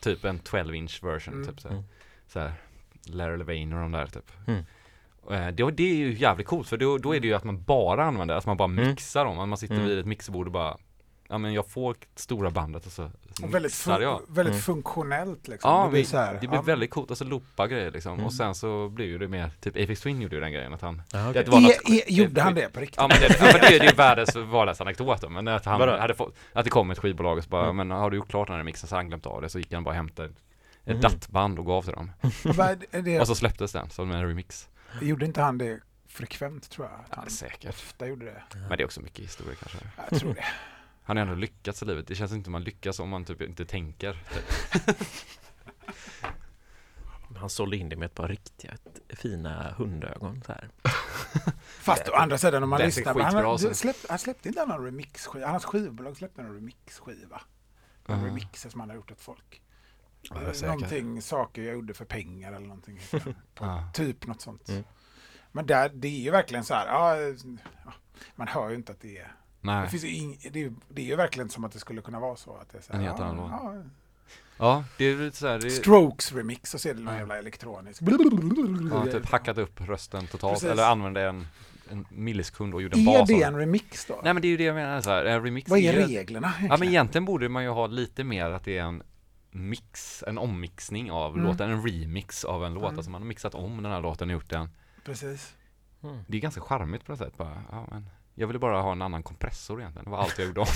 typ 0.00 0.24
en 0.24 0.38
12 0.38 0.74
inch 0.74 1.04
version 1.04 1.34
Mm. 1.34 1.46
typ 1.48 1.60
såhär. 1.60 1.74
Mm. 1.74 1.88
såhär 2.26 2.52
Larry 3.06 3.36
Levine 3.36 3.72
och 3.76 3.80
de 3.82 3.92
där 3.92 4.06
typ. 4.06 4.30
Mm. 4.46 4.64
Eh, 5.30 5.48
Det, 5.54 5.70
det 5.70 5.82
är 5.90 5.94
ju 5.96 6.12
jävligt 6.12 6.46
coolt 6.46 6.68
för 6.68 6.76
då, 6.76 6.98
då 6.98 7.14
är 7.16 7.20
det 7.20 7.26
ju 7.26 7.34
att 7.34 7.44
man 7.44 7.62
bara 7.62 8.04
använder, 8.04 8.34
alltså 8.34 8.50
man 8.50 8.56
bara 8.56 8.64
Mm. 8.72 8.88
mixar 8.88 9.24
dem. 9.24 9.38
Att 9.38 9.48
Man 9.48 9.58
sitter 9.58 9.74
Mm. 9.74 9.86
vid 9.86 9.98
ett 9.98 10.06
mixerbord 10.06 10.46
och 10.46 10.52
bara 10.52 10.76
Ja 11.30 11.38
men 11.38 11.52
jag 11.54 11.66
får 11.70 11.96
stora 12.14 12.50
bandet 12.50 12.86
och 12.86 12.92
så 12.92 13.10
Och 13.42 13.54
väldigt, 13.54 13.72
fun- 13.72 14.00
jag. 14.02 14.22
väldigt 14.28 14.52
Mm. 14.54 14.62
funktionellt 14.62 15.48
liksom. 15.48 15.70
Ja, 15.70 15.84
det 15.84 15.90
blir 15.90 16.04
så 16.04 16.16
här. 16.16 16.32
Det 16.32 16.38
blir 16.48 16.58
ja, 16.58 16.62
väldigt 16.62 16.90
coolt, 16.90 17.10
alltså 17.10 17.24
loopa 17.24 17.66
grejer 17.66 17.90
liksom. 17.90 18.12
Mm. 18.12 18.26
Och 18.26 18.32
sen 18.32 18.54
så 18.54 18.88
blir 18.88 19.06
ju 19.06 19.18
det 19.18 19.28
mer, 19.28 19.50
typ 19.60 19.76
Apex 19.76 20.00
Twin 20.00 20.20
gjorde 20.20 20.34
ju 20.36 20.40
den 20.40 20.52
grejen 20.52 20.74
att 20.74 20.80
han 20.82 21.02
Ja, 21.12 21.30
okej. 21.30 21.44
det 21.44 21.50
var 21.50 21.60
något- 21.60 21.70
E, 21.70 21.76
e, 21.98 22.02
gjorde 22.08 22.42
han 22.42 22.54
det 22.54 22.72
på 22.72 22.80
riktigt? 22.80 22.96
Ja 22.96 23.08
men 23.08 23.16
det, 23.20 23.36
ja, 23.40 23.44
men 23.52 23.60
det, 23.60 23.66
är- 23.66 23.78
det 23.78 23.84
är 23.86 23.90
ju 23.90 23.96
världens 23.96 24.36
vardagsanekdot 24.36 25.30
men 25.30 25.48
att 25.48 25.64
han 25.64 25.78
Vadå? 25.80 25.96
hade 25.96 26.14
fått, 26.14 26.34
att 26.52 26.64
det 26.64 26.70
kom 26.70 26.90
ett 26.90 26.98
skivbolag 26.98 27.38
och 27.38 27.44
så 27.44 27.50
bara, 27.50 27.64
Mm. 27.64 27.76
men 27.76 27.90
har 27.90 28.10
du 28.10 28.16
gjort 28.16 28.28
klart 28.28 28.46
den 28.48 28.56
här 28.56 28.62
mixen 28.64 28.88
så 28.88 28.96
han 28.96 29.08
glömt 29.08 29.26
av 29.26 29.42
det, 29.42 29.48
så 29.48 29.58
gick 29.58 29.72
han 29.72 29.84
bara 29.84 29.90
och 29.90 29.96
hämtade 29.96 30.28
ett 30.28 30.34
Mhm. 30.86 31.00
dattband 31.00 31.58
och 31.58 31.66
gav 31.66 31.82
till 31.82 31.92
dem. 31.92 32.10
Och 33.20 33.26
så 33.26 33.34
släpptes 33.34 33.72
den 33.72 33.90
som 33.90 34.10
en 34.10 34.22
remix. 34.28 34.68
Gjorde 35.00 35.24
inte 35.26 35.42
han 35.42 35.58
det 35.58 35.80
frekvent 36.08 36.70
tror 36.70 36.86
jag? 36.86 36.94
Att 37.00 37.06
Ja, 37.10 37.16
han 37.16 37.30
säkert. 37.30 37.68
ofta 37.70 38.06
gjorde 38.06 38.24
det. 38.24 38.42
Men 38.68 38.68
det 38.78 38.82
är 38.82 38.84
också 38.84 39.00
mycket 39.00 39.24
historia 39.24 39.54
kanske. 39.54 39.78
Jag 40.10 40.20
tror 40.20 40.34
det. 40.34 40.44
Han 41.08 41.16
har 41.16 41.22
ändå 41.22 41.34
lyckats 41.34 41.82
i 41.82 41.84
livet. 41.86 42.06
Det 42.06 42.14
känns 42.14 42.32
inte 42.32 42.44
som 42.44 42.52
man 42.52 42.62
lyckas 42.62 43.00
om 43.00 43.08
man 43.08 43.24
typ 43.24 43.40
inte 43.42 43.64
tänker. 43.64 44.12
Typ. 44.12 44.96
Han 47.36 47.50
sålde 47.50 47.76
in 47.76 47.88
det 47.88 47.96
med 47.96 48.06
ett 48.06 48.14
par 48.14 48.28
riktiga 48.28 48.76
fina 49.08 49.74
hundögon 49.76 50.42
så 50.46 50.52
här. 50.52 50.70
Fast 51.62 52.08
å 52.08 52.12
andra 52.12 52.38
sidan 52.38 52.62
om 52.62 52.70
man 52.70 52.80
lyssnar. 52.80 53.14
skitbra, 53.14 53.24
Han, 53.24 53.46
alltså. 53.46 53.92
han, 54.08 54.18
släppte, 54.18 54.48
inte 54.48 54.66
någon 54.66 54.84
remixskiva. 54.84 55.46
Hans 55.46 55.64
skivbolag 55.64 56.16
släppte 56.16 56.42
någon 56.42 56.54
remixskiva. 56.54 57.40
En 58.06 58.20
Ja. 58.20 58.26
remixer 58.26 58.70
som 58.70 58.80
han 58.80 58.88
har 58.88 58.96
gjort 58.96 59.10
åt 59.10 59.20
folk. 59.20 59.62
Ja, 60.22 60.52
någonting, 60.62 61.22
saker 61.22 61.62
jag 61.62 61.74
gjorde 61.74 61.94
för 61.94 62.04
pengar 62.04 62.52
eller 62.52 62.66
någonting. 62.66 63.00
På, 63.10 63.64
Ja. 63.64 63.90
Typ 63.94 64.26
något 64.26 64.40
sånt. 64.40 64.68
Mm. 64.68 64.84
Men 65.52 65.66
där, 65.66 65.88
det 65.94 66.08
är 66.08 66.20
ju 66.20 66.30
verkligen 66.30 66.64
så 66.64 66.74
här. 66.74 66.86
Ja, 66.86 67.34
man 68.34 68.48
hör 68.48 68.68
ju 68.70 68.74
inte 68.76 68.92
att 68.92 69.00
det 69.00 69.18
är. 69.18 69.32
Det, 69.60 69.66
Nej. 69.66 69.88
finns 69.88 70.04
ju 70.04 70.08
ing, 70.14 70.38
det, 70.52 70.58
är, 70.58 70.62
ju- 70.62 70.72
det 70.88 71.02
är 71.02 71.06
ju 71.06 71.16
verkligen 71.16 71.48
som 71.50 71.64
att 71.64 71.72
det 71.72 71.78
skulle 71.78 72.00
kunna 72.00 72.20
vara 72.20 72.36
så. 72.36 72.56
Att 72.56 72.72
det 72.72 72.78
är 72.78 72.82
så 72.82 72.92
här, 72.92 73.00
En 73.00 73.06
helt 73.06 73.18
ja, 73.18 73.24
annan 73.24 73.36
låt. 73.36 73.50
ja, 73.50 73.82
Ja, 74.60 74.84
det 74.98 75.04
är 75.04 75.16
lite 75.16 75.36
såhär, 75.36 75.58
det 75.58 75.70
Strokes 75.70 76.32
remix 76.32 76.74
och 76.74 76.80
så 76.80 76.88
är 76.88 76.94
det 76.94 77.00
någon 77.00 77.14
Ja. 77.14 77.18
jävla 77.20 77.38
elektronisk. 77.38 78.02
ja, 78.92 79.04
typ 79.12 79.26
hackat 79.28 79.58
upp 79.58 79.80
rösten 79.80 80.26
totalt. 80.26 80.52
Precis. 80.54 80.68
Eller 80.68 80.84
använde 80.90 81.22
en, 81.28 81.46
en 81.90 82.06
millisekund 82.10 82.74
och 82.74 82.82
gjorde 82.82 82.96
en 82.96 83.08
Är 83.08 83.18
bas 83.18 83.28
det 83.28 83.34
av 83.34 83.42
en 83.54 83.56
remix 83.58 84.04
då? 84.06 84.20
Nej 84.24 84.34
men 84.34 84.42
det 84.42 84.48
är 84.48 84.50
ju 84.50 84.56
det 84.56 84.64
jag 84.64 84.74
menar 84.74 85.00
så 85.00 85.10
här. 85.10 85.24
en 85.24 85.42
remix 85.44 85.70
Vad 85.70 85.78
är 85.78 85.82
ju- 85.92 86.06
reglerna 86.06 86.46
Ja 86.46 86.52
men 86.58 86.64
egentligen? 86.66 86.92
egentligen 86.92 87.24
borde 87.24 87.48
man 87.48 87.62
ju 87.62 87.68
ha 87.70 87.86
lite 87.86 88.24
mer 88.24 88.50
att 88.50 88.64
det 88.64 88.78
är 88.78 88.82
en 88.82 89.02
mix, 89.50 90.24
en 90.26 90.38
ommixning 90.38 91.10
av 91.10 91.32
Mm. 91.34 91.46
låten, 91.46 91.70
en 91.70 91.86
remix 91.86 92.44
av 92.44 92.64
en 92.64 92.74
låt. 92.74 92.84
Mm. 92.84 92.96
Alltså 92.98 93.10
man 93.10 93.22
har 93.22 93.26
mixat 93.28 93.54
om 93.54 93.82
den 93.82 93.92
här 93.92 94.00
låten 94.00 94.28
och 94.28 94.32
gjort 94.32 94.50
den. 94.50 94.68
Precis. 95.04 95.54
Mm. 96.02 96.18
Det 96.26 96.36
är 96.36 96.40
ganska 96.40 96.60
charmigt 96.60 97.04
på 97.04 97.12
något 97.12 97.18
sätt 97.18 97.36
bara. 97.36 97.62
Ja, 97.70 97.86
men 97.90 98.10
jag 98.38 98.46
ville 98.46 98.58
bara 98.58 98.80
ha 98.80 98.92
en 98.92 99.02
annan 99.02 99.22
kompressor 99.22 99.80
egentligen. 99.80 100.04
Det 100.04 100.10
var 100.10 100.18
allt 100.18 100.38
jag 100.38 100.46
gjorde 100.46 100.60
om. 100.60 100.66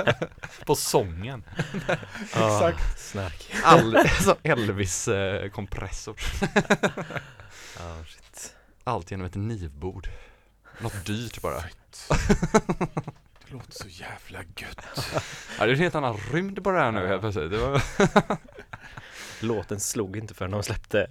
på 0.66 0.74
sången. 0.74 1.44
Exakt. 2.22 2.98
Snark. 2.98 3.54
All, 3.64 3.96
alltså 3.96 4.36
Elvis 4.42 5.08
eh, 5.08 5.50
kompressor. 5.50 6.16
Ja, 7.78 8.04
shit. 8.06 8.54
Allt 8.84 9.10
genom 9.10 9.26
ett 9.26 9.34
nivbord. 9.34 10.08
Något 10.78 11.06
dyrt 11.06 11.42
bara. 11.42 11.60
Det 13.46 13.52
låter 13.52 13.72
så 13.72 13.88
jävla 13.88 14.38
gött. 14.56 14.80
Ja, 15.58 15.64
det 15.64 15.70
är 15.70 15.74
en 15.74 15.78
helt 15.78 15.94
annan 15.94 16.16
rymd 16.32 16.64
på 16.64 16.70
det 16.70 16.78
här 16.78 16.92
nu 16.92 17.06
helt 17.06 17.20
plötsligt. 17.20 17.50
Det 17.50 17.58
var... 17.58 17.82
Låten 19.40 19.80
slog 19.80 20.16
inte 20.16 20.34
förrän 20.34 20.50
de 20.50 20.62
släppte 20.62 21.06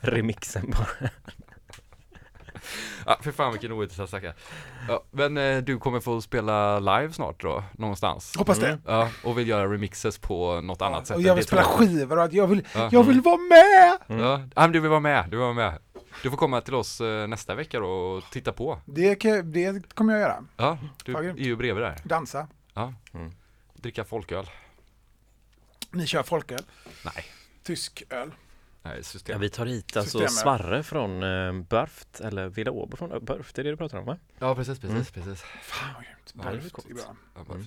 remixen 0.00 0.70
bara. 0.70 1.10
Ja, 3.06 3.18
för 3.22 3.32
fan 3.32 3.52
vilken 3.52 3.72
ointressant 3.72 4.08
stackare. 4.08 4.34
Ja, 4.88 5.04
men 5.10 5.36
eh, 5.36 5.58
du 5.58 5.78
kommer 5.78 6.00
få 6.00 6.20
spela 6.20 6.78
live 6.78 7.12
snart 7.12 7.40
då, 7.42 7.64
någonstans? 7.78 8.36
Hoppas 8.38 8.58
det. 8.58 8.66
Mm. 8.68 8.80
Ja, 8.86 9.08
och 9.24 9.38
vill 9.38 9.48
göra 9.48 9.72
remixes 9.72 10.18
på 10.18 10.60
något 10.60 10.82
annat 10.82 11.06
sätt. 11.06 11.14
Och 11.16 11.20
än 11.20 11.26
jag 11.26 11.34
vill 11.34 11.42
det 11.42 11.46
spela 11.48 11.62
som- 11.64 11.72
skivor 11.78 12.16
och 12.18 12.24
att 12.24 12.32
jag 12.32 12.46
vill, 12.46 12.66
Ja. 12.74 12.88
jag 12.92 13.04
vill 13.04 13.20
vara 13.20 13.36
med! 13.36 13.98
Mm. 14.08 14.22
Ja, 14.24 14.40
ja, 14.54 14.60
men 14.60 14.72
du 14.72 14.80
vill 14.80 14.90
vara 14.90 15.00
med, 15.00 15.24
du 15.24 15.30
vill 15.30 15.38
vara 15.38 15.52
med. 15.52 15.78
Du 16.22 16.30
får 16.30 16.36
komma 16.36 16.60
till 16.60 16.74
oss 16.74 17.00
eh, 17.00 17.26
nästa 17.26 17.54
vecka 17.54 17.80
då 17.80 17.86
och 17.88 18.22
titta 18.30 18.52
på. 18.52 18.78
Det, 18.84 19.14
kan- 19.14 19.52
det 19.52 19.94
kommer 19.94 20.12
jag 20.12 20.20
göra. 20.22 20.44
Ja, 20.56 20.78
du 21.04 21.16
är 21.16 21.34
ju 21.36 21.56
bredvid 21.56 21.84
där. 21.84 21.96
Dansa. 22.04 22.46
Dricka 23.74 24.04
folköl. 24.04 24.50
Ni 25.90 26.06
kör 26.06 26.22
folköl. 26.22 26.62
Nej, 27.04 27.24
Tysk 27.62 28.02
öl. 28.10 28.30
Nej 28.82 28.96
Ja, 28.96 29.02
system. 29.02 29.40
vi 29.40 29.50
tar 29.50 29.66
hit 29.66 29.96
alltså 29.96 30.18
Systemet. 30.18 30.32
Svarre 30.32 30.82
från 30.82 31.22
eh, 31.22 31.52
Börft, 31.62 32.20
eller 32.20 32.48
Villa 32.48 32.70
Åbo 32.70 32.96
från 32.96 33.24
Börft, 33.24 33.54
det 33.56 33.62
är 33.62 33.64
det 33.64 33.70
du 33.70 33.76
pratar 33.76 33.98
om 33.98 34.04
va? 34.04 34.16
Ja, 34.38 34.54
precis, 34.54 34.78
precis, 34.78 35.14
Mm. 35.14 35.26
precis. 35.26 35.44
Fan 35.62 35.94
vad 35.94 36.04
grymt. 36.04 36.34
Ja, 36.34 36.42
det 36.84 36.90
är 36.90 36.94
bra. 36.94 37.16
Ja, 37.34 37.44
Mm. 37.54 37.66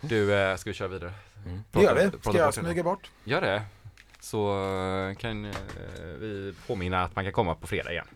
Du, 0.00 0.34
eh, 0.34 0.56
ska 0.56 0.70
vi 0.70 0.74
köra 0.74 0.88
vidare? 0.88 1.12
Mm. 1.46 1.60
Det 1.70 1.82
gör 1.82 1.94
vi. 2.12 2.18
Ska 2.22 2.38
jag 2.38 2.54
smyga 2.54 2.82
bort? 2.82 3.10
Gör 3.24 3.40
det. 3.40 3.62
Så 4.20 4.48
eh, 5.10 5.14
kan 5.16 5.44
eh, 5.44 5.52
vi 6.18 6.54
påminna 6.66 7.02
att 7.04 7.14
man 7.16 7.24
kan 7.24 7.32
komma 7.32 7.54
på 7.54 7.66
fredag 7.66 7.92
igen. 7.92 8.06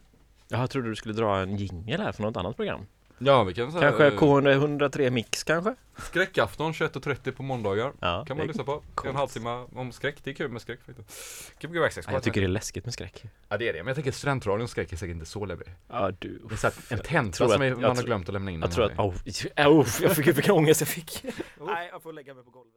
Jag 0.49 0.70
trodde 0.70 0.89
du 0.89 0.97
skulle 0.97 1.15
dra 1.15 1.39
en 1.39 1.57
jingel 1.57 2.01
här 2.01 2.12
för 2.12 2.23
något 2.23 2.37
annat 2.37 2.57
program. 2.57 2.87
Ja, 3.19 3.45
vi 3.45 3.55
kan 3.55 3.73
säga 3.73 3.93
Kanske 3.93 4.11
K103 4.11 5.11
Mix 5.11 5.45
kanske? 5.45 5.74
Skräckafton 5.97 6.73
21.30 6.73 7.32
på 7.32 7.43
måndagar. 7.43 7.93
Ja, 8.01 8.24
Kan 8.28 8.36
man 8.36 8.47
lyssna 8.47 8.65
på. 8.65 8.82
coolt. 8.95 9.11
En 9.11 9.16
halvtimme 9.16 9.65
om 9.74 9.93
skräck. 9.93 10.16
Det 10.24 10.31
är 10.31 10.35
kul 10.35 10.51
med 10.51 10.62
skräck 10.62 10.81
faktiskt. 10.86 11.53
Ja, 11.61 12.12
jag 12.12 12.23
tycker 12.23 12.40
det 12.40 12.47
är 12.47 12.49
läskigt 12.49 12.85
med 12.85 12.95
skräck. 12.95 13.24
Ja 13.49 13.57
det 13.57 13.69
är 13.69 13.73
det, 13.73 13.78
men 13.78 13.86
jag 13.86 13.95
tänker 13.95 14.12
studentradions 14.12 14.70
skräck 14.70 14.93
är 14.93 14.97
säkert 14.97 15.15
inte 15.15 15.27
så 15.27 15.45
läbbig. 15.45 15.66
Ja, 15.89 16.11
du. 16.19 16.43
Det 16.49 16.55
är 16.55 16.57
så 16.57 16.95
en 16.95 16.99
tenta 16.99 17.49
som 17.49 17.61
man 17.81 17.85
har 17.97 18.03
glömt 18.03 18.28
att 18.28 18.32
lämna 18.32 18.51
in. 18.51 18.61
Jag 18.61 18.73
tror 18.73 18.85
att, 18.85 18.99
oh, 18.99 19.15
oh, 19.57 19.86
jag 20.03 20.16
fick, 20.16 20.27
vilken 20.27 20.55
ångest 20.55 20.81
jag 20.81 20.89
fick. 20.89 21.24
Nej, 21.66 21.89
jag 21.93 22.03
får 22.03 22.12
lägga 22.12 22.35
mig 22.35 22.45
på 22.45 22.51
golvet. 22.51 22.74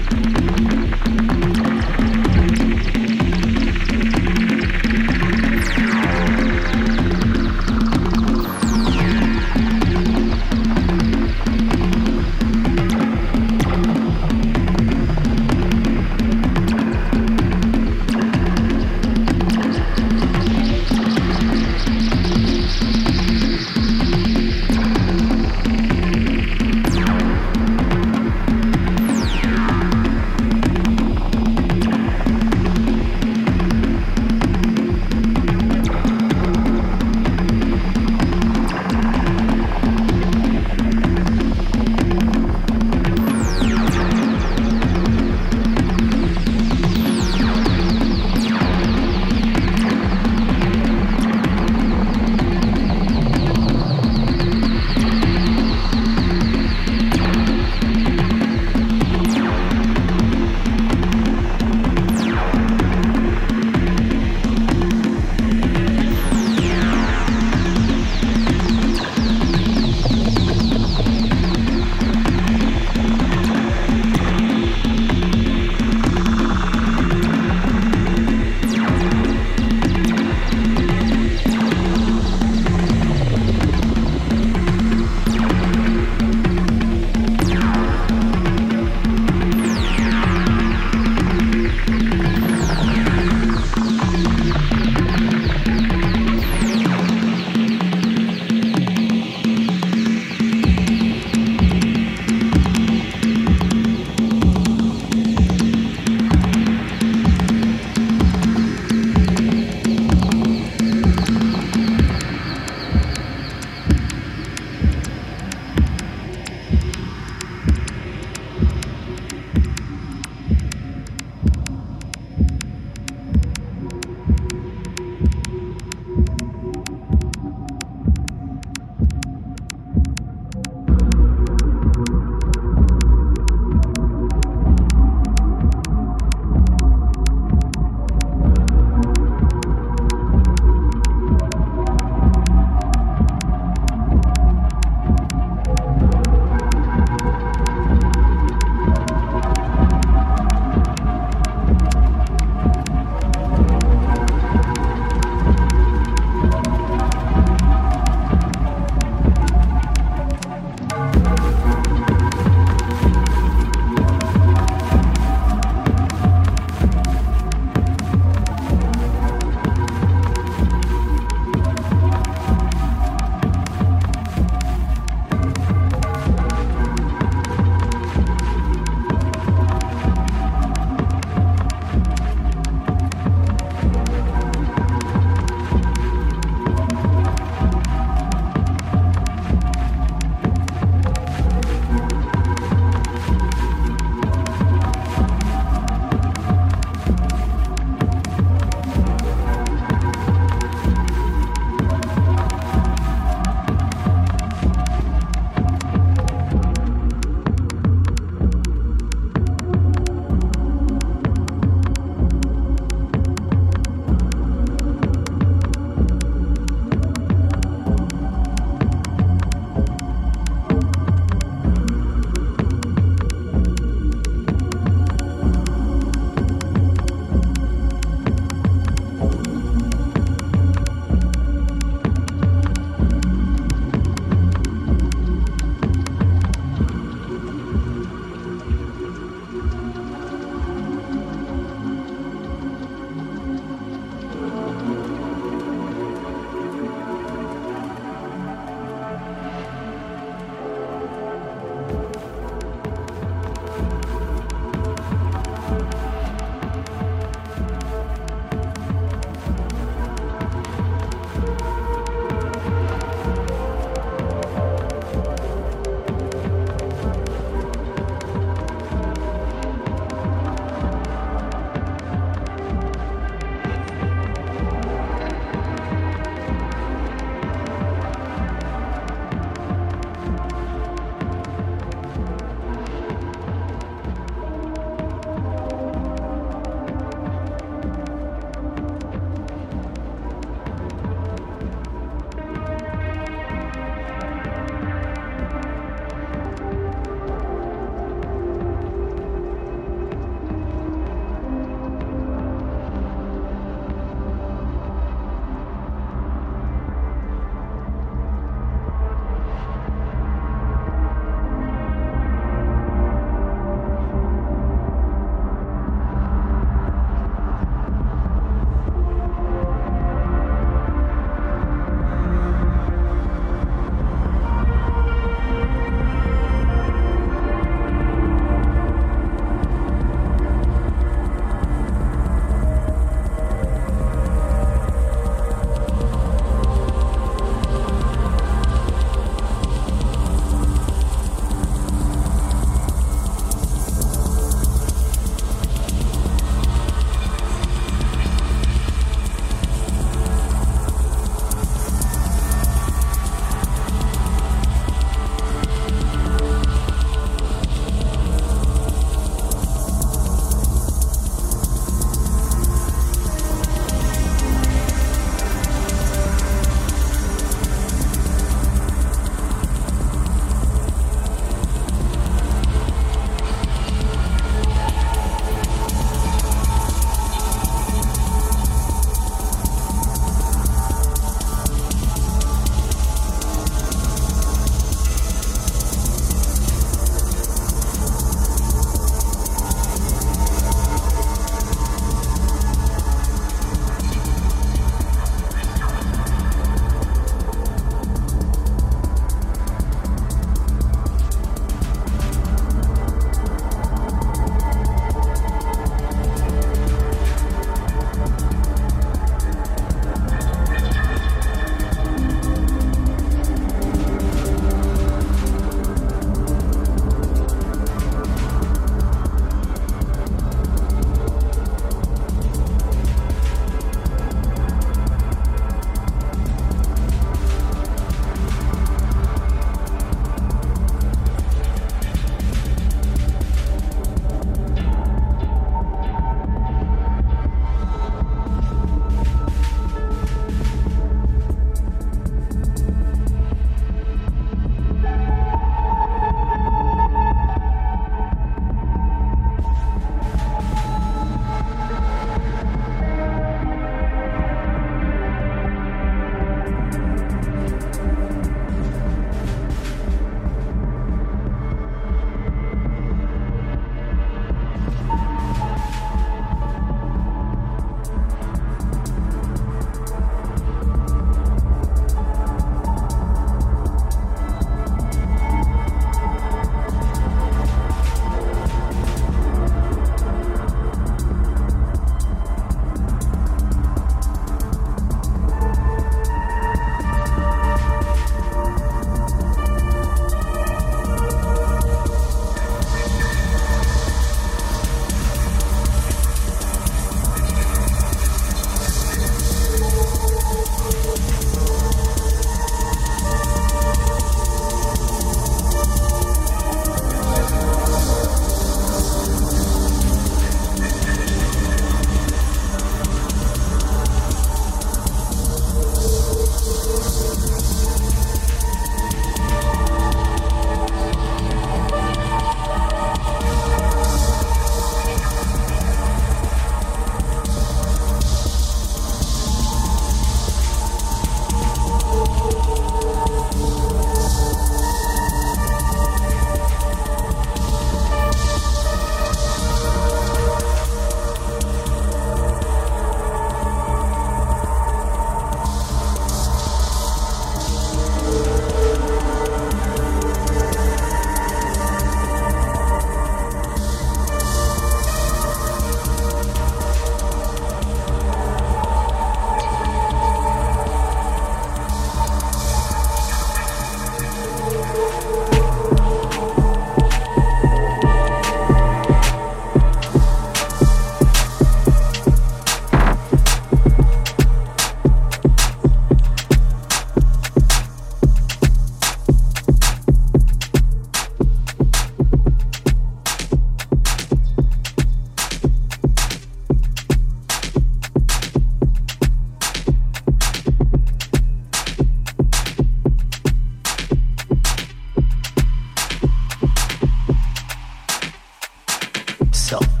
myself. 599.71 600.00